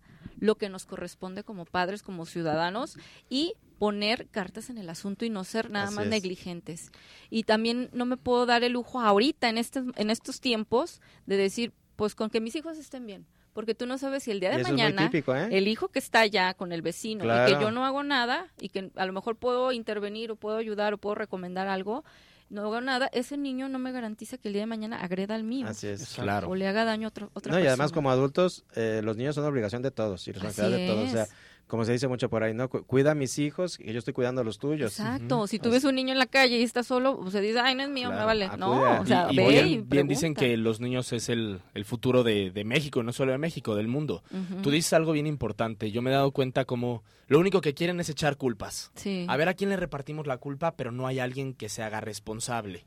lo 0.40 0.56
que 0.56 0.68
nos 0.68 0.86
corresponde 0.86 1.44
como 1.44 1.64
padres, 1.64 2.02
como 2.02 2.26
ciudadanos 2.26 2.96
y 3.28 3.54
poner 3.78 4.26
cartas 4.28 4.68
en 4.68 4.78
el 4.78 4.90
asunto 4.90 5.24
y 5.24 5.30
no 5.30 5.44
ser 5.44 5.70
nada 5.70 5.86
Así 5.86 5.94
más 5.94 6.04
es. 6.06 6.10
negligentes. 6.10 6.90
Y 7.30 7.44
también 7.44 7.88
no 7.92 8.04
me 8.04 8.16
puedo 8.16 8.44
dar 8.44 8.64
el 8.64 8.72
lujo 8.72 9.00
ahorita 9.00 9.48
en 9.48 9.58
estos 9.58 9.84
en 9.96 10.10
estos 10.10 10.40
tiempos 10.40 11.00
de 11.26 11.36
decir, 11.36 11.72
pues 11.96 12.14
con 12.14 12.30
que 12.30 12.40
mis 12.40 12.56
hijos 12.56 12.78
estén 12.78 13.06
bien, 13.06 13.26
porque 13.52 13.74
tú 13.74 13.86
no 13.86 13.98
sabes 13.98 14.22
si 14.22 14.30
el 14.30 14.40
día 14.40 14.50
de 14.50 14.62
mañana 14.62 15.10
típico, 15.10 15.34
¿eh? 15.34 15.48
el 15.50 15.68
hijo 15.68 15.88
que 15.88 15.98
está 15.98 16.20
allá 16.20 16.54
con 16.54 16.72
el 16.72 16.82
vecino 16.82 17.24
y 17.24 17.46
que 17.46 17.60
yo 17.60 17.70
no 17.70 17.84
hago 17.84 18.02
nada 18.02 18.48
y 18.60 18.68
que 18.68 18.90
a 18.96 19.06
lo 19.06 19.12
mejor 19.12 19.36
puedo 19.36 19.72
intervenir 19.72 20.30
o 20.30 20.36
puedo 20.36 20.56
ayudar 20.56 20.94
o 20.94 20.98
puedo 20.98 21.14
recomendar 21.14 21.68
algo, 21.68 22.04
no 22.50 22.62
hago 22.62 22.80
nada, 22.80 23.08
ese 23.12 23.36
niño 23.36 23.68
no 23.68 23.78
me 23.78 23.92
garantiza 23.92 24.36
que 24.36 24.48
el 24.48 24.54
día 24.54 24.62
de 24.62 24.66
mañana 24.66 25.00
agreda 25.00 25.36
al 25.36 25.44
mío 25.44 25.68
Así 25.68 25.86
es. 25.86 26.00
Exacto. 26.00 26.22
Claro. 26.22 26.48
o 26.50 26.54
le 26.54 26.66
haga 26.66 26.84
daño 26.84 27.06
a 27.06 27.08
otro, 27.08 27.30
otra 27.32 27.52
No, 27.52 27.60
y 27.60 27.66
además 27.66 27.92
como 27.92 28.10
adultos, 28.10 28.64
eh, 28.74 29.00
los 29.02 29.16
niños 29.16 29.36
son 29.36 29.44
obligación 29.44 29.82
de 29.82 29.90
todos 29.90 30.26
y 30.28 30.32
responsabilidad 30.32 30.78
Así 30.78 30.82
de 30.82 30.94
todos. 30.94 31.08
O 31.08 31.12
sea. 31.12 31.26
Como 31.70 31.84
se 31.84 31.92
dice 31.92 32.08
mucho 32.08 32.28
por 32.28 32.42
ahí, 32.42 32.52
¿no? 32.52 32.68
Cu- 32.68 32.84
Cuida 32.84 33.12
a 33.12 33.14
mis 33.14 33.38
hijos 33.38 33.78
y 33.80 33.92
yo 33.92 33.98
estoy 34.00 34.12
cuidando 34.12 34.40
a 34.40 34.44
los 34.44 34.58
tuyos. 34.58 34.98
Exacto, 34.98 35.46
si 35.46 35.58
tú 35.58 35.70
ves 35.70 35.84
un 35.84 35.94
niño 35.94 36.12
en 36.12 36.18
la 36.18 36.26
calle 36.26 36.58
y 36.58 36.62
está 36.62 36.82
solo, 36.82 37.16
pues 37.18 37.32
se 37.32 37.40
dice, 37.40 37.60
ay, 37.60 37.74
no 37.76 37.82
es 37.84 37.88
mío, 37.88 38.08
me 38.08 38.14
Claro, 38.16 38.26
vale. 38.26 38.44
acude 38.46 38.58
No, 38.58 39.00
o 39.00 39.06
sea, 39.06 39.28
y, 39.30 39.34
y 39.34 39.36
ve 39.38 39.48
bien, 39.48 39.66
y 39.68 39.76
bien 39.80 40.08
dicen 40.08 40.34
que 40.34 40.56
los 40.56 40.80
niños 40.80 41.12
es 41.12 41.28
el, 41.28 41.60
el 41.74 41.84
futuro 41.84 42.24
de, 42.24 42.50
de 42.50 42.64
México, 42.64 43.02
no 43.02 43.12
solo 43.12 43.32
de 43.32 43.38
México, 43.38 43.74
del 43.76 43.88
mundo. 43.88 44.22
Tú 44.62 44.70
dices 44.70 44.92
algo 44.92 45.12
bien 45.12 45.26
importante. 45.26 45.90
Yo 45.92 46.02
me 46.02 46.10
he 46.10 46.14
dado 46.14 46.32
cuenta 46.32 46.64
como 46.64 47.02
lo 47.28 47.38
único 47.38 47.60
que 47.60 47.72
quieren 47.74 48.00
es 48.00 48.08
echar 48.08 48.36
culpas. 48.36 48.90
Sí. 48.96 49.24
A 49.28 49.36
ver 49.36 49.48
a 49.48 49.54
quién 49.54 49.70
le 49.70 49.76
repartimos 49.76 50.26
la 50.26 50.38
culpa, 50.38 50.72
pero 50.76 50.90
no 50.90 51.06
hay 51.06 51.20
alguien 51.20 51.54
que 51.54 51.68
se 51.68 51.82
haga 51.84 52.00
responsable. 52.00 52.84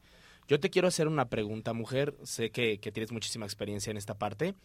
Yo 0.50 0.60
te 0.60 0.70
quiero 0.70 0.90
hacer 0.90 1.08
una 1.08 1.30
pregunta, 1.30 1.72
mujer. 1.72 2.16
Sé 2.24 2.50
que, 2.52 2.78
que 2.80 2.92
tienes 2.92 3.14
muchísima 3.14 3.46
experiencia 3.46 3.92
en 3.92 3.96
esta 3.98 4.16
parte. 4.16 4.56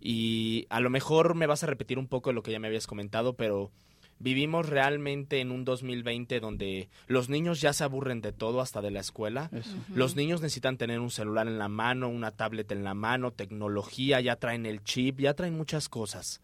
Y 0.00 0.66
a 0.70 0.80
lo 0.80 0.90
mejor 0.90 1.34
me 1.34 1.46
vas 1.46 1.62
a 1.62 1.66
repetir 1.66 1.98
un 1.98 2.06
poco 2.06 2.32
lo 2.32 2.42
que 2.42 2.52
ya 2.52 2.58
me 2.58 2.68
habías 2.68 2.86
comentado, 2.86 3.34
pero 3.34 3.72
vivimos 4.18 4.68
realmente 4.68 5.40
en 5.40 5.50
un 5.50 5.64
2020 5.64 6.40
donde 6.40 6.88
los 7.06 7.28
niños 7.28 7.60
ya 7.60 7.72
se 7.72 7.84
aburren 7.84 8.20
de 8.20 8.32
todo, 8.32 8.60
hasta 8.60 8.80
de 8.80 8.90
la 8.90 9.00
escuela. 9.00 9.50
Los 9.94 10.16
niños 10.16 10.40
necesitan 10.40 10.76
tener 10.76 11.00
un 11.00 11.10
celular 11.10 11.46
en 11.46 11.58
la 11.58 11.68
mano, 11.68 12.08
una 12.08 12.32
tablet 12.32 12.70
en 12.72 12.84
la 12.84 12.94
mano, 12.94 13.32
tecnología, 13.32 14.20
ya 14.20 14.36
traen 14.36 14.66
el 14.66 14.82
chip, 14.82 15.20
ya 15.20 15.34
traen 15.34 15.56
muchas 15.56 15.88
cosas. 15.88 16.40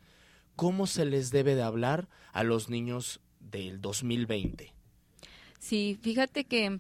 ¿Cómo 0.57 0.87
se 0.87 1.05
les 1.05 1.31
debe 1.31 1.55
de 1.55 1.63
hablar 1.63 2.09
a 2.33 2.45
los 2.45 2.69
niños 2.69 3.21
del 3.41 3.81
2020? 3.81 4.73
Sí, 5.59 5.99
fíjate 6.01 6.45
que 6.45 6.79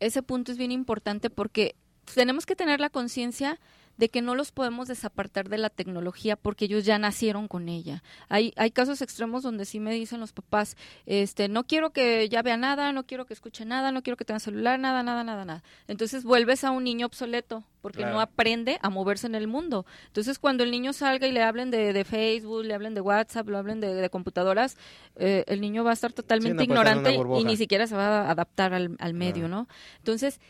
ese 0.00 0.22
punto 0.22 0.52
es 0.52 0.58
bien 0.58 0.72
importante 0.72 1.28
porque 1.28 1.74
tenemos 2.14 2.46
que 2.46 2.56
tener 2.56 2.80
la 2.80 2.90
conciencia 2.90 3.60
de 3.96 4.08
que 4.08 4.22
no 4.22 4.34
los 4.34 4.52
podemos 4.52 4.88
desapartar 4.88 5.48
de 5.48 5.58
la 5.58 5.70
tecnología 5.70 6.36
porque 6.36 6.64
ellos 6.64 6.84
ya 6.84 6.98
nacieron 6.98 7.46
con 7.48 7.68
ella. 7.68 8.02
Hay, 8.28 8.52
hay 8.56 8.70
casos 8.70 9.02
extremos 9.02 9.42
donde 9.42 9.64
sí 9.64 9.80
me 9.80 9.92
dicen 9.92 10.18
los 10.20 10.32
papás, 10.32 10.76
este, 11.06 11.48
no 11.48 11.64
quiero 11.64 11.90
que 11.90 12.28
ya 12.28 12.42
vea 12.42 12.56
nada, 12.56 12.92
no 12.92 13.04
quiero 13.06 13.26
que 13.26 13.34
escuche 13.34 13.64
nada, 13.64 13.92
no 13.92 14.02
quiero 14.02 14.16
que 14.16 14.24
tenga 14.24 14.40
celular, 14.40 14.78
nada, 14.80 15.02
nada, 15.02 15.24
nada, 15.24 15.44
nada. 15.44 15.62
Entonces 15.88 16.24
vuelves 16.24 16.64
a 16.64 16.70
un 16.70 16.84
niño 16.84 17.06
obsoleto 17.06 17.64
porque 17.80 17.98
Claro. 17.98 18.14
no 18.14 18.20
aprende 18.20 18.78
a 18.80 18.90
moverse 18.90 19.26
en 19.26 19.34
el 19.34 19.46
mundo. 19.48 19.84
Entonces 20.06 20.38
cuando 20.38 20.62
el 20.64 20.70
niño 20.70 20.92
salga 20.92 21.26
y 21.26 21.32
le 21.32 21.42
hablen 21.42 21.70
de, 21.70 21.92
de 21.92 22.04
Facebook, 22.04 22.64
le 22.64 22.74
hablen 22.74 22.94
de 22.94 23.00
WhatsApp, 23.00 23.48
le 23.48 23.56
hablen 23.58 23.80
de, 23.80 23.92
de 23.94 24.10
computadoras, 24.10 24.76
eh, 25.16 25.44
el 25.48 25.60
niño 25.60 25.84
va 25.84 25.90
a 25.90 25.94
estar 25.94 26.12
totalmente 26.12 26.54
no 26.66 26.72
una 26.72 26.90
ignorante 26.92 27.14
y 27.40 27.44
ni 27.44 27.56
siquiera 27.56 27.86
se 27.86 27.96
va 27.96 28.22
a 28.26 28.30
adaptar 28.30 28.72
al, 28.72 28.96
al 29.00 29.14
medio, 29.14 29.48
¿no? 29.48 29.68
Entonces, 29.98 30.40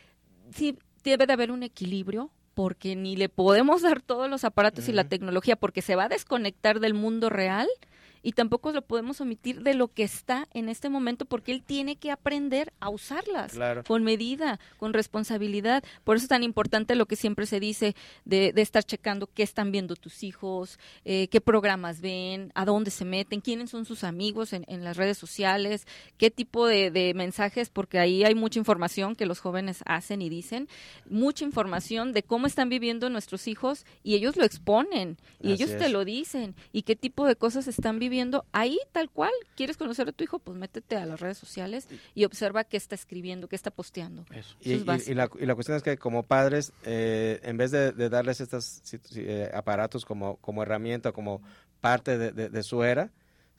sí 0.54 0.78
debe 1.04 1.26
de 1.26 1.32
haber 1.32 1.50
un 1.50 1.62
equilibrio 1.62 2.30
porque 2.54 2.96
ni 2.96 3.16
le 3.16 3.28
podemos 3.28 3.82
dar 3.82 4.00
todos 4.00 4.28
los 4.28 4.44
aparatos 4.44 4.88
y 4.88 4.92
la 4.92 5.04
tecnología 5.04 5.56
porque 5.56 5.82
se 5.82 5.96
va 5.96 6.04
a 6.04 6.08
desconectar 6.08 6.80
del 6.80 6.94
mundo 6.94 7.30
real 7.30 7.68
y 8.22 8.32
tampoco 8.32 8.72
lo 8.72 8.82
podemos 8.82 9.20
omitir 9.20 9.62
de 9.62 9.74
lo 9.74 9.88
que 9.88 10.04
está 10.04 10.48
en 10.54 10.68
este 10.68 10.88
momento 10.88 11.24
porque 11.24 11.52
él 11.52 11.62
tiene 11.62 11.96
que 11.96 12.10
aprender 12.10 12.72
a 12.80 12.88
usarlas 12.88 13.58
con 13.86 14.04
medida, 14.04 14.60
con 14.78 14.92
responsabilidad. 14.92 15.82
Por 16.04 16.16
eso 16.16 16.24
es 16.24 16.28
tan 16.28 16.42
importante 16.42 16.94
lo 16.94 17.06
que 17.06 17.16
siempre 17.16 17.46
se 17.46 17.60
dice 17.60 17.96
de, 18.24 18.52
estar 18.56 18.84
checando 18.84 19.26
qué 19.26 19.42
están 19.42 19.72
viendo 19.72 19.96
tus 19.96 20.22
hijos, 20.22 20.78
eh, 21.04 21.26
qué 21.28 21.40
programas 21.40 22.00
ven, 22.00 22.52
a 22.54 22.64
dónde 22.64 22.92
se 22.92 23.04
meten, 23.04 23.40
quiénes 23.40 23.70
son 23.70 23.84
sus 23.84 24.04
amigos 24.04 24.52
en, 24.52 24.82
las 24.82 24.96
redes 24.96 25.18
sociales, 25.18 25.86
qué 26.16 26.30
tipo 26.30 26.66
de, 26.66 26.90
de 26.90 27.14
mensajes, 27.14 27.70
porque 27.70 27.98
ahí 27.98 28.24
hay 28.24 28.34
mucha 28.34 28.58
información 28.58 29.14
que 29.14 29.26
los 29.26 29.40
jóvenes 29.40 29.82
hacen 29.84 30.22
y 30.22 30.28
dicen, 30.28 30.68
mucha 31.08 31.44
información 31.44 32.12
de 32.12 32.22
cómo 32.22 32.46
están 32.46 32.68
viviendo 32.68 33.10
nuestros 33.10 33.48
hijos 33.48 33.84
y 34.02 34.14
ellos 34.14 34.36
lo 34.36 34.44
exponen 34.44 35.18
y 35.40 35.52
ellos 35.52 35.76
te 35.76 35.88
lo 35.88 36.04
dicen 36.04 36.54
y 36.72 36.82
qué 36.82 36.96
tipo 36.96 37.26
de 37.26 37.36
cosas 37.36 37.66
están 37.68 37.98
viviendo 37.98 38.11
ahí 38.52 38.78
tal 38.92 39.10
cual. 39.10 39.32
¿Quieres 39.56 39.76
conocer 39.76 40.08
a 40.08 40.12
tu 40.12 40.24
hijo? 40.24 40.38
Pues 40.38 40.56
métete 40.56 40.96
a 40.96 41.06
las 41.06 41.20
redes 41.20 41.38
sociales 41.38 41.88
y 42.14 42.24
observa 42.24 42.64
qué 42.64 42.76
está 42.76 42.94
escribiendo, 42.94 43.48
qué 43.48 43.56
está 43.56 43.70
posteando. 43.70 44.24
Y, 44.60 44.78
la, 45.14 45.28
cuestión 45.28 45.76
es 45.76 45.82
que 45.82 45.96
como 45.98 46.22
padres, 46.22 46.72
eh, 46.84 47.40
en 47.42 47.56
vez 47.56 47.70
de, 47.70 47.92
darles 47.92 48.40
estos 48.40 48.82
eh, 49.16 49.50
aparatos 49.54 50.04
como, 50.04 50.36
como 50.36 50.62
herramienta, 50.62 51.12
como 51.12 51.42
parte 51.80 52.18
de 52.18 52.62
su 52.62 52.82
era, 52.84 53.10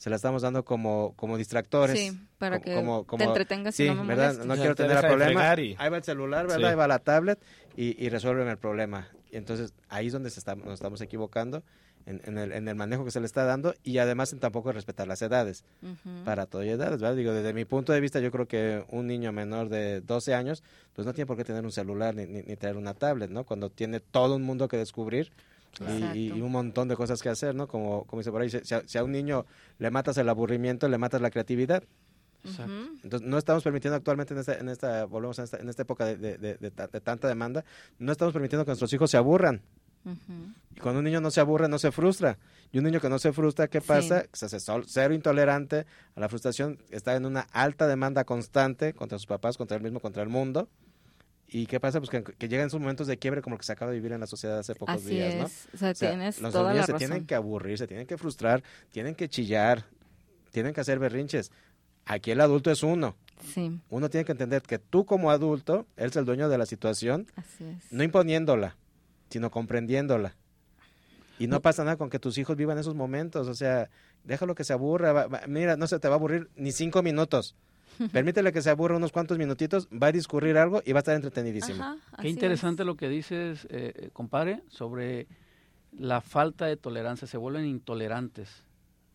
se 0.03 0.09
la 0.09 0.17
estamos 0.17 0.41
dando 0.41 0.65
como, 0.65 1.13
como 1.15 1.37
distractores. 1.37 1.97
Sí, 1.97 2.19
para 2.37 2.59
que 2.59 2.75
te 3.17 3.23
entretengas 3.23 3.73
sí, 3.73 3.89
no 3.89 4.05
¿verdad? 4.05 4.43
No 4.43 4.55
quiero 4.55 4.75
tener 4.75 4.97
el 4.97 5.05
problema. 5.05 5.51
Ahí 5.51 5.75
va 5.77 5.95
el 5.95 6.03
celular, 6.03 6.45
¿verdad? 6.45 6.71
Ahí 6.71 6.75
va 6.75 6.87
la 6.87 6.99
tablet 6.99 7.39
y, 7.77 8.03
y 8.03 8.09
resuelven 8.09 8.49
el 8.49 8.57
problema. 8.57 9.07
Y 9.31 9.37
entonces 9.37 9.73
ahí 9.87 10.07
es 10.07 10.13
donde 10.13 10.29
se 10.29 10.39
está, 10.39 10.55
nos 10.55 10.73
estamos 10.73 10.99
equivocando 10.99 11.63
en, 12.05 12.21
en, 12.25 12.37
el, 12.37 12.51
en, 12.51 12.67
el, 12.67 12.75
manejo 12.75 13.05
que 13.05 13.11
se 13.11 13.19
le 13.19 13.25
está 13.25 13.45
dando 13.45 13.73
y 13.83 13.97
además 13.97 14.33
en 14.33 14.39
tampoco 14.39 14.71
respetar 14.71 15.07
las 15.07 15.21
edades. 15.21 15.63
Para 16.25 16.45
todas 16.45 16.67
edades, 16.67 17.01
¿verdad? 17.01 17.15
Digo, 17.15 17.31
desde 17.33 17.53
mi 17.53 17.65
punto 17.65 17.93
de 17.93 18.01
vista, 18.01 18.19
yo 18.19 18.31
creo 18.31 18.47
que 18.47 18.85
un 18.89 19.07
niño 19.07 19.31
menor 19.31 19.69
de 19.69 20.01
12 20.01 20.33
años, 20.33 20.63
pues 20.93 21.05
no 21.05 21.13
tiene 21.13 21.25
por 21.25 21.37
qué 21.37 21.43
tener 21.43 21.63
un 21.63 21.71
celular 21.71 22.15
ni, 22.15 22.25
ni, 22.25 22.41
ni 22.41 22.55
tener 22.55 22.77
una 22.77 22.93
tablet, 22.93 23.29
¿no? 23.29 23.45
Cuando 23.45 23.69
tiene 23.69 23.99
todo 23.99 24.35
un 24.35 24.43
mundo 24.43 24.67
que 24.67 24.77
descubrir 24.77 25.31
y, 26.13 26.31
un 26.39 26.51
montón 26.51 26.87
de 26.87 26.95
cosas 26.95 27.21
que 27.21 27.29
hacer, 27.29 27.55
¿no? 27.55 27.67
Como, 27.67 28.05
como 28.05 28.19
dice 28.19 28.31
por 28.31 28.41
ahí, 28.41 28.49
si 28.49 28.97
a, 28.97 29.03
un 29.03 29.11
niño 29.11 29.45
le 29.79 29.89
matas 29.89 30.17
el 30.17 30.29
aburrimiento, 30.29 30.87
le 30.87 30.97
matas 30.97 31.21
la 31.21 31.31
creatividad. 31.31 31.83
Entonces, 33.03 33.27
no 33.27 33.37
estamos 33.37 33.63
permitiendo 33.63 33.95
actualmente 33.95 34.33
en 34.33 34.41
esta, 34.41 34.55
en 34.55 34.67
esta 34.67 35.05
volvemos 35.05 35.39
en 35.39 35.45
esta, 35.45 35.57
en 35.57 35.69
esta 35.69 35.81
época 35.83 36.05
de, 36.05 36.37
de, 36.37 36.71
tanta 37.01 37.27
demanda, 37.27 37.63
no 37.99 38.11
estamos 38.11 38.33
permitiendo 38.33 38.65
que 38.65 38.69
nuestros 38.69 38.91
hijos 38.93 39.09
se 39.09 39.17
aburran. 39.17 39.61
Y 40.75 40.79
cuando 40.79 40.99
un 40.99 41.05
niño 41.05 41.21
no 41.21 41.31
se 41.31 41.39
aburre, 41.39 41.67
no 41.67 41.79
se 41.79 41.91
frustra. 41.91 42.37
Y 42.71 42.79
un 42.79 42.85
niño 42.85 42.99
que 42.99 43.09
no 43.09 43.19
se 43.19 43.31
frustra, 43.31 43.67
¿qué 43.67 43.81
pasa? 43.81 44.25
Se 44.33 44.45
hace 44.45 44.57
cero 44.87 45.13
intolerante 45.13 45.85
a 46.15 46.19
la 46.19 46.27
frustración, 46.27 46.79
está 46.89 47.15
en 47.15 47.25
una 47.25 47.41
alta 47.51 47.87
demanda 47.87 48.23
constante 48.23 48.93
contra 48.93 49.17
sus 49.17 49.27
papás, 49.27 49.57
contra 49.57 49.77
él 49.77 49.83
mismo, 49.83 49.99
contra 49.99 50.23
el 50.23 50.29
mundo. 50.29 50.67
¿Y 51.47 51.67
qué 51.67 51.79
pasa? 51.79 51.99
Pues 51.99 52.09
que, 52.09 52.23
que 52.23 52.49
llegan 52.49 52.71
sus 52.71 52.79
momentos 52.79 53.05
de 53.05 53.17
quiebre 53.17 53.43
como 53.43 53.53
lo 53.55 53.59
que 53.59 53.65
se 53.65 53.73
acaba 53.73 53.91
de 53.91 53.97
vivir 53.97 54.11
en 54.11 54.19
la 54.19 54.27
sociedad 54.27 54.57
hace 54.57 54.73
pocos 54.73 55.05
días, 55.05 55.35
¿no? 55.35 55.45
O 55.45 55.77
sea, 55.77 55.93
tienes 55.93 56.41
los 56.41 56.51
toda 56.51 56.71
niños 56.71 56.87
se 56.87 56.93
tienen 56.93 57.27
que 57.27 57.35
aburrir, 57.35 57.77
se 57.77 57.85
tienen 57.85 58.07
que 58.07 58.17
frustrar, 58.17 58.63
tienen 58.91 59.13
que 59.13 59.29
chillar, 59.29 59.85
tienen 60.49 60.73
que 60.73 60.81
hacer 60.81 60.97
berrinches. 60.97 61.51
Aquí 62.05 62.31
el 62.31 62.41
adulto 62.41 62.71
es 62.71 62.81
uno. 62.81 63.15
Sí. 63.53 63.79
Uno 63.89 64.09
tiene 64.09 64.25
que 64.25 64.31
entender 64.31 64.63
que 64.63 64.79
tú 64.79 65.05
como 65.05 65.29
adulto 65.29 65.85
eres 65.95 66.15
el 66.15 66.25
dueño 66.25 66.49
de 66.49 66.57
la 66.57 66.65
situación, 66.65 67.27
Así 67.35 67.65
es. 67.65 67.91
no 67.91 68.03
imponiéndola, 68.03 68.75
sino 69.33 69.49
comprendiéndola. 69.49 70.35
Y 71.39 71.47
no 71.47 71.59
pasa 71.59 71.83
nada 71.83 71.97
con 71.97 72.11
que 72.11 72.19
tus 72.19 72.37
hijos 72.37 72.55
vivan 72.55 72.77
esos 72.77 72.93
momentos, 72.93 73.47
o 73.47 73.55
sea, 73.55 73.89
déjalo 74.23 74.53
que 74.53 74.63
se 74.63 74.73
aburra, 74.73 75.27
mira, 75.47 75.75
no 75.75 75.87
se 75.87 75.99
te 75.99 76.07
va 76.07 76.13
a 76.13 76.17
aburrir 76.17 76.49
ni 76.55 76.71
cinco 76.71 77.01
minutos. 77.01 77.55
Permítele 78.11 78.51
que 78.51 78.61
se 78.61 78.69
aburra 78.69 78.95
unos 78.95 79.11
cuantos 79.11 79.39
minutitos, 79.39 79.87
va 79.87 80.07
a 80.07 80.11
discurrir 80.11 80.57
algo 80.57 80.83
y 80.85 80.91
va 80.91 80.99
a 80.99 81.01
estar 81.01 81.15
entretenidísimo. 81.15 81.83
Qué 82.21 82.29
interesante 82.29 82.85
lo 82.85 82.95
que 82.95 83.09
dices, 83.09 83.65
eh, 83.71 83.93
eh, 83.95 84.09
compadre, 84.13 84.61
sobre 84.67 85.27
la 85.91 86.21
falta 86.21 86.67
de 86.67 86.77
tolerancia. 86.77 87.27
Se 87.27 87.37
vuelven 87.37 87.65
intolerantes. 87.65 88.63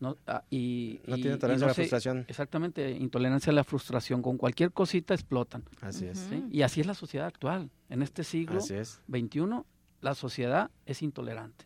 No, 0.01 0.17
ah, 0.27 0.43
y, 0.49 0.99
no 1.07 1.15
tiene 1.15 1.37
tolerancia 1.37 1.65
a 1.65 1.69
la 1.69 1.73
frustración. 1.73 2.25
Exactamente, 2.27 2.91
intolerancia 2.91 3.51
a 3.51 3.53
la 3.53 3.63
frustración. 3.63 4.21
Con 4.21 4.37
cualquier 4.37 4.71
cosita 4.71 5.13
explotan. 5.13 5.63
Así 5.81 6.05
es. 6.05 6.27
Y 6.51 6.61
así 6.61 6.81
es 6.81 6.87
la 6.87 6.93
sociedad 6.93 7.27
actual. 7.27 7.69
En 7.89 8.01
este 8.01 8.23
siglo 8.23 8.61
XXI, 8.61 9.63
la 10.01 10.15
sociedad 10.15 10.71
es 10.85 11.01
intolerante. 11.01 11.65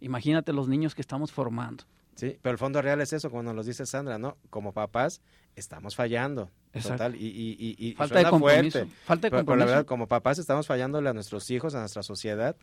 Imagínate 0.00 0.52
los 0.52 0.68
niños 0.68 0.94
que 0.94 1.00
estamos 1.00 1.32
formando. 1.32 1.84
Sí, 2.14 2.38
pero 2.40 2.52
el 2.52 2.58
fondo 2.58 2.80
real 2.80 3.00
es 3.00 3.12
eso, 3.12 3.30
como 3.30 3.42
nos 3.42 3.54
lo 3.54 3.62
dice 3.62 3.84
Sandra, 3.84 4.18
¿no? 4.18 4.38
Como 4.48 4.72
papás 4.72 5.20
estamos 5.54 5.94
fallando. 5.94 6.50
Total, 6.72 7.14
y, 7.14 7.26
y, 7.26 7.76
y, 7.78 7.94
falta, 7.94 8.18
de 8.18 8.26
compromiso, 8.26 8.86
falta 9.04 9.28
de 9.28 9.30
compromiso. 9.30 9.46
Pero, 9.46 9.56
la 9.56 9.64
verdad, 9.64 9.86
como 9.86 10.08
papás 10.08 10.38
estamos 10.38 10.66
fallándole 10.66 11.08
a 11.08 11.14
nuestros 11.14 11.50
hijos, 11.50 11.74
a 11.74 11.80
nuestra 11.80 12.02
sociedad, 12.02 12.56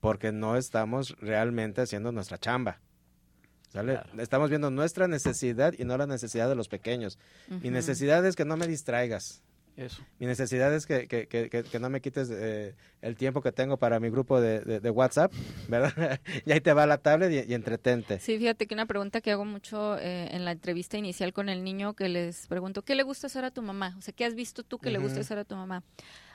porque 0.00 0.32
no 0.32 0.56
estamos 0.56 1.16
realmente 1.20 1.80
haciendo 1.80 2.10
nuestra 2.10 2.38
chamba. 2.38 2.80
¿Sale? 3.68 4.00
Estamos 4.18 4.50
viendo 4.50 4.70
nuestra 4.70 5.08
necesidad 5.08 5.72
y 5.78 5.84
no 5.84 5.96
la 5.96 6.06
necesidad 6.06 6.48
de 6.48 6.54
los 6.54 6.68
pequeños. 6.68 7.18
Mi 7.48 7.70
necesidad 7.70 8.26
es 8.26 8.36
que 8.36 8.44
no 8.44 8.56
me 8.56 8.66
distraigas. 8.66 9.42
Eso. 9.76 10.02
Mi 10.18 10.26
necesidad 10.26 10.72
es 10.74 10.86
que, 10.86 11.08
que, 11.08 11.26
que, 11.26 11.48
que 11.48 11.78
no 11.78 11.88
me 11.88 12.02
quites 12.02 12.30
eh, 12.30 12.74
el 13.00 13.16
tiempo 13.16 13.40
que 13.40 13.52
tengo 13.52 13.78
para 13.78 14.00
mi 14.00 14.10
grupo 14.10 14.40
de, 14.40 14.60
de, 14.60 14.90
WhatsApp, 14.90 15.32
¿verdad? 15.68 16.20
y 16.44 16.52
ahí 16.52 16.60
te 16.60 16.72
va 16.74 16.86
la 16.86 16.98
tablet 16.98 17.48
y, 17.48 17.54
entretente. 17.54 18.20
Sí, 18.20 18.38
fíjate 18.38 18.66
que 18.66 18.74
una 18.74 18.86
pregunta 18.86 19.20
que 19.22 19.30
hago 19.30 19.44
mucho 19.46 19.98
eh, 19.98 20.28
en 20.32 20.44
la 20.44 20.52
entrevista 20.52 20.98
inicial 20.98 21.32
con 21.32 21.48
el 21.48 21.64
niño, 21.64 21.94
que 21.94 22.08
les 22.08 22.46
pregunto, 22.48 22.82
¿qué 22.82 22.94
le 22.94 23.02
gusta 23.02 23.28
hacer 23.28 23.44
a 23.44 23.50
tu 23.50 23.62
mamá? 23.62 23.94
O 23.98 24.02
sea, 24.02 24.12
¿qué 24.12 24.26
has 24.26 24.34
visto 24.34 24.62
tú 24.62 24.78
que 24.78 24.90
le 24.90 24.98
gusta 24.98 25.20
hacer 25.20 25.38
a 25.38 25.44
tu 25.44 25.56
mamá? 25.56 25.82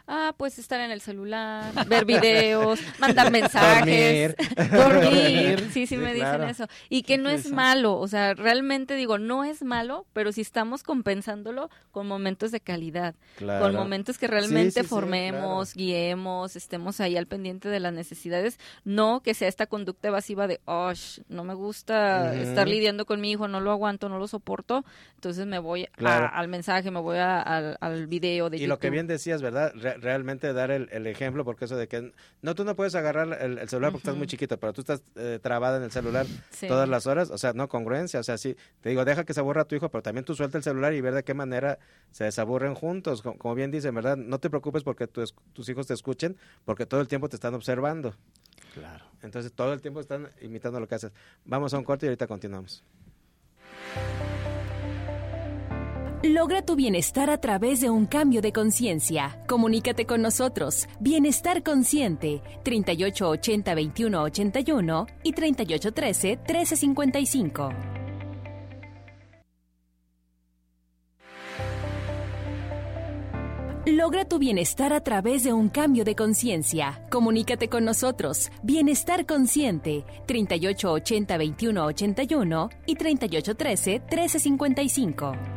Ah, 0.09 0.33
pues 0.37 0.57
estar 0.57 0.79
en 0.79 0.91
el 0.91 1.01
celular, 1.01 1.73
ver 1.85 2.05
videos, 2.05 2.79
mandar 2.99 3.29
mensajes, 3.29 4.35
dormir. 4.71 5.67
Sí, 5.71 5.85
sí, 5.85 5.97
me 5.97 6.13
dicen 6.13 6.43
eso. 6.43 6.65
Y 6.87 7.03
que 7.03 7.17
no 7.17 7.29
es 7.29 7.51
malo, 7.51 7.97
o 7.97 8.07
sea, 8.07 8.33
realmente 8.33 8.95
digo, 8.95 9.17
no 9.17 9.43
es 9.43 9.63
malo, 9.63 10.05
pero 10.13 10.31
si 10.31 10.39
estamos 10.39 10.83
compensándolo 10.83 11.69
con 11.91 12.07
momentos 12.07 12.51
de 12.51 12.61
calidad, 12.61 13.15
con 13.37 13.75
momentos 13.75 14.17
que 14.17 14.27
realmente 14.27 14.85
formemos, 14.85 15.73
guiemos, 15.73 16.55
estemos 16.55 17.01
ahí 17.01 17.17
al 17.17 17.27
pendiente 17.27 17.67
de 17.67 17.81
las 17.81 17.91
necesidades, 17.91 18.59
no 18.85 19.21
que 19.21 19.33
sea 19.33 19.49
esta 19.49 19.67
conducta 19.67 20.07
evasiva 20.07 20.47
de, 20.47 20.61
oh, 20.65 20.93
no 21.27 21.43
me 21.43 21.53
gusta 21.53 22.33
estar 22.33 22.65
lidiando 22.65 23.05
con 23.05 23.19
mi 23.19 23.31
hijo, 23.31 23.49
no 23.49 23.59
lo 23.59 23.71
aguanto, 23.71 24.07
no 24.07 24.19
lo 24.19 24.27
soporto, 24.29 24.85
entonces 25.15 25.45
me 25.45 25.59
voy 25.59 25.87
al 25.97 26.47
mensaje, 26.47 26.91
me 26.91 27.01
voy 27.01 27.17
al, 27.17 28.07
video 28.07 28.49
de 28.49 28.57
y 28.57 28.67
lo 28.67 28.79
que 28.79 28.89
bien 28.89 29.05
decías, 29.05 29.41
¿verdad? 29.41 29.73
Realmente 30.01 30.53
dar 30.53 30.71
el, 30.71 31.07
ejemplo, 31.07 31.45
porque 31.45 31.65
eso 31.65 31.75
de 31.75 31.87
que 31.87 32.13
no, 32.41 32.55
tú 32.55 32.63
no 32.63 32.75
puedes 32.75 32.95
agarrar 32.95 33.41
el, 33.41 33.67
celular 33.69 33.91
porque 33.91 34.03
estás 34.03 34.15
muy 34.15 34.27
chiquito, 34.27 34.59
pero 34.59 34.73
tú 34.73 34.81
estás 34.81 35.03
eh, 35.15 35.39
trabada 35.41 35.77
en 35.77 35.83
el 35.83 35.91
celular 35.91 36.25
todas 36.67 36.87
las 36.87 37.07
horas, 37.07 37.29
o 37.29 37.37
sea, 37.37 37.53
no 37.53 37.67
congruencia, 37.67 38.19
o 38.19 38.23
sea, 38.23 38.37
sí, 38.37 38.55
te 38.81 38.89
digo, 38.89 39.05
deja 39.05 39.23
que 39.23 39.33
se 39.33 39.39
aburra 39.39 39.65
tu 39.65 39.75
hijo, 39.75 39.89
pero 39.89 40.01
también 40.01 40.25
tú 40.25 40.35
suelta 40.35 40.57
el 40.57 40.63
celular 40.63 40.93
y 40.93 41.01
ver 41.01 41.13
de 41.13 41.23
qué 41.23 41.33
manera 41.33 41.79
se 42.11 42.23
desaburren 42.23 42.75
juntos, 42.75 43.21
como, 43.21 43.55
bien 43.55 43.71
dicen, 43.71 43.93
¿verdad? 43.93 44.17
No 44.17 44.39
te 44.39 44.49
preocupes 44.49 44.83
porque 44.83 45.07
tus 45.07 45.69
hijos 45.69 45.87
te 45.87 45.93
escuchen, 45.93 46.37
porque 46.65 46.85
todo 46.85 47.01
el 47.01 47.07
tiempo 47.07 47.29
te 47.29 47.35
están 47.35 47.53
observando. 47.53 48.15
Claro. 48.73 49.05
Entonces, 49.23 49.51
todo 49.53 49.73
el 49.73 49.81
tiempo 49.81 49.99
están 49.99 50.29
imitando 50.41 50.79
lo 50.79 50.87
que 50.87 50.95
haces. 50.95 51.11
Vamos 51.45 51.73
a 51.73 51.77
un 51.77 51.83
corte 51.83 52.05
y 52.05 52.09
ahorita 52.09 52.27
continuamos. 52.27 52.83
Logra 56.23 56.63
tu 56.63 56.75
bienestar 56.75 57.29
a 57.29 57.37
través 57.37 57.79
de 57.79 57.91
un 57.91 58.07
cambio 58.07 58.41
de 58.41 58.51
conciencia. 58.51 59.39
Comunícate 59.47 60.07
con 60.07 60.23
nosotros. 60.23 60.87
Bienestar 60.99 61.61
Consciente, 61.61 62.41
3880-2181 62.63 65.05
y 65.21 65.33
3813-1355. 65.33 67.71
Logra 73.85 74.25
tu 74.25 74.39
bienestar 74.39 74.93
a 74.93 75.01
través 75.01 75.43
de 75.43 75.53
un 75.53 75.69
cambio 75.69 76.03
de 76.03 76.15
conciencia. 76.15 76.99
Comunícate 77.11 77.69
con 77.69 77.85
nosotros. 77.85 78.49
Bienestar 78.63 79.27
Consciente, 79.27 80.03
3880-2181 80.25 82.69
y 82.87 82.95
3813-1355. 82.95 85.56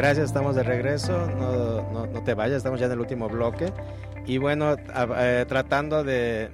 Gracias, 0.00 0.28
estamos 0.28 0.56
de 0.56 0.62
regreso. 0.62 1.26
No, 1.26 2.06
no, 2.06 2.24
te 2.24 2.32
vayas, 2.32 2.56
estamos 2.56 2.80
ya 2.80 2.86
en 2.86 2.92
el 2.92 3.00
último 3.00 3.28
bloque. 3.28 3.70
Y 4.26 4.38
bueno, 4.38 4.74
eh, 4.74 5.44
tratando 5.46 6.02
de, 6.02 6.48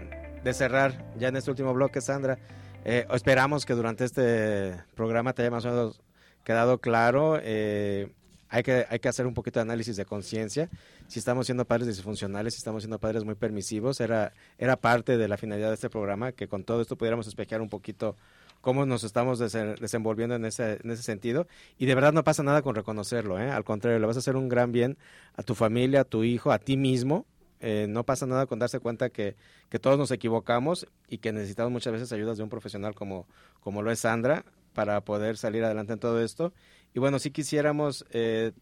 cerrar 0.52 1.14
ya 1.16 1.28
en 1.28 1.36
este 1.36 1.52
último 1.52 1.72
bloque, 1.72 2.00
Sandra, 2.00 2.40
eh, 2.84 3.06
esperamos 3.14 3.64
que 3.64 3.74
durante 3.74 4.04
este 4.04 4.74
programa 4.96 5.32
te 5.32 5.42
haya 5.42 5.52
más 5.52 5.64
o 5.64 5.68
menos 5.68 6.02
quedado 6.42 6.78
claro 6.78 7.38
eh, 7.40 8.12
hay 8.48 8.64
que, 8.64 8.84
hay 8.88 8.98
que 8.98 9.08
hacer 9.08 9.26
un 9.26 9.34
poquito 9.34 9.60
de 9.60 9.62
análisis 9.62 9.96
de 9.96 10.04
conciencia. 10.04 10.68
Si 11.06 11.20
estamos 11.20 11.46
siendo 11.46 11.64
padres 11.64 11.86
disfuncionales, 11.86 12.54
si 12.54 12.58
estamos 12.58 12.82
siendo 12.82 12.98
padres 12.98 13.24
muy 13.24 13.36
permisivos, 13.36 14.00
era, 14.00 14.32
era 14.58 14.76
parte 14.76 15.16
de 15.16 15.28
la 15.28 15.36
finalidad 15.36 15.68
de 15.68 15.74
este 15.74 15.90
programa, 15.90 16.32
que 16.32 16.48
con 16.48 16.64
todo 16.64 16.80
esto 16.80 16.96
pudiéramos 16.96 17.26
espejear 17.26 17.60
un 17.60 17.68
poquito 17.68 18.16
cómo 18.60 18.86
nos 18.86 19.04
estamos 19.04 19.38
desenvolviendo 19.38 20.34
en 20.34 20.44
ese, 20.44 20.80
en 20.82 20.90
ese 20.90 21.02
sentido. 21.02 21.46
Y 21.78 21.86
de 21.86 21.94
verdad 21.94 22.12
no 22.12 22.24
pasa 22.24 22.42
nada 22.42 22.62
con 22.62 22.74
reconocerlo, 22.74 23.38
¿eh? 23.38 23.50
al 23.50 23.64
contrario, 23.64 23.98
le 23.98 24.06
vas 24.06 24.16
a 24.16 24.18
hacer 24.20 24.36
un 24.36 24.48
gran 24.48 24.72
bien 24.72 24.98
a 25.34 25.42
tu 25.42 25.54
familia, 25.54 26.02
a 26.02 26.04
tu 26.04 26.24
hijo, 26.24 26.52
a 26.52 26.58
ti 26.58 26.76
mismo. 26.76 27.26
Eh, 27.60 27.86
no 27.88 28.04
pasa 28.04 28.26
nada 28.26 28.46
con 28.46 28.58
darse 28.58 28.80
cuenta 28.80 29.08
que, 29.08 29.34
que 29.70 29.78
todos 29.78 29.98
nos 29.98 30.10
equivocamos 30.10 30.86
y 31.08 31.18
que 31.18 31.32
necesitamos 31.32 31.72
muchas 31.72 31.92
veces 31.92 32.12
ayudas 32.12 32.36
de 32.36 32.42
un 32.42 32.50
profesional 32.50 32.94
como, 32.94 33.26
como 33.60 33.82
lo 33.82 33.90
es 33.90 34.00
Sandra 34.00 34.44
para 34.74 35.00
poder 35.00 35.38
salir 35.38 35.64
adelante 35.64 35.94
en 35.94 35.98
todo 35.98 36.20
esto. 36.20 36.52
Y 36.92 36.98
bueno, 36.98 37.18
si 37.18 37.30
quisiéramos, 37.30 38.04
eh, 38.10 38.52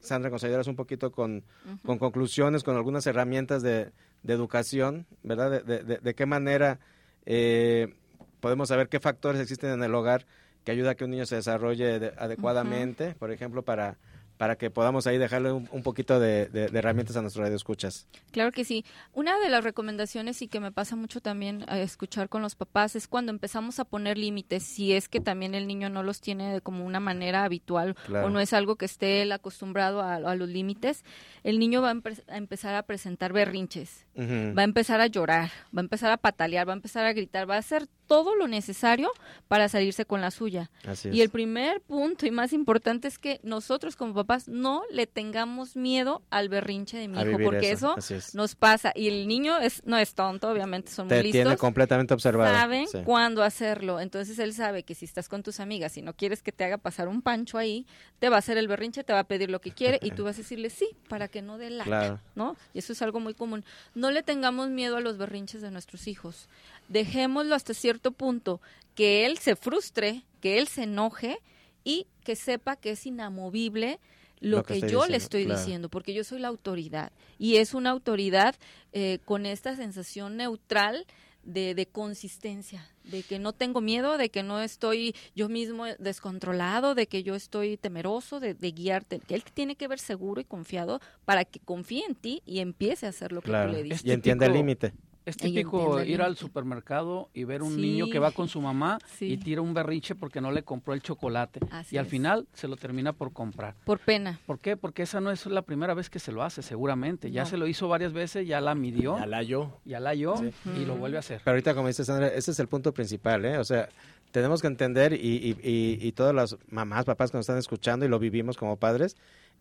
Sandra, 0.00 0.30
ayudaras 0.34 0.66
un 0.66 0.76
poquito 0.76 1.12
con, 1.12 1.44
con 1.84 1.98
conclusiones, 1.98 2.64
con 2.64 2.74
algunas 2.74 3.06
herramientas 3.06 3.62
de, 3.62 3.92
de 4.22 4.32
educación, 4.32 5.06
¿verdad? 5.22 5.62
De, 5.62 5.84
de, 5.84 5.98
de 5.98 6.14
qué 6.14 6.26
manera 6.26 6.80
eh, 7.26 7.94
podemos 8.42 8.68
saber 8.68 8.88
qué 8.88 8.98
factores 8.98 9.40
existen 9.40 9.70
en 9.70 9.82
el 9.84 9.94
hogar 9.94 10.26
que 10.64 10.72
ayuda 10.72 10.90
a 10.90 10.94
que 10.96 11.04
un 11.04 11.12
niño 11.12 11.26
se 11.26 11.36
desarrolle 11.36 12.12
adecuadamente, 12.18 13.14
por 13.14 13.30
ejemplo, 13.30 13.62
para 13.62 13.96
para 14.42 14.56
que 14.56 14.70
podamos 14.70 15.06
ahí 15.06 15.18
dejarle 15.18 15.52
un, 15.52 15.82
poquito 15.84 16.18
de, 16.18 16.50
herramientas 16.72 17.16
a 17.16 17.22
nuestro 17.22 17.44
radio 17.44 17.54
escuchas. 17.54 18.08
Claro 18.32 18.50
que 18.50 18.64
sí. 18.64 18.84
Una 19.12 19.38
de 19.38 19.48
las 19.48 19.62
recomendaciones 19.62 20.42
y 20.42 20.48
que 20.48 20.58
me 20.58 20.72
pasa 20.72 20.96
mucho 20.96 21.20
también 21.20 21.64
a 21.68 21.78
escuchar 21.78 22.28
con 22.28 22.42
los 22.42 22.56
papás 22.56 22.96
es 22.96 23.06
cuando 23.06 23.30
empezamos 23.30 23.78
a 23.78 23.84
poner 23.84 24.18
límites, 24.18 24.64
si 24.64 24.94
es 24.94 25.08
que 25.08 25.20
también 25.20 25.54
el 25.54 25.68
niño 25.68 25.90
no 25.90 26.02
los 26.02 26.20
tiene 26.20 26.54
de 26.54 26.60
como 26.60 26.84
una 26.84 26.98
manera 26.98 27.44
habitual 27.44 27.94
o 28.08 28.30
no 28.30 28.40
es 28.40 28.52
algo 28.52 28.74
que 28.74 28.86
esté 28.86 29.22
él 29.22 29.30
acostumbrado 29.30 30.02
a, 30.02 30.34
los 30.34 30.48
límites, 30.48 31.04
el 31.44 31.60
niño 31.60 31.80
va 31.80 31.90
a, 31.92 32.36
empezar 32.36 32.74
a 32.74 32.82
presentar 32.82 33.32
berrinches, 33.32 34.06
va 34.16 34.62
a 34.62 34.64
empezar 34.64 35.00
a 35.00 35.06
llorar, 35.06 35.50
va 35.74 35.80
a 35.80 35.80
empezar 35.80 36.10
a 36.10 36.16
patalear, 36.16 36.68
va 36.68 36.72
a 36.72 36.76
empezar 36.76 37.04
a 37.04 37.12
gritar, 37.12 37.48
va 37.48 37.56
a 37.56 37.58
hacer 37.58 37.88
todo 38.12 38.36
lo 38.36 38.46
necesario 38.46 39.10
para 39.48 39.70
salirse 39.70 40.04
con 40.04 40.20
la 40.20 40.30
suya. 40.30 40.70
y 41.10 41.22
el 41.22 41.30
primer 41.30 41.80
punto 41.80 42.26
y 42.26 42.30
más 42.30 42.52
importante 42.52 43.08
es 43.08 43.18
que 43.18 43.40
nosotros 43.42 43.96
como 43.96 44.12
papás 44.12 44.48
no 44.48 44.82
le 44.90 45.06
tengamos 45.06 45.76
miedo 45.76 46.22
al 46.28 46.50
berrinche 46.50 46.98
de 46.98 47.08
mi 47.08 47.18
hijo, 47.18 47.38
porque 47.42 47.70
eso, 47.70 47.96
nos 48.34 48.54
pasa. 48.54 48.92
Y 48.94 49.08
el 49.08 49.26
niño 49.26 49.58
es 49.58 49.82
no 49.86 49.96
es 49.96 50.14
tonto, 50.14 50.50
obviamente 50.50 50.92
son 50.92 51.06
muy 51.08 51.16
listos. 51.16 51.32
tiene 51.32 51.56
completamente 51.56 52.12
observado. 52.12 52.54
Saben 52.54 52.86
cuándo 53.04 53.42
hacerlo. 53.42 53.98
Entonces 53.98 54.38
él 54.38 54.52
sabe 54.52 54.82
que 54.82 54.94
si 54.94 55.06
estás 55.06 55.30
con 55.30 55.42
tus 55.42 55.58
amigas 55.58 55.96
y 55.96 56.02
no 56.02 56.14
quieres 56.14 56.42
que 56.42 56.52
te 56.52 56.64
haga 56.64 56.76
pasar 56.76 57.08
un 57.08 57.22
pancho 57.22 57.56
ahí, 57.56 57.86
te 58.18 58.28
va 58.28 58.36
a 58.36 58.38
hacer 58.40 58.58
el 58.58 58.68
berrinche, 58.68 59.04
te 59.04 59.14
va 59.14 59.20
a 59.20 59.24
pedir 59.24 59.50
lo 59.50 59.62
que 59.62 59.70
quiere 59.70 59.98
y 60.02 60.10
tú 60.10 60.24
vas 60.24 60.36
a 60.36 60.42
decirle 60.42 60.68
sí 60.68 60.90
para 61.08 61.28
que 61.28 61.40
no 61.40 61.56
dé 61.56 61.70
la, 61.70 62.20
¿no? 62.34 62.56
Y 62.74 62.80
eso 62.80 62.92
es 62.92 63.00
algo 63.00 63.20
muy 63.20 63.32
común. 63.32 63.64
No 63.94 64.01
le 64.10 64.22
tengamos 64.22 64.70
miedo 64.70 64.96
a 64.96 65.00
los 65.00 65.18
berrinches 65.18 65.62
de 65.62 65.70
nuestros 65.70 66.06
hijos. 66.08 66.48
Dejémoslo 66.88 67.54
hasta 67.54 67.74
cierto 67.74 68.12
punto, 68.12 68.60
que 68.94 69.26
él 69.26 69.38
se 69.38 69.56
frustre, 69.56 70.22
que 70.40 70.58
él 70.58 70.68
se 70.68 70.84
enoje 70.84 71.38
y 71.84 72.06
que 72.24 72.36
sepa 72.36 72.76
que 72.76 72.90
es 72.90 73.06
inamovible 73.06 73.98
lo, 74.40 74.64
que, 74.64 74.80
yo 74.80 75.06
le 75.06 75.16
estoy 75.16 75.46
diciendo, 75.46 75.88
porque 75.88 76.14
yo 76.14 76.24
soy 76.24 76.40
la 76.40 76.48
autoridad. 76.48 77.12
Y 77.38 77.56
es 77.56 77.74
una 77.74 77.90
autoridad 77.90 78.56
eh, 78.92 79.20
con 79.24 79.46
esta 79.46 79.76
sensación 79.76 80.36
neutral 80.36 81.06
de, 81.44 81.74
de, 81.74 81.86
consistencia, 81.86 82.88
de 83.04 83.22
que 83.22 83.38
no 83.38 83.52
tengo 83.52 83.80
miedo, 83.80 84.18
de 84.18 84.30
que 84.30 84.42
no 84.42 84.60
estoy 84.60 85.14
yo 85.34 85.48
mismo 85.48 85.86
descontrolado, 85.98 86.94
de 86.94 87.06
que 87.06 87.22
yo 87.22 87.34
estoy 87.34 87.76
temeroso 87.76 88.40
de, 88.40 88.54
guiarte, 88.54 89.20
que 89.20 89.34
él 89.34 89.44
tiene 89.54 89.76
que 89.76 89.88
ver 89.88 89.98
seguro 89.98 90.40
y 90.40 90.44
confiado 90.44 91.00
para 91.24 91.44
que 91.44 91.60
confíe 91.60 92.04
en 92.06 92.14
ti 92.14 92.42
y 92.46 92.60
empiece 92.60 93.06
a 93.06 93.10
hacer 93.10 93.32
lo 93.32 93.40
que 93.40 93.50
tú 93.50 93.72
le 93.72 93.82
dices. 93.82 94.04
Y 94.04 94.12
entienda 94.12 94.46
el 94.46 94.54
límite. 94.54 94.92
Es 95.24 95.36
típico 95.36 96.02
ir 96.02 96.20
al 96.22 96.36
supermercado 96.36 97.28
y 97.32 97.44
ver 97.44 97.62
un 97.62 97.76
niño 97.76 98.06
que 98.10 98.18
va 98.18 98.32
con 98.32 98.48
su 98.48 98.60
mamá 98.60 98.98
y 99.20 99.36
tira 99.36 99.60
un 99.60 99.72
berrinche 99.74 100.14
porque 100.14 100.40
no 100.40 100.50
le 100.50 100.62
compró 100.64 100.94
el 100.94 101.02
chocolate. 101.02 101.60
y 101.90 101.96
al 101.96 102.06
final 102.06 102.46
se 102.52 102.66
lo 102.68 102.76
termina 102.76 103.12
por 103.12 103.32
comprar. 103.32 103.74
Por 103.84 103.98
pena. 104.00 104.40
¿Por 104.46 104.58
qué? 104.58 104.76
Porque 104.76 105.02
esa 105.02 105.20
no 105.20 105.30
es 105.30 105.46
la 105.46 105.62
primera 105.62 105.94
vez 105.94 106.10
que 106.10 106.18
se 106.18 106.32
lo 106.32 106.42
hace, 106.42 106.62
seguramente. 106.62 107.30
Ya 107.30 107.44
se 107.46 107.56
lo 107.56 107.66
hizo 107.66 107.88
varias 107.88 108.12
veces, 108.12 108.46
ya 108.46 108.60
la 108.60 108.74
midió. 108.74 109.16
Ya 109.18 109.26
la 109.26 109.36
halló. 109.38 109.80
Ya 109.84 110.00
la 110.00 110.10
halló 110.10 110.34
y 110.76 110.84
lo 110.84 110.96
vuelve 110.96 111.18
a 111.18 111.20
hacer. 111.20 111.40
Pero 111.44 111.52
ahorita, 111.52 111.74
como 111.74 111.88
dice 111.88 112.04
Sandra, 112.04 112.28
ese 112.28 112.50
es 112.50 112.58
el 112.58 112.68
punto 112.68 112.92
principal, 112.92 113.44
¿eh? 113.44 113.58
O 113.58 113.64
sea, 113.64 113.88
tenemos 114.32 114.60
que 114.60 114.66
entender 114.66 115.12
y, 115.12 115.16
y, 115.16 115.50
y, 115.62 115.98
y 116.00 116.12
todas 116.12 116.34
las 116.34 116.56
mamás, 116.68 117.04
papás 117.04 117.30
que 117.30 117.36
nos 117.36 117.44
están 117.44 117.58
escuchando 117.58 118.04
y 118.04 118.08
lo 118.08 118.18
vivimos 118.18 118.56
como 118.56 118.76
padres, 118.76 119.16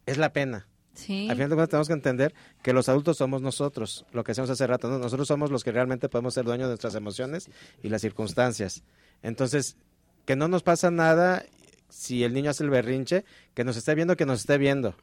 es 0.06 0.18
la 0.18 0.34
pena. 0.34 0.68
Sí. 0.94 1.28
Al 1.30 1.36
final 1.36 1.50
de 1.50 1.56
cuentas 1.56 1.70
tenemos 1.70 1.88
que 1.88 1.94
entender 1.94 2.34
que 2.62 2.74
los 2.74 2.90
adultos 2.90 3.18
somos 3.18 3.42
nosotros, 3.42 4.06
lo 4.12 4.24
que 4.24 4.34
hacemos 4.34 4.50
hace 4.50 4.68
rato, 4.68 4.90
nosotros 4.90 5.28
somos 5.28 5.50
los 5.50 5.64
que 5.64 5.72
realmente 5.72 6.10
podemos 6.10 6.34
ser 6.34 6.46
dueños 6.46 6.68
de 6.68 6.72
nuestras 6.72 6.96
emociones 6.96 7.50
y 7.82 7.90
las 7.90 8.02
circunstancias. 8.02 8.84
Entonces, 9.24 9.78
que 10.26 10.36
no 10.36 10.48
nos 10.48 10.64
pasa 10.64 10.92
nada 10.92 11.46
si 11.90 12.24
el 12.24 12.34
niño 12.34 12.50
hace 12.50 12.64
el 12.64 12.70
berrinche, 12.70 13.26
que 13.54 13.64
nos 13.64 13.78
esté 13.78 13.96
viendo, 13.96 14.16
que 14.16 14.26
nos 14.26 14.40
esté 14.40 14.58
viendo. 14.58 14.96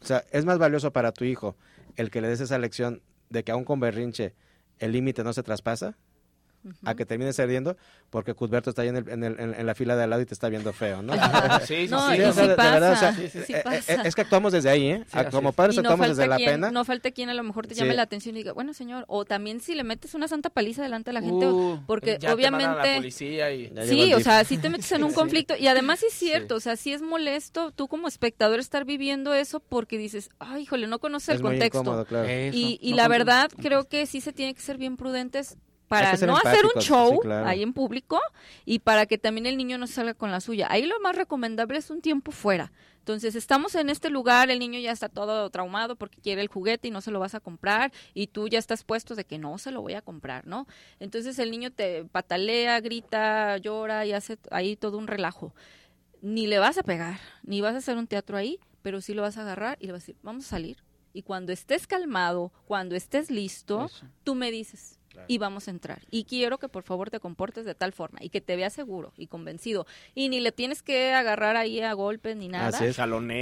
O 0.00 0.04
sea, 0.04 0.24
es 0.32 0.44
más 0.44 0.58
valioso 0.58 0.90
para 0.90 1.12
tu 1.12 1.24
hijo 1.24 1.56
el 1.96 2.10
que 2.10 2.20
le 2.20 2.28
des 2.28 2.40
esa 2.40 2.58
lección 2.58 3.02
de 3.30 3.44
que 3.44 3.52
aún 3.52 3.64
con 3.64 3.80
berrinche 3.80 4.34
el 4.78 4.92
límite 4.92 5.24
no 5.24 5.32
se 5.32 5.42
traspasa, 5.42 5.96
a 6.84 6.94
que 6.94 7.06
termines 7.06 7.38
ardiendo 7.40 7.76
porque 8.10 8.34
Cusberto 8.34 8.70
está 8.70 8.82
ahí 8.82 8.88
en, 8.88 8.96
el, 8.96 9.08
en, 9.08 9.24
el, 9.24 9.38
en, 9.38 9.66
la 9.66 9.74
fila 9.74 9.96
de 9.96 10.04
al 10.04 10.10
lado 10.10 10.22
y 10.22 10.26
te 10.26 10.34
está 10.34 10.48
viendo 10.48 10.72
feo, 10.72 11.02
¿no? 11.02 11.14
sí, 11.66 11.88
sí, 11.88 13.40
sí. 13.46 13.54
es 14.04 14.14
que 14.14 14.20
actuamos 14.20 14.52
desde 14.52 14.68
ahí, 14.70 14.90
¿eh? 14.90 15.04
Como 15.30 15.52
padres 15.52 15.78
actuamos 15.78 16.08
desde 16.08 16.26
la 16.26 16.36
pena. 16.36 16.70
No 16.70 16.84
falta 16.84 17.10
quien 17.10 17.30
a 17.30 17.34
lo 17.34 17.42
mejor 17.42 17.66
te 17.66 17.74
llame 17.74 17.94
la 17.94 18.02
atención 18.02 18.36
y 18.36 18.40
diga, 18.40 18.52
bueno, 18.52 18.74
señor, 18.74 19.04
o 19.08 19.24
también 19.24 19.60
si 19.60 19.74
le 19.74 19.84
metes 19.84 20.14
una 20.14 20.28
santa 20.28 20.50
paliza 20.50 20.82
delante 20.82 21.10
de 21.10 21.14
la 21.14 21.22
gente, 21.22 21.46
uh, 21.46 21.80
porque 21.86 22.18
obviamente... 22.30 23.10
Sí, 23.10 24.14
o 24.14 24.20
sea, 24.20 24.44
si 24.44 24.58
te 24.58 24.68
metes 24.68 24.92
en 24.92 25.04
un 25.04 25.12
conflicto, 25.12 25.54
y 25.56 25.66
además 25.66 26.02
es 26.02 26.12
cierto, 26.12 26.56
o 26.56 26.60
sea, 26.60 26.76
sí 26.76 26.92
es 26.92 27.02
molesto 27.02 27.70
tú 27.70 27.88
como 27.88 28.08
espectador 28.08 28.60
estar 28.60 28.84
viviendo 28.84 29.34
eso 29.34 29.60
porque 29.60 29.98
dices, 29.98 30.30
ay, 30.38 30.62
híjole, 30.62 30.86
no 30.86 30.98
conoces 30.98 31.36
el 31.36 31.42
contexto. 31.42 32.06
Y, 32.52 32.78
y 32.80 32.94
la 32.94 33.08
verdad, 33.08 33.50
creo 33.60 33.88
que 33.88 34.06
sí 34.06 34.20
se 34.20 34.32
tiene 34.32 34.54
que 34.54 34.60
ser 34.60 34.78
bien 34.78 34.96
prudentes 34.96 35.56
para 35.92 36.16
no 36.26 36.36
hacer 36.36 36.64
un 36.64 36.80
show 36.80 37.20
ahí 37.44 37.62
en 37.62 37.72
público 37.72 38.18
y 38.64 38.78
para 38.78 39.06
que 39.06 39.18
también 39.18 39.46
el 39.46 39.56
niño 39.56 39.76
no 39.76 39.86
salga 39.86 40.14
con 40.14 40.30
la 40.30 40.40
suya. 40.40 40.66
Ahí 40.70 40.86
lo 40.86 40.98
más 41.00 41.16
recomendable 41.16 41.78
es 41.78 41.90
un 41.90 42.00
tiempo 42.00 42.32
fuera. 42.32 42.72
Entonces, 42.98 43.34
estamos 43.34 43.74
en 43.74 43.90
este 43.90 44.10
lugar, 44.10 44.48
el 44.50 44.60
niño 44.60 44.78
ya 44.78 44.92
está 44.92 45.08
todo 45.08 45.50
traumado 45.50 45.96
porque 45.96 46.20
quiere 46.20 46.40
el 46.40 46.46
juguete 46.46 46.86
y 46.86 46.90
no 46.92 47.00
se 47.00 47.10
lo 47.10 47.18
vas 47.18 47.34
a 47.34 47.40
comprar 47.40 47.92
y 48.14 48.28
tú 48.28 48.46
ya 48.46 48.60
estás 48.60 48.84
puesto 48.84 49.16
de 49.16 49.24
que 49.24 49.38
no 49.38 49.58
se 49.58 49.72
lo 49.72 49.82
voy 49.82 49.94
a 49.94 50.02
comprar, 50.02 50.46
¿no? 50.46 50.68
Entonces, 51.00 51.38
el 51.40 51.50
niño 51.50 51.72
te 51.72 52.04
patalea, 52.04 52.80
grita, 52.80 53.56
llora 53.58 54.06
y 54.06 54.12
hace 54.12 54.38
ahí 54.52 54.76
todo 54.76 54.98
un 54.98 55.08
relajo. 55.08 55.52
Ni 56.20 56.46
le 56.46 56.60
vas 56.60 56.78
a 56.78 56.84
pegar, 56.84 57.18
ni 57.42 57.60
vas 57.60 57.74
a 57.74 57.78
hacer 57.78 57.96
un 57.96 58.06
teatro 58.06 58.36
ahí, 58.36 58.60
pero 58.82 59.00
sí 59.00 59.14
lo 59.14 59.22
vas 59.22 59.36
a 59.36 59.42
agarrar 59.42 59.76
y 59.80 59.86
le 59.86 59.92
vas 59.92 60.02
a 60.02 60.06
decir, 60.06 60.16
vamos 60.22 60.46
a 60.46 60.50
salir. 60.50 60.76
Y 61.12 61.22
cuando 61.22 61.52
estés 61.52 61.86
calmado, 61.88 62.52
cuando 62.66 62.94
estés 62.94 63.30
listo, 63.30 63.90
tú 64.22 64.36
me 64.36 64.52
dices, 64.52 64.98
y 65.28 65.38
vamos 65.38 65.68
a 65.68 65.70
entrar. 65.70 66.02
Y 66.10 66.24
quiero 66.24 66.58
que 66.58 66.68
por 66.68 66.82
favor 66.82 67.10
te 67.10 67.20
comportes 67.20 67.64
de 67.64 67.74
tal 67.74 67.92
forma 67.92 68.18
y 68.22 68.30
que 68.30 68.40
te 68.40 68.56
veas 68.56 68.72
seguro 68.72 69.12
y 69.16 69.26
convencido. 69.26 69.86
Y 70.14 70.28
ni 70.28 70.40
le 70.40 70.52
tienes 70.52 70.82
que 70.82 71.12
agarrar 71.12 71.56
ahí 71.56 71.80
a 71.80 71.92
golpes 71.92 72.36
ni 72.36 72.48
nada. 72.48 72.70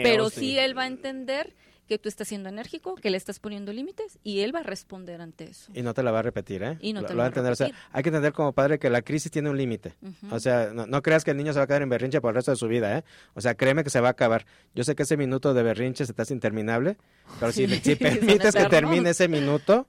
pero 0.03 0.31
sí 0.31 0.59
él 0.59 0.77
va 0.77 0.83
a 0.83 0.87
entender 0.87 1.55
que 1.91 1.99
tú 1.99 2.09
estás 2.09 2.29
siendo 2.29 2.49
enérgico, 2.49 2.95
que 2.95 3.11
le 3.11 3.17
estás 3.17 3.41
poniendo 3.41 3.73
límites 3.73 4.21
y 4.23 4.43
él 4.43 4.55
va 4.55 4.61
a 4.61 4.63
responder 4.63 5.21
ante 5.21 5.51
eso. 5.51 5.73
Y 5.75 5.83
no 5.83 5.93
te 5.93 6.05
la 6.05 6.13
va 6.13 6.21
a 6.21 6.23
repetir, 6.23 6.63
¿eh? 6.63 6.79
Y 6.81 6.93
no 6.93 7.03
te 7.03 7.15
lo, 7.15 7.19
va 7.19 7.25
a 7.25 7.27
entender. 7.27 7.53
O 7.53 7.57
sea, 7.57 7.69
hay 7.91 8.05
que 8.05 8.11
entender 8.11 8.33
como 8.33 8.53
padre 8.53 8.79
que 8.79 8.89
la 8.91 9.03
crisis 9.03 9.33
tiene 9.33 9.51
un 9.51 9.57
límite. 9.57 9.97
O 10.31 10.39
sea, 10.39 10.71
no, 10.73 11.03
creas 11.03 11.25
que 11.25 11.33
el 11.33 11.37
niño 11.37 11.53
se 11.53 11.59
va 11.59 11.65
a 11.65 11.67
quedar 11.67 11.83
en 11.83 11.89
berrinche 11.89 12.21
por 12.21 12.31
el 12.31 12.37
resto 12.37 12.53
de 12.53 12.57
su 12.57 12.69
vida, 12.69 12.97
¿eh? 12.97 13.05
O 13.35 13.41
sea, 13.41 13.57
créeme 13.57 13.83
que 13.83 13.91
se 13.91 14.01
va 14.01 14.07
a 14.07 14.11
acabar. 14.13 14.47
Yo 14.73 14.85
sé 14.85 14.95
que 14.95 15.03
ese 15.03 15.17
minuto 15.17 15.53
de 15.53 15.65
berrinche 15.65 16.07
se 16.07 16.13
te 16.13 16.23
hace 16.23 16.33
interminable, 16.33 16.97
pero 17.41 17.51
si, 17.51 17.67
permites 17.97 18.55
que 18.55 18.67
termine 18.67 19.11
ese 19.11 19.27
minuto, 19.27 19.89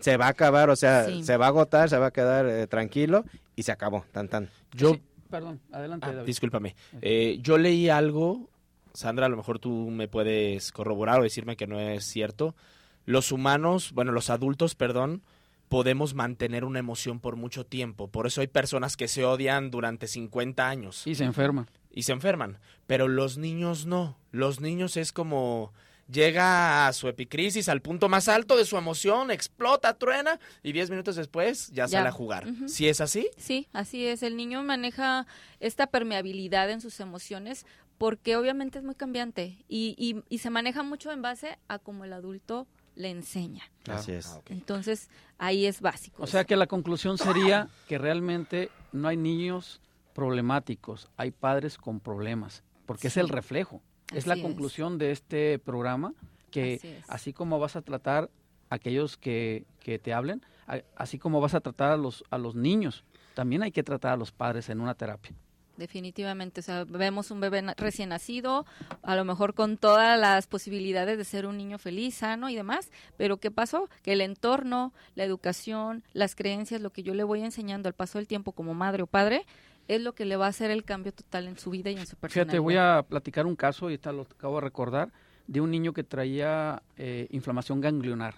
se 0.00 0.18
va 0.18 0.26
a 0.26 0.28
acabar, 0.28 0.68
o 0.68 0.76
sea, 0.76 1.06
se 1.22 1.36
va 1.38 1.46
a 1.46 1.48
agotar, 1.48 1.88
se 1.88 1.96
va 1.96 2.08
a 2.08 2.12
quedar 2.12 2.44
eh, 2.44 2.66
tranquilo 2.66 3.24
y 3.54 3.62
se 3.62 3.72
acabó, 3.72 4.04
tan 4.12 4.28
tan. 4.28 4.50
Yo... 4.74 4.98
Perdón, 5.30 5.60
adelante. 5.72 6.06
Ah, 6.08 6.22
discúlpame. 6.24 6.76
Eh, 7.00 7.38
yo 7.40 7.58
leí 7.58 7.88
algo 7.88 8.48
Sandra, 8.96 9.26
a 9.26 9.28
lo 9.28 9.36
mejor 9.36 9.58
tú 9.58 9.90
me 9.90 10.08
puedes 10.08 10.72
corroborar 10.72 11.20
o 11.20 11.22
decirme 11.22 11.56
que 11.56 11.66
no 11.66 11.78
es 11.78 12.04
cierto. 12.04 12.56
Los 13.04 13.30
humanos, 13.30 13.92
bueno, 13.92 14.10
los 14.10 14.30
adultos, 14.30 14.74
perdón, 14.74 15.22
podemos 15.68 16.14
mantener 16.14 16.64
una 16.64 16.78
emoción 16.78 17.20
por 17.20 17.36
mucho 17.36 17.66
tiempo. 17.66 18.08
Por 18.08 18.26
eso 18.26 18.40
hay 18.40 18.46
personas 18.46 18.96
que 18.96 19.06
se 19.06 19.24
odian 19.24 19.70
durante 19.70 20.06
50 20.06 20.66
años. 20.66 21.06
Y 21.06 21.14
se 21.14 21.24
enferman. 21.24 21.68
Y 21.90 22.04
se 22.04 22.12
enferman. 22.12 22.58
Pero 22.86 23.06
los 23.06 23.36
niños 23.36 23.84
no. 23.84 24.18
Los 24.30 24.60
niños 24.60 24.96
es 24.96 25.12
como 25.12 25.72
llega 26.10 26.86
a 26.86 26.92
su 26.92 27.08
epicrisis, 27.08 27.68
al 27.68 27.82
punto 27.82 28.08
más 28.08 28.28
alto 28.28 28.56
de 28.56 28.64
su 28.64 28.76
emoción, 28.76 29.30
explota, 29.30 29.94
truena 29.94 30.38
y 30.62 30.72
diez 30.72 30.88
minutos 30.90 31.16
después 31.16 31.68
ya, 31.72 31.88
sale 31.88 32.08
a 32.08 32.12
jugar. 32.12 32.46
¿Sí 32.66 32.88
es 32.88 33.00
así? 33.00 33.28
Sí, 33.36 33.68
así 33.72 34.06
es. 34.06 34.22
El 34.22 34.36
niño 34.36 34.62
maneja 34.62 35.26
esta 35.60 35.88
permeabilidad 35.88 36.70
en 36.70 36.80
sus 36.80 37.00
emociones 37.00 37.66
porque 37.98 38.36
obviamente 38.36 38.78
es 38.78 38.84
muy 38.84 38.94
cambiante 38.94 39.64
y, 39.68 39.94
y, 39.98 40.22
y 40.28 40.38
se 40.38 40.50
maneja 40.50 40.82
mucho 40.82 41.12
en 41.12 41.22
base 41.22 41.58
a 41.68 41.78
cómo 41.78 42.04
el 42.04 42.12
adulto 42.12 42.66
le 42.94 43.10
enseña. 43.10 43.62
Así 43.88 44.12
es. 44.12 44.26
Ah. 44.26 44.40
Entonces, 44.48 45.10
ahí 45.38 45.66
es 45.66 45.80
básico. 45.80 46.22
O 46.22 46.26
sea 46.26 46.44
que 46.44 46.56
la 46.56 46.66
conclusión 46.66 47.18
sería 47.18 47.68
que 47.88 47.98
realmente 47.98 48.70
no 48.92 49.08
hay 49.08 49.16
niños 49.16 49.80
problemáticos, 50.14 51.08
hay 51.16 51.30
padres 51.30 51.76
con 51.78 52.00
problemas, 52.00 52.62
porque 52.86 53.08
es 53.08 53.16
el 53.16 53.28
reflejo. 53.28 53.82
Es 54.14 54.26
la 54.26 54.34
es. 54.34 54.42
conclusión 54.42 54.98
de 54.98 55.10
este 55.12 55.58
programa, 55.58 56.14
que 56.50 57.02
Así 57.06 57.32
como 57.32 57.58
vas 57.58 57.76
a 57.76 57.82
tratar 57.82 58.30
a 58.70 58.74
aquellos 58.76 59.16
que, 59.18 59.66
que 59.80 59.98
te 59.98 60.14
hablen, 60.14 60.42
a- 60.66 60.80
así 60.96 61.18
como 61.18 61.40
vas 61.40 61.54
a 61.54 61.60
tratar 61.60 61.92
a 61.92 61.96
los, 61.96 62.24
a 62.30 62.38
los 62.38 62.54
niños, 62.54 63.04
también 63.34 63.62
hay 63.62 63.72
que 63.72 63.82
tratar 63.82 64.12
a 64.12 64.16
los 64.16 64.32
padres 64.32 64.68
en 64.70 64.80
una 64.80 64.94
terapia. 64.94 65.32
Definitivamente, 65.76 66.60
o 66.60 66.62
sea, 66.62 66.84
vemos 66.84 67.30
un 67.30 67.40
bebé 67.40 67.62
recién 67.76 68.08
nacido, 68.08 68.64
a 69.02 69.14
lo 69.14 69.24
mejor 69.24 69.54
con 69.54 69.76
todas 69.76 70.18
las 70.18 70.46
posibilidades 70.46 71.18
de 71.18 71.24
ser 71.24 71.46
un 71.46 71.58
niño 71.58 71.78
feliz, 71.78 72.14
sano 72.14 72.48
y 72.48 72.54
demás, 72.54 72.90
pero 73.16 73.36
¿qué 73.36 73.50
pasó? 73.50 73.88
Que 74.02 74.14
el 74.14 74.20
entorno, 74.20 74.92
la 75.14 75.24
educación, 75.24 76.02
las 76.12 76.34
creencias, 76.34 76.80
lo 76.80 76.90
que 76.90 77.02
yo 77.02 77.14
le 77.14 77.24
voy 77.24 77.42
enseñando 77.42 77.88
al 77.88 77.94
paso 77.94 78.18
del 78.18 78.26
tiempo 78.26 78.52
como 78.52 78.74
madre 78.74 79.02
o 79.02 79.06
padre, 79.06 79.44
es 79.88 80.00
lo 80.00 80.14
que 80.14 80.24
le 80.24 80.36
va 80.36 80.46
a 80.46 80.48
hacer 80.48 80.70
el 80.70 80.84
cambio 80.84 81.12
total 81.12 81.46
en 81.46 81.58
su 81.58 81.70
vida 81.70 81.90
y 81.90 81.96
en 81.96 82.06
su 82.06 82.16
personalidad. 82.16 82.52
Fíjate, 82.52 82.58
voy 82.58 82.76
a 82.76 83.04
platicar 83.08 83.46
un 83.46 83.54
caso, 83.54 83.86
y 83.86 83.92
ahorita 83.92 84.12
lo 84.12 84.22
acabo 84.22 84.56
de 84.56 84.62
recordar, 84.62 85.12
de 85.46 85.60
un 85.60 85.70
niño 85.70 85.92
que 85.92 86.04
traía 86.04 86.82
eh, 86.96 87.28
inflamación 87.30 87.80
ganglionar. 87.80 88.34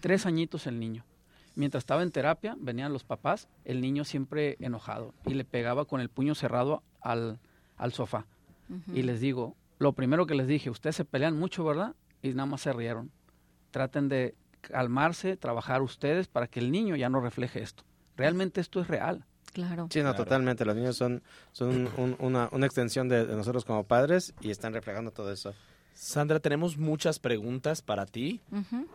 Tres 0.00 0.26
añitos 0.26 0.66
el 0.66 0.78
niño. 0.80 1.04
Mientras 1.56 1.82
estaba 1.82 2.02
en 2.04 2.12
terapia, 2.12 2.56
venían 2.60 2.92
los 2.92 3.02
papás, 3.02 3.48
el 3.64 3.80
niño 3.80 4.04
siempre 4.04 4.56
enojado 4.60 5.12
y 5.24 5.34
le 5.34 5.44
pegaba 5.44 5.84
con 5.86 6.00
el 6.00 6.08
puño 6.10 6.34
cerrado 6.36 6.82
al, 7.00 7.40
al 7.76 7.92
sofá. 7.92 8.26
Y 8.92 9.02
les 9.02 9.20
digo, 9.20 9.56
lo 9.78 9.92
primero 9.92 10.26
que 10.26 10.34
les 10.34 10.46
dije, 10.46 10.70
ustedes 10.70 10.96
se 10.96 11.04
pelean 11.04 11.36
mucho, 11.38 11.64
¿verdad? 11.64 11.94
Y 12.22 12.28
nada 12.30 12.46
más 12.46 12.60
se 12.60 12.72
rieron. 12.72 13.10
Traten 13.70 14.08
de 14.08 14.34
calmarse, 14.60 15.36
trabajar 15.36 15.82
ustedes 15.82 16.28
para 16.28 16.46
que 16.46 16.60
el 16.60 16.70
niño 16.70 16.96
ya 16.96 17.08
no 17.08 17.20
refleje 17.20 17.62
esto. 17.62 17.84
Realmente 18.16 18.60
esto 18.60 18.80
es 18.80 18.88
real. 18.88 19.24
Claro. 19.52 19.86
Sí, 19.90 20.00
no, 20.00 20.10
Claro. 20.10 20.24
totalmente. 20.24 20.64
Los 20.64 20.76
niños 20.76 20.96
son, 20.96 21.22
son 21.52 21.88
un- 21.96 22.16
una, 22.18 22.48
una 22.52 22.66
extensión 22.66 23.08
de, 23.08 23.24
de 23.24 23.36
nosotros 23.36 23.64
como 23.64 23.84
padres 23.84 24.34
y 24.42 24.50
están 24.50 24.72
reflejando 24.74 25.10
todo 25.12 25.32
eso. 25.32 25.54
Sandra, 25.94 26.40
tenemos 26.40 26.76
muchas 26.76 27.18
preguntas 27.18 27.80
para 27.80 28.04
ti. 28.04 28.40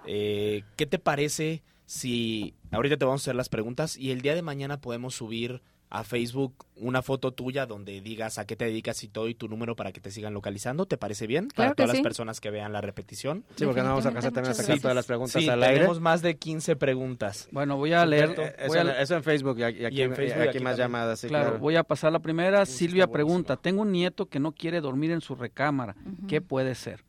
Eh, 0.05 0.64
¿Qué 0.76 0.86
te 0.86 0.99
parece 0.99 1.64
si 1.92 2.54
ahorita 2.72 2.96
te 2.96 3.04
vamos 3.04 3.20
a 3.20 3.24
hacer 3.26 3.36
las 3.36 3.50
preguntas 3.50 3.98
y 3.98 4.12
el 4.12 4.22
día 4.22 4.34
de 4.34 4.42
mañana 4.42 4.80
podemos 4.80 5.14
subir 5.14 5.62
a 5.89 6.06
Facebook 6.06 6.66
una 6.78 7.02
foto 7.02 7.34
tuya 7.34 7.66
donde 7.66 8.00
digas 8.00 8.38
a 8.38 8.46
qué 8.48 8.56
te 8.56 8.64
dedicas 8.64 9.04
y 9.04 9.10
todo 9.10 9.28
y 9.28 9.36
tu 9.36 9.50
número 9.50 9.76
para 9.76 9.92
que 9.92 10.00
te 10.00 10.10
sigan 10.10 10.34
localizando? 10.34 10.86
¿Te 10.86 10.96
parece 10.96 11.28
bien? 11.28 11.50
Claro 11.50 11.56
para 11.56 11.70
que 11.72 11.76
todas 11.84 11.92
sí. 11.92 11.98
las 11.98 12.04
personas 12.04 12.39
que 12.39 12.50
vean 12.50 12.72
la 12.72 12.80
repetición. 12.80 13.44
Sí, 13.58 13.66
porque 13.66 13.82
no 13.82 13.89
vamos 13.89 14.06
a 14.06 14.08
alcanzar 14.08 14.32
también 14.32 14.52
a 14.52 14.56
sacar 14.56 14.80
todas 14.80 14.96
las 14.96 15.06
preguntas 15.06 15.44
Sí, 15.44 15.50
al 15.50 15.62
aire. 15.64 15.76
tenemos 15.80 16.00
más 16.00 16.22
de 16.22 16.38
15 16.38 16.78
preguntas. 16.78 17.50
Bueno, 17.52 17.76
voy 17.76 17.92
a 17.92 18.06
leer. 18.06 18.30
Eh, 18.39 18.68
voy 18.70 18.78
Eso, 18.80 18.88
a- 18.88 19.02
eso 19.02 19.16
en 19.18 19.24
Facebook 19.24 19.60
y 19.60 19.64
aquí, 19.64 19.80
y 19.82 19.86
aquí- 19.86 20.02
en 20.02 20.16
Facebook, 20.16 20.39
y 20.39 20.48
aquí 20.48 20.50
aquí 20.50 20.60
más 20.64 20.78
también. 20.78 20.86
llamadas. 20.88 21.20
sí, 21.20 21.28
claro, 21.28 21.46
claro. 21.50 21.60
voy 21.60 21.76
a 21.76 21.84
pasar 21.84 22.14
la 22.14 22.20
primera. 22.20 22.62
Uy, 22.62 22.66
Silvia 22.68 23.08
pregunta, 23.08 23.58
tengo 23.58 23.82
un 23.82 23.92
nieto 23.92 24.28
que 24.30 24.39
no 24.39 24.54
quiere 24.54 24.80
dormir 24.80 25.12
en 25.12 25.20
su 25.20 25.36
recámara. 25.36 25.98
¿Qué 26.30 26.39
puede 26.39 26.74
ser? 26.74 27.04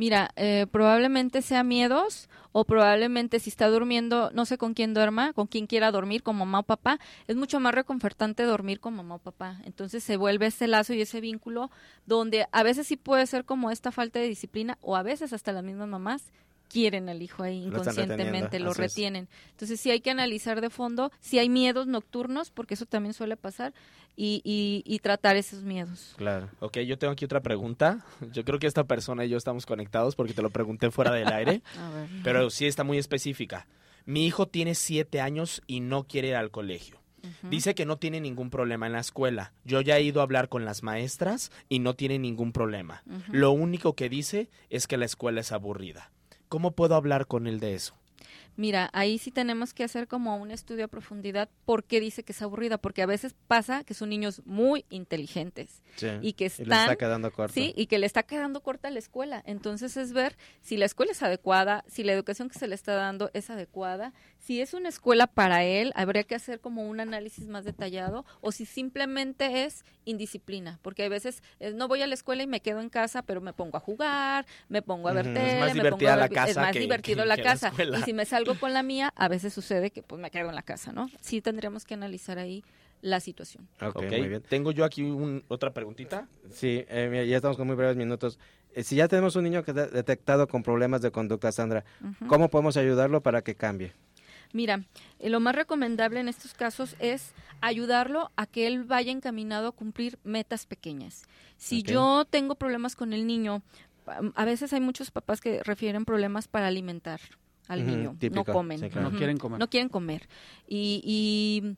Mira, 0.00 0.30
eh, 0.36 0.66
probablemente 0.72 1.42
sea 1.42 1.62
miedos 1.62 2.30
o 2.52 2.64
probablemente 2.64 3.38
si 3.38 3.50
está 3.50 3.68
durmiendo, 3.68 4.30
no 4.32 4.46
sé 4.46 4.56
con 4.56 4.72
quién 4.72 4.94
duerma, 4.94 5.34
con 5.34 5.46
quién 5.46 5.66
quiera 5.66 5.90
dormir, 5.90 6.22
con 6.22 6.36
mamá 6.36 6.60
o 6.60 6.62
papá, 6.62 6.98
es 7.28 7.36
mucho 7.36 7.60
más 7.60 7.74
reconfortante 7.74 8.44
dormir 8.44 8.80
con 8.80 8.94
mamá 8.94 9.16
o 9.16 9.18
papá. 9.18 9.60
Entonces 9.64 10.02
se 10.02 10.16
vuelve 10.16 10.46
ese 10.46 10.68
lazo 10.68 10.94
y 10.94 11.02
ese 11.02 11.20
vínculo 11.20 11.70
donde 12.06 12.46
a 12.50 12.62
veces 12.62 12.86
sí 12.86 12.96
puede 12.96 13.26
ser 13.26 13.44
como 13.44 13.70
esta 13.70 13.92
falta 13.92 14.18
de 14.18 14.28
disciplina 14.28 14.78
o 14.80 14.96
a 14.96 15.02
veces 15.02 15.34
hasta 15.34 15.52
las 15.52 15.62
mismas 15.62 15.86
mamás 15.86 16.32
quieren 16.70 17.10
al 17.10 17.20
hijo 17.20 17.42
ahí 17.42 17.60
Lo 17.66 17.78
inconscientemente, 17.78 18.58
lo 18.58 18.70
es. 18.70 18.78
retienen. 18.78 19.28
Entonces 19.50 19.78
sí 19.78 19.90
hay 19.90 20.00
que 20.00 20.10
analizar 20.10 20.62
de 20.62 20.70
fondo 20.70 21.12
si 21.20 21.38
hay 21.38 21.50
miedos 21.50 21.86
nocturnos, 21.88 22.50
porque 22.50 22.72
eso 22.72 22.86
también 22.86 23.12
suele 23.12 23.36
pasar, 23.36 23.74
y, 24.22 24.42
y, 24.44 24.82
y 24.84 24.98
tratar 24.98 25.36
esos 25.36 25.62
miedos. 25.62 26.12
Claro. 26.18 26.50
Ok, 26.60 26.80
yo 26.80 26.98
tengo 26.98 27.12
aquí 27.14 27.24
otra 27.24 27.40
pregunta. 27.40 28.04
Yo 28.32 28.44
creo 28.44 28.58
que 28.58 28.66
esta 28.66 28.84
persona 28.84 29.24
y 29.24 29.30
yo 29.30 29.38
estamos 29.38 29.64
conectados 29.64 30.14
porque 30.14 30.34
te 30.34 30.42
lo 30.42 30.50
pregunté 30.50 30.90
fuera 30.90 31.10
del 31.12 31.28
aire, 31.28 31.62
A 31.78 31.88
ver. 31.90 32.08
pero 32.22 32.50
sí 32.50 32.66
está 32.66 32.84
muy 32.84 32.98
específica. 32.98 33.66
Mi 34.04 34.26
hijo 34.26 34.46
tiene 34.46 34.74
siete 34.74 35.20
años 35.22 35.62
y 35.66 35.80
no 35.80 36.04
quiere 36.04 36.28
ir 36.28 36.34
al 36.36 36.50
colegio. 36.50 36.98
Dice 37.42 37.74
que 37.74 37.84
no 37.86 37.96
tiene 37.98 38.20
ningún 38.20 38.48
problema 38.50 38.86
en 38.86 38.92
la 38.94 39.00
escuela. 39.00 39.52
Yo 39.64 39.80
ya 39.82 39.96
he 39.98 40.02
ido 40.02 40.20
a 40.20 40.24
hablar 40.24 40.48
con 40.48 40.64
las 40.64 40.82
maestras 40.82 41.50
y 41.68 41.78
no 41.78 41.94
tiene 41.94 42.18
ningún 42.18 42.52
problema. 42.52 43.02
Lo 43.30 43.50
único 43.52 43.94
que 43.94 44.08
dice 44.08 44.48
es 44.70 44.86
que 44.86 44.96
la 44.96 45.04
escuela 45.04 45.40
es 45.42 45.52
aburrida. 45.52 46.10
¿Cómo 46.48 46.70
puedo 46.72 46.94
hablar 46.94 47.26
con 47.26 47.46
él 47.46 47.60
de 47.60 47.74
eso? 47.74 47.94
Mira, 48.56 48.90
ahí 48.92 49.18
sí 49.18 49.30
tenemos 49.30 49.72
que 49.72 49.84
hacer 49.84 50.06
como 50.06 50.36
un 50.36 50.50
estudio 50.50 50.84
a 50.84 50.88
profundidad 50.88 51.48
por 51.64 51.84
qué 51.84 51.98
dice 52.00 52.22
que 52.24 52.32
es 52.32 52.42
aburrida, 52.42 52.78
porque 52.78 53.00
a 53.02 53.06
veces 53.06 53.34
pasa 53.48 53.84
que 53.84 53.94
son 53.94 54.10
niños 54.10 54.42
muy 54.44 54.84
inteligentes 54.90 55.82
Sí. 55.96 56.08
y 56.22 56.32
que 56.34 56.44
Y 56.44 56.48
le 56.48 56.62
están 56.64 56.80
está 56.82 56.96
quedando 56.96 57.30
corto. 57.32 57.54
Sí, 57.54 57.72
y 57.76 57.86
que 57.86 57.98
le 57.98 58.06
está 58.06 58.22
quedando 58.22 58.62
corta 58.62 58.90
la 58.90 58.98
escuela. 58.98 59.42
Entonces 59.46 59.96
es 59.96 60.12
ver 60.12 60.36
si 60.62 60.76
la 60.76 60.84
escuela 60.84 61.12
es 61.12 61.22
adecuada, 61.22 61.84
si 61.88 62.02
la 62.04 62.12
educación 62.12 62.48
que 62.48 62.58
se 62.58 62.68
le 62.68 62.74
está 62.74 62.94
dando 62.94 63.30
es 63.34 63.50
adecuada, 63.50 64.12
si 64.38 64.60
es 64.60 64.74
una 64.74 64.88
escuela 64.88 65.26
para 65.26 65.64
él, 65.64 65.92
habría 65.94 66.24
que 66.24 66.34
hacer 66.34 66.60
como 66.60 66.88
un 66.88 67.00
análisis 67.00 67.46
más 67.46 67.64
detallado, 67.64 68.24
o 68.40 68.52
si 68.52 68.66
simplemente 68.66 69.64
es 69.64 69.84
indisciplina, 70.04 70.78
porque 70.82 71.02
hay 71.04 71.08
veces 71.08 71.42
eh, 71.60 71.72
no 71.74 71.88
voy 71.88 72.02
a 72.02 72.06
la 72.06 72.14
escuela 72.14 72.42
y 72.42 72.46
me 72.46 72.60
quedo 72.60 72.80
en 72.80 72.88
casa, 72.90 73.22
pero 73.22 73.40
me 73.40 73.52
pongo 73.52 73.76
a 73.76 73.80
jugar, 73.80 74.46
me 74.68 74.82
pongo 74.82 75.08
a 75.08 75.12
ver 75.12 75.26
tele, 75.32 75.54
Es 75.54 75.60
más 75.60 75.68
me 75.68 75.74
divertida 75.74 75.90
pongo 75.90 76.08
a 76.12 76.16
la 76.16 76.22
ver- 76.22 76.32
casa 76.32 76.50
es 76.50 76.56
más 76.56 76.72
que- 76.72 76.80
divertido 76.80 77.22
que- 77.22 77.28
la 77.28 77.36
que 77.36 77.42
la 77.42 77.50
casa. 77.50 77.72
y 77.98 78.02
si 78.02 78.12
me 78.12 78.24
salgo 78.44 78.60
con 78.60 78.72
la 78.72 78.82
mía, 78.82 79.12
a 79.16 79.28
veces 79.28 79.52
sucede 79.52 79.90
que 79.90 80.02
pues 80.02 80.20
me 80.20 80.30
quedo 80.30 80.48
en 80.48 80.54
la 80.54 80.62
casa, 80.62 80.92
¿no? 80.92 81.08
Sí 81.20 81.40
tendríamos 81.40 81.84
que 81.84 81.94
analizar 81.94 82.38
ahí 82.38 82.64
la 83.02 83.20
situación. 83.20 83.66
Ok, 83.80 83.96
Ok, 83.96 84.02
muy 84.18 84.28
bien. 84.28 84.42
Tengo 84.42 84.72
yo 84.72 84.84
aquí 84.84 85.02
un- 85.02 85.42
otra 85.48 85.72
preguntita. 85.72 86.28
Sí, 86.52 86.84
eh, 86.88 87.08
mira, 87.10 87.24
ya 87.24 87.36
estamos 87.36 87.56
con 87.56 87.66
muy 87.66 87.76
breves 87.76 87.96
minutos. 87.96 88.38
Eh, 88.74 88.82
si 88.82 88.96
ya 88.96 89.08
tenemos 89.08 89.36
un 89.36 89.44
niño 89.44 89.62
que 89.64 89.70
está 89.70 89.86
detectado 89.86 90.46
con 90.46 90.62
problemas 90.62 91.00
de 91.02 91.10
conducta, 91.10 91.50
Sandra. 91.50 91.84
¿cómo 92.28 92.48
podemos 92.50 92.76
ayudarlo 92.76 93.22
para 93.22 93.42
que 93.42 93.54
cambie? 93.54 93.92
Mira, 94.52 94.82
eh, 95.20 95.30
lo 95.30 95.38
más 95.40 95.54
recomendable 95.54 96.20
en 96.20 96.28
estos 96.28 96.54
casos 96.54 96.96
es 96.98 97.32
ayudarlo 97.60 98.30
a 98.36 98.46
que 98.46 98.66
él 98.66 98.84
vaya 98.84 99.12
encaminado 99.12 99.68
a 99.68 99.72
cumplir 99.72 100.18
metas 100.24 100.66
pequeñas. 100.66 101.22
Si 101.56 101.82
yo 101.82 102.24
tengo 102.28 102.54
problemas 102.56 102.96
con 102.96 103.12
el 103.12 103.26
niño, 103.26 103.62
a 104.34 104.44
veces 104.44 104.72
hay 104.72 104.80
muchos 104.80 105.10
papás 105.10 105.40
que 105.40 105.62
refieren 105.62 106.04
problemas 106.04 106.48
para 106.48 106.66
alimentar 106.66 107.20
al 107.70 107.86
niño, 107.86 108.16
típico, 108.18 108.44
no 108.46 108.52
comen, 108.52 108.78
sí, 108.78 108.90
claro. 108.90 109.10
No 109.10 109.16
quieren 109.16 109.38
comer. 109.38 109.60
no 109.60 109.70
quieren 109.70 109.88
comer 109.88 110.28
y, 110.66 111.00
y 111.04 111.76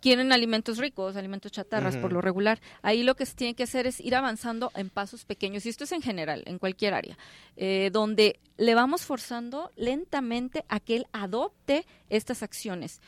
quieren 0.00 0.32
alimentos 0.32 0.78
ricos, 0.78 1.16
alimentos 1.16 1.50
chatarras 1.50 1.96
por 1.96 2.12
lo 2.12 2.20
regular. 2.20 2.60
Ahí 2.82 3.02
lo 3.02 3.16
que 3.16 3.26
se 3.26 3.34
tiene 3.34 3.54
que 3.54 3.64
hacer 3.64 3.86
es 3.86 3.98
ir 4.00 4.14
avanzando 4.14 4.70
en 4.76 4.88
pasos 4.88 5.24
pequeños 5.24 5.66
y 5.66 5.68
esto 5.68 5.84
es 5.84 5.90
en 5.90 6.00
general, 6.00 6.44
en 6.46 6.58
cualquier 6.58 6.94
área, 6.94 7.18
eh, 7.56 7.90
donde 7.92 8.38
le 8.56 8.74
vamos 8.76 9.02
forzando 9.02 9.72
lentamente 9.74 10.64
a 10.68 10.78
que 10.78 10.96
él 10.96 11.06
adopte 11.12 11.86
estas 12.08 12.44
acciones. 12.44 13.00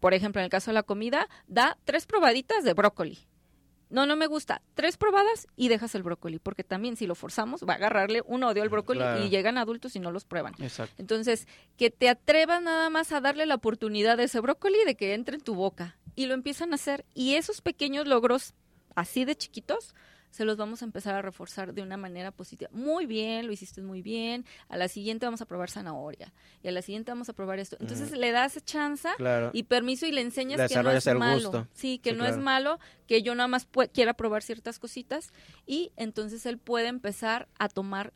Por 0.00 0.14
ejemplo, 0.14 0.40
en 0.40 0.44
el 0.44 0.50
caso 0.50 0.70
de 0.70 0.76
la 0.76 0.84
comida, 0.84 1.28
da 1.48 1.76
tres 1.84 2.06
probaditas 2.06 2.64
de 2.64 2.72
brócoli. 2.72 3.18
No, 3.90 4.04
no 4.06 4.16
me 4.16 4.26
gusta. 4.26 4.60
Tres 4.74 4.96
probadas 4.96 5.46
y 5.56 5.68
dejas 5.68 5.94
el 5.94 6.02
brócoli, 6.02 6.38
porque 6.38 6.62
también 6.64 6.96
si 6.96 7.06
lo 7.06 7.14
forzamos 7.14 7.62
va 7.66 7.72
a 7.72 7.76
agarrarle 7.76 8.22
un 8.26 8.42
odio 8.44 8.62
al 8.62 8.68
brócoli 8.68 8.98
Claro. 9.00 9.24
y 9.24 9.30
llegan 9.30 9.56
adultos 9.58 9.96
y 9.96 10.00
no 10.00 10.10
los 10.12 10.24
prueban. 10.24 10.54
Exacto. 10.58 10.94
Entonces, 10.98 11.46
que 11.76 11.90
te 11.90 12.08
atrevas 12.08 12.60
nada 12.62 12.90
más 12.90 13.12
a 13.12 13.20
darle 13.20 13.46
la 13.46 13.54
oportunidad 13.54 14.16
de 14.16 14.24
ese 14.24 14.40
brócoli 14.40 14.78
de 14.84 14.94
que 14.94 15.14
entre 15.14 15.36
en 15.36 15.42
tu 15.42 15.54
boca. 15.54 15.96
Y 16.16 16.26
lo 16.26 16.34
empiezan 16.34 16.72
a 16.72 16.74
hacer. 16.74 17.06
Y 17.14 17.34
esos 17.36 17.60
pequeños 17.62 18.06
logros, 18.06 18.52
así 18.94 19.24
de 19.24 19.36
chiquitos, 19.36 19.94
se 20.30 20.44
los 20.44 20.56
vamos 20.56 20.82
a 20.82 20.84
empezar 20.84 21.14
a 21.14 21.22
reforzar 21.22 21.72
de 21.74 21.82
una 21.82 21.96
manera 21.96 22.30
positiva. 22.30 22.70
Muy 22.72 23.06
bien, 23.06 23.46
lo 23.46 23.52
hiciste 23.52 23.80
muy 23.82 24.02
bien. 24.02 24.44
A 24.68 24.76
la 24.76 24.88
siguiente 24.88 25.26
vamos 25.26 25.40
a 25.40 25.46
probar 25.46 25.70
zanahoria. 25.70 26.32
Y 26.62 26.68
a 26.68 26.72
la 26.72 26.82
siguiente 26.82 27.10
vamos 27.10 27.28
a 27.28 27.32
probar 27.32 27.58
esto. 27.58 27.76
Entonces 27.80 28.10
le 28.12 28.30
das 28.30 28.62
chance 28.64 29.08
Claro. 29.16 29.50
y 29.52 29.62
permiso 29.64 30.06
y 30.06 30.12
le 30.12 30.20
enseñas 30.20 30.58
Le 30.58 30.68
que 30.68 30.82
no 30.82 30.90
es 30.90 31.06
malo. 31.14 31.34
gusto. 31.50 31.68
Sí, 31.72 31.98
que 31.98 32.10
Sí, 32.10 32.16
no 32.16 32.26
es 32.26 32.36
malo, 32.36 32.78
que 33.06 33.22
yo 33.22 33.34
nada 33.34 33.48
más 33.48 33.66
quiera 33.92 34.14
probar 34.14 34.42
ciertas 34.42 34.78
cositas. 34.78 35.32
Y 35.66 35.92
entonces 35.96 36.44
él 36.46 36.58
puede 36.58 36.88
empezar 36.88 37.48
a 37.58 37.68
tomar 37.68 38.12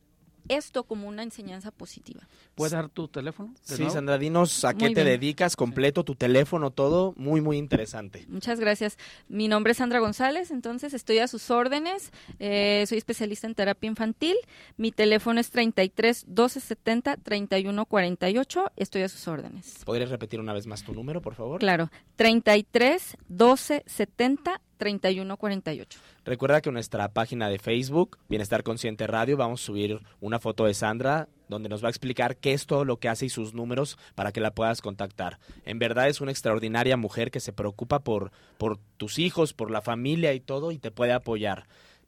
esto 0.49 0.85
como 0.85 1.09
una 1.09 1.23
enseñanza 1.23 1.71
positiva. 1.71 2.29
¿Puedes 2.55 2.73
dar 2.73 2.89
tu 2.89 3.09
teléfono? 3.09 3.55
de 3.69 3.75
Sí, 3.77 3.83
nuevo? 3.83 3.95
Sandra, 3.95 4.19
dinos 4.19 4.65
a 4.65 4.75
qué 4.75 4.85
Muy 4.87 4.95
te 4.95 5.05
bien. 5.05 5.19
dedicas, 5.19 5.57
completo, 5.57 6.05
tu 6.05 6.15
teléfono, 6.15 6.71
todo. 6.71 7.15
Muy, 7.17 7.41
muy 7.41 7.57
interesante. 7.57 8.25
Muchas 8.29 8.61
gracias. 8.61 8.99
Mi 9.29 9.49
nombre 9.49 9.73
es 9.73 9.79
Sandra 9.79 10.01
González, 10.01 10.51
entonces 10.51 10.93
estoy 10.95 11.19
a 11.19 11.29
sus 11.29 11.51
órdenes. 11.51 12.13
Eh, 12.39 12.85
soy 12.87 12.99
especialista 12.99 13.47
en 13.47 13.55
terapia 13.55 13.89
infantil. 13.89 14.37
Mi 14.77 14.93
teléfono 14.93 15.41
es 15.41 15.51
33 15.51 16.25
12 16.29 16.61
70 16.61 17.17
31 17.17 17.87
48. 17.87 18.65
Estoy 18.77 19.03
a 19.03 19.09
sus 19.09 19.27
órdenes. 19.29 19.81
¿Podrías 19.85 20.11
repetir 20.11 20.39
una 20.41 20.53
vez 20.53 20.67
más 20.67 20.83
tu 20.85 20.93
número, 20.93 21.23
por 21.23 21.35
favor? 21.35 21.59
Claro, 21.61 21.91
33 22.17 23.17
12 23.29 23.83
70 23.87 24.61
31 24.77 25.37
48. 25.37 25.99
Recuerda 26.25 26.61
que 26.61 26.69
en 26.71 26.75
nuestra 26.75 27.09
página 27.09 27.49
de 27.49 27.59
Facebook, 27.59 28.19
Bienestar 28.29 28.63
Consciente 28.63 29.07
Radio, 29.07 29.37
vamos 29.37 29.63
a 29.63 29.65
subir 29.67 30.01
una 30.21 30.39
foto 30.41 30.65
de 30.65 30.75
Sandra 30.75 31.29
donde 31.53 31.69
nos 31.69 31.83
va 31.85 31.87
a 31.87 31.91
explicar 31.91 32.37
qué 32.37 32.53
es 32.53 32.67
todo 32.67 32.85
lo 32.85 32.97
que 32.99 33.09
hace 33.09 33.27
y 33.27 33.29
sus 33.29 33.55
números 33.55 33.99
para 34.17 34.33
que 34.33 34.41
la 34.41 34.51
puedas 34.53 34.81
contactar. 34.83 35.39
En 35.65 35.79
verdad 35.79 36.09
es 36.09 36.21
una 36.21 36.33
extraordinaria 36.33 36.97
mujer 36.97 37.31
que 37.31 37.39
se 37.41 37.53
preocupa 37.53 38.01
por, 38.01 38.33
por 38.59 38.79
tus 38.97 39.19
hijos, 39.21 39.53
por 39.55 39.71
la 39.71 39.83
familia 39.83 40.33
y 40.35 40.41
todo 40.41 40.73
y 40.73 40.79
te 40.79 40.91
puede 40.91 41.13
apoyar. 41.13 41.67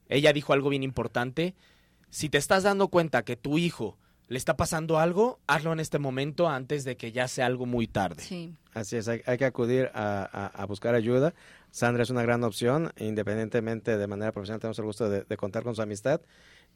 Ella 0.09 0.33
dijo 0.33 0.53
algo 0.53 0.69
bien 0.71 0.83
importante. 0.83 1.55
Si 2.11 2.29
te 2.29 2.39
estás 2.39 2.63
dando 2.65 2.89
cuenta 2.89 3.23
que 3.25 3.37
tu 3.37 3.59
hijo 3.59 3.97
le 4.29 4.39
está 4.39 4.57
pasando 4.57 4.99
algo, 4.99 5.39
hazlo 5.47 5.73
en 5.73 5.81
este 5.81 5.99
momento 5.99 6.49
antes 6.49 6.85
de 6.85 6.97
que 6.97 7.13
ya 7.13 7.29
sea 7.29 7.47
algo 7.47 7.67
muy 7.67 7.87
tarde. 7.87 8.23
Sí. 8.23 8.55
Así 8.73 8.97
es, 8.97 9.07
hay, 9.09 9.21
hay 9.27 9.37
que 9.39 9.45
acudir 9.45 9.91
a, 9.95 10.23
a- 10.33 10.47
a 10.47 10.67
buscar 10.67 10.95
ayuda. 10.95 11.35
Sandra 11.71 12.03
es 12.05 12.11
una 12.11 12.23
gran 12.23 12.43
opción, 12.45 12.93
independientemente 12.99 13.97
de 13.99 14.07
manera 14.07 14.33
profesional, 14.33 14.61
tenemos 14.61 14.79
el 14.79 14.85
gusto 14.85 15.09
de, 15.11 15.25
de 15.25 15.37
contar 15.37 15.63
con 15.65 15.75
su 15.75 15.83
amistad. 15.83 16.21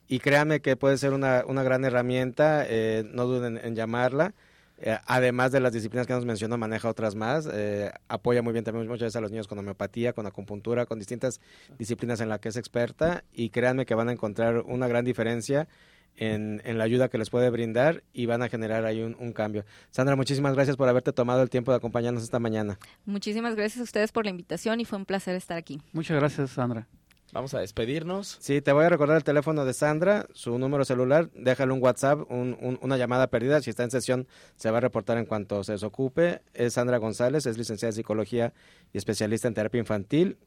Y 0.08 0.20
créanme 0.20 0.60
que 0.60 0.74
puede 0.76 0.96
ser 0.96 1.12
una, 1.12 1.44
una 1.46 1.62
gran 1.62 1.84
herramienta, 1.84 2.64
eh, 2.66 3.04
no 3.12 3.26
duden 3.26 3.60
en 3.62 3.74
llamarla. 3.74 4.34
Eh, 4.80 4.96
además 5.06 5.50
de 5.50 5.60
las 5.60 5.72
disciplinas 5.72 6.06
que 6.06 6.12
nos 6.12 6.24
mencionó, 6.24 6.56
maneja 6.56 6.88
otras 6.88 7.14
más. 7.14 7.48
eh, 7.52 7.90
apoya 8.08 8.42
muy 8.42 8.52
bien 8.52 8.64
también 8.64 8.86
muchas 8.86 9.06
veces 9.06 9.16
a 9.16 9.20
los 9.20 9.30
niños 9.30 9.48
con 9.48 9.58
homeopatía, 9.58 10.12
con 10.12 10.26
acupuntura, 10.26 10.86
con 10.86 10.98
distintas 10.98 11.40
disciplinas 11.78 12.20
en 12.20 12.28
las 12.28 12.38
que 12.40 12.48
es 12.48 12.56
experta. 12.56 13.24
Y 13.32 13.50
créanme 13.50 13.86
que 13.86 13.94
van 13.94 14.08
a 14.08 14.12
encontrar 14.12 14.58
una 14.60 14.86
gran 14.88 15.04
diferencia 15.04 15.68
en, 16.16 16.62
en 16.64 16.78
la 16.78 16.84
ayuda 16.84 17.08
que 17.08 17.18
les 17.18 17.28
puede 17.28 17.50
brindar 17.50 18.02
y 18.12 18.26
van 18.26 18.42
a 18.42 18.48
generar 18.48 18.84
ahí 18.86 19.02
un, 19.02 19.16
un 19.18 19.32
cambio. 19.32 19.64
Sandra, 19.90 20.16
muchísimas 20.16 20.54
gracias 20.54 20.76
por 20.76 20.88
haberte 20.88 21.12
tomado 21.12 21.42
el 21.42 21.50
tiempo 21.50 21.70
de 21.72 21.76
acompañarnos 21.76 22.22
esta 22.22 22.38
mañana. 22.38 22.78
Muchísimas 23.04 23.56
gracias 23.56 23.80
a 23.80 23.82
ustedes 23.82 24.10
por 24.12 24.24
la 24.24 24.30
invitación 24.30 24.80
y 24.80 24.84
fue 24.84 24.96
un 24.96 25.04
placer 25.04 25.34
estar 25.36 25.58
aquí. 25.58 25.82
Muchas 25.92 26.16
gracias, 26.18 26.50
Sandra. 26.50 26.86
Vamos 27.32 27.52
a 27.54 27.60
despedirnos. 27.60 28.38
Sí, 28.40 28.62
te 28.62 28.72
voy 28.72 28.86
a 28.86 28.88
recordar 28.88 29.16
el 29.18 29.24
teléfono 29.24 29.64
de 29.66 29.74
Sandra, 29.74 30.26
su 30.32 30.58
número 30.58 30.84
celular, 30.86 31.28
déjale 31.34 31.72
un 31.74 31.82
WhatsApp, 31.82 32.20
un- 32.30 32.56
un- 32.60 32.78
una 32.80 32.96
llamada 32.96 33.26
perdida, 33.26 33.60
si 33.60 33.68
está 33.70 33.84
en 33.84 33.90
sesión 33.90 34.26
se 34.56 34.70
va 34.70 34.78
a 34.78 34.80
reportar 34.80 35.18
en 35.18 35.26
cuanto 35.26 35.62
se 35.62 35.72
desocupe. 35.72 36.40
Es 36.54 36.74
Sandra 36.74 36.96
González, 36.96 37.44
es 37.46 37.58
licenciada 37.58 37.90
en 37.90 37.96
psicología 37.96 38.54
y 38.92 38.98
especialista 38.98 39.46
en 39.46 39.54
terapia 39.54 39.78
infantil. 39.78 40.38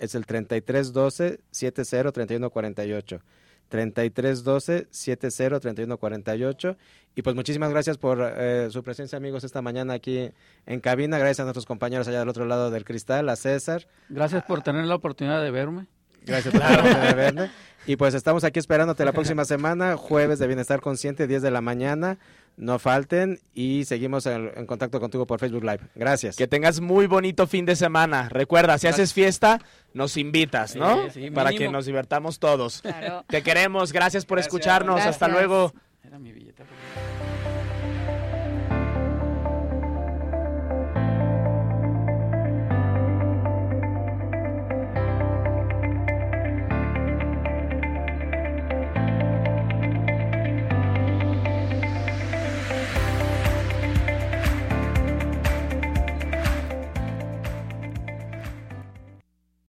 Es 0.00 0.16
el 0.16 0.26
3312 0.26 1.38
70 1.52 2.10
31 2.10 2.50
48. 2.50 3.20
3312 3.68 4.88
70 4.90 5.60
31 5.60 5.98
48. 5.98 6.76
Y 7.14 7.22
pues 7.22 7.36
muchísimas 7.36 7.70
gracias 7.70 7.96
por 7.96 8.18
eh, 8.36 8.68
su 8.70 8.82
presencia, 8.82 9.16
amigos, 9.16 9.44
esta 9.44 9.62
mañana 9.62 9.94
aquí 9.94 10.30
en 10.66 10.80
cabina. 10.80 11.16
Gracias 11.18 11.40
a 11.40 11.44
nuestros 11.44 11.64
compañeros 11.66 12.08
allá 12.08 12.18
del 12.20 12.28
otro 12.28 12.44
lado 12.44 12.70
del 12.70 12.84
cristal, 12.84 13.28
a 13.28 13.36
César. 13.36 13.86
Gracias 14.08 14.42
por 14.44 14.62
tener 14.62 14.84
la 14.86 14.96
oportunidad 14.96 15.42
de 15.42 15.50
verme. 15.52 15.86
Gracias 16.24 16.54
verme. 16.54 17.50
Y 17.86 17.96
pues 17.96 18.14
estamos 18.14 18.44
aquí 18.44 18.58
esperándote 18.58 19.04
la 19.04 19.12
próxima 19.12 19.44
semana, 19.44 19.96
jueves 19.96 20.38
de 20.38 20.46
Bienestar 20.46 20.80
Consciente, 20.80 21.26
10 21.26 21.42
de 21.42 21.50
la 21.50 21.60
mañana. 21.60 22.18
No 22.56 22.78
falten 22.78 23.40
y 23.52 23.84
seguimos 23.84 24.26
en, 24.26 24.50
en 24.54 24.66
contacto 24.66 25.00
contigo 25.00 25.26
por 25.26 25.40
Facebook 25.40 25.64
Live. 25.64 25.80
Gracias. 25.96 26.36
Que 26.36 26.46
tengas 26.46 26.80
muy 26.80 27.06
bonito 27.06 27.46
fin 27.48 27.66
de 27.66 27.74
semana. 27.74 28.28
Recuerda, 28.28 28.78
si 28.78 28.86
haces 28.86 29.12
fiesta, 29.12 29.60
nos 29.92 30.16
invitas, 30.16 30.76
¿no? 30.76 31.10
Sí, 31.10 31.24
sí, 31.26 31.30
Para 31.30 31.52
que 31.52 31.68
nos 31.68 31.84
divertamos 31.84 32.38
todos. 32.38 32.80
Claro. 32.82 33.24
Te 33.26 33.42
queremos, 33.42 33.92
gracias 33.92 34.24
por 34.24 34.36
Gracias. 34.38 34.54
escucharnos. 34.54 35.00
Hasta 35.00 35.26
luego. 35.28 35.72
Era 36.04 36.18
mi 36.18 36.32
billete. 36.32 36.62